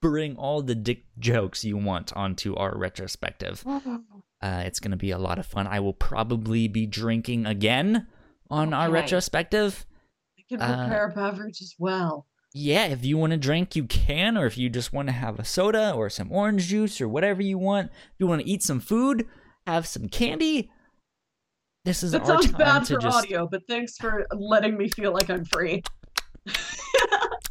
[0.00, 3.64] bring all the dick jokes you want onto our retrospective.
[4.40, 5.66] Uh, it's gonna be a lot of fun.
[5.66, 8.06] I will probably be drinking again
[8.48, 9.84] on our retrospective.
[10.38, 12.28] I can Uh, prepare a beverage as well.
[12.54, 15.40] Yeah, if you want to drink, you can, or if you just want to have
[15.40, 17.90] a soda or some orange juice or whatever you want.
[17.90, 19.26] If you want to eat some food,
[19.66, 20.70] have some candy.
[21.84, 25.12] This is That sounds bad to for just audio, but thanks for letting me feel
[25.12, 25.82] like I'm free.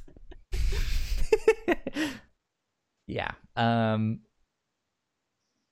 [3.08, 3.32] yeah.
[3.56, 4.20] Um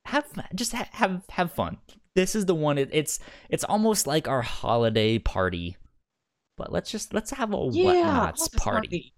[0.05, 1.77] have just ha- have have fun.
[2.15, 3.19] This is the one it, it's
[3.49, 5.77] it's almost like our holiday party.
[6.57, 9.13] But let's just let's have a yeah, Whatnauts office party.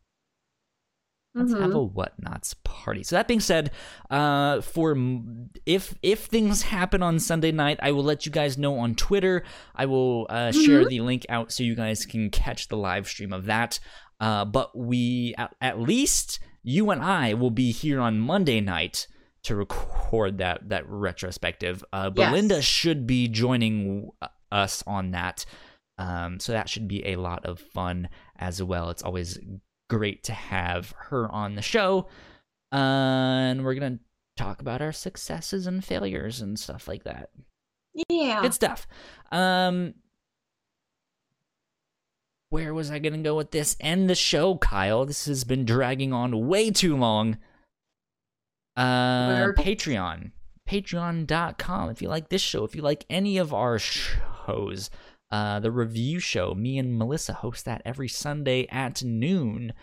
[1.36, 1.86] Let's have Mhm.
[1.86, 3.04] a Whatnauts party.
[3.04, 3.70] So that being said,
[4.10, 8.58] uh, for m- if if things happen on Sunday night, I will let you guys
[8.58, 9.44] know on Twitter.
[9.76, 10.90] I will uh, share Mm-hmm.
[10.90, 13.80] the link out so you guys can catch the live stream of that.
[14.20, 19.08] Uh, but we at, at least you and I will be here on Monday night
[19.44, 21.82] to record that that retrospective.
[21.94, 22.30] Uh, Yes.
[22.30, 24.10] Belinda should be joining
[24.52, 25.46] us on that.
[25.98, 28.90] Um, so that should be a lot of fun as well.
[28.90, 29.40] It's always
[29.90, 32.08] great to have her on the show.
[32.74, 34.04] Uh, and we're going to
[34.36, 37.30] talk about our successes and failures and stuff like that.
[38.10, 38.42] Yeah.
[38.42, 38.86] Good stuff.
[39.32, 39.94] Um,
[42.50, 43.76] where was I going to go with this?
[43.80, 45.06] End the show, Kyle.
[45.06, 47.38] This has been dragging on way too long.
[48.76, 49.54] Uh, Where?
[49.54, 50.32] Patreon.
[50.70, 51.90] Patreon.com.
[51.90, 54.90] If you like this show, if you like any of our shows,
[55.32, 59.74] uh, the review show, me and Melissa host that every Sunday at noon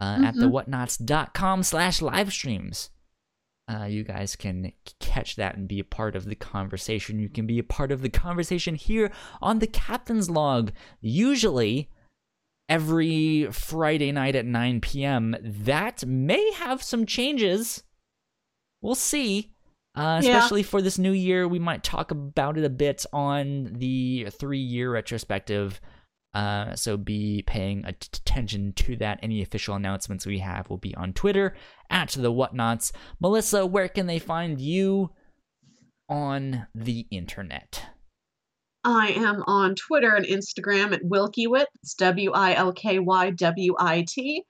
[0.00, 0.66] uh, at the Mhm.
[0.66, 2.90] Whatnauts.com slash live streams.
[3.68, 7.20] Uh, you guys can catch that and be a part of the conversation.
[7.20, 11.88] You can be a part of the conversation here on the Captain's Log, usually
[12.68, 15.36] every Friday night at 9 p.m.
[15.42, 17.82] That may have some changes.
[18.80, 19.52] We'll see.
[19.94, 20.36] Uh, Yeah.
[20.38, 24.58] especially for this new year, we might talk about it a bit on the three
[24.58, 25.80] year retrospective.
[26.34, 29.18] Uh, so be paying attention to that.
[29.22, 31.54] Any official announcements we have will be on Twitter
[31.90, 32.90] at the Whatnauts.
[33.20, 35.10] Melissa, where can they find you
[36.08, 37.84] on the internet?
[38.84, 41.66] I am on Twitter and Instagram at Wilkywit.
[41.82, 44.42] It's W I L K Y W I T.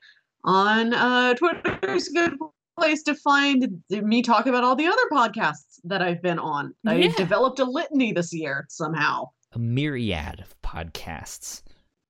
[0.45, 2.39] On uh, Twitter is a good
[2.79, 6.75] place to find me talk about all the other podcasts that I've been on.
[6.85, 6.93] Yeah.
[6.93, 9.29] I've developed a litany this year somehow.
[9.53, 11.63] A myriad of podcasts,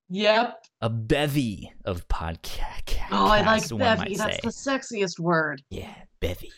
[0.09, 0.65] Yep.
[0.81, 3.09] a bevy of podcasts.
[3.11, 4.15] Oh, I like bevy.
[4.15, 5.63] That's the sexiest word.
[5.71, 6.53] Yeah, bevy.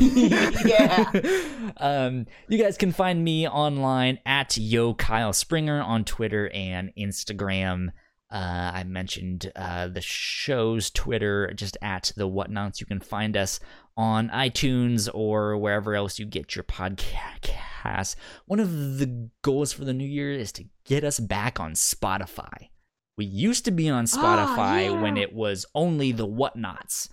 [0.64, 1.10] Yeah.
[1.76, 7.88] um, you guys can find me online at Yo Kyle Springer on Twitter and Instagram.
[8.30, 12.80] Uh, I mentioned uh, the show's Twitter, just at the Whatnauts.
[12.80, 13.60] You can find us
[13.96, 18.16] on iTunes or wherever else you get your podcast.
[18.46, 22.70] One of the goals for the new year is to get us back on Spotify.
[23.16, 25.00] We used to be on Spotify yeah.
[25.00, 27.08] when it was only the Whatnauts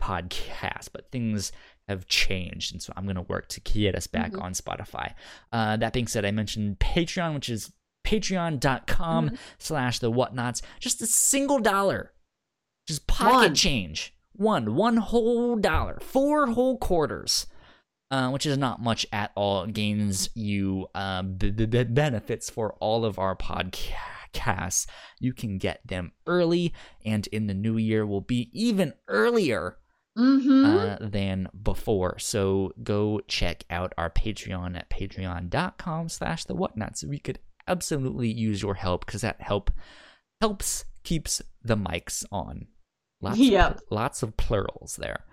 [0.00, 1.52] podcast, but things
[1.90, 4.42] have changed, and so I'm gonna work to get us back Mhm.
[4.42, 5.14] on Spotify.
[5.52, 7.72] Uh, that being said, I mentioned Patreon, which is
[8.06, 9.38] patreon.com Mhm.
[9.58, 10.62] slash the Whatnauts.
[10.80, 12.12] Just a single dollar.
[12.86, 13.54] Just pocket One.
[13.54, 14.14] change.
[14.32, 17.46] One, one whole dollar, four whole quarters,
[18.10, 19.64] uh, which is not much at all.
[19.64, 24.86] It gains you uh, b- b- benefits for all of our podcasts.
[25.18, 26.72] You can get them early,
[27.04, 29.76] and in the new year will be even earlier
[30.18, 30.64] Mm-hmm.
[30.64, 32.18] uh, than before.
[32.18, 37.04] So go check out our Patreon at patreon.com slash the Whatnauts.
[37.04, 37.38] We could
[37.68, 39.70] absolutely use your help because that help
[40.40, 42.66] helps keeps the mics on.
[43.22, 43.70] Lots Yep.
[43.76, 45.24] of, lots of plurals there.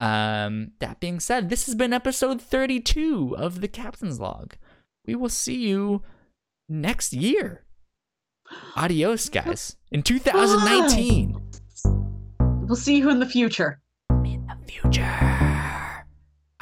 [0.00, 4.54] Um, that being said, this has been episode 32 of the Captain's Log.
[5.06, 6.02] We will see you
[6.68, 7.64] next year.
[8.76, 9.76] Adios, guys.
[9.92, 11.40] In 2019.
[12.66, 13.80] We'll see you in the future.
[14.70, 15.02] Future.
[15.02, 16.04] I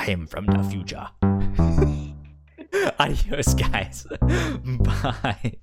[0.09, 1.09] am from the future.
[2.99, 4.07] Adios, guys.
[4.23, 5.59] Bye.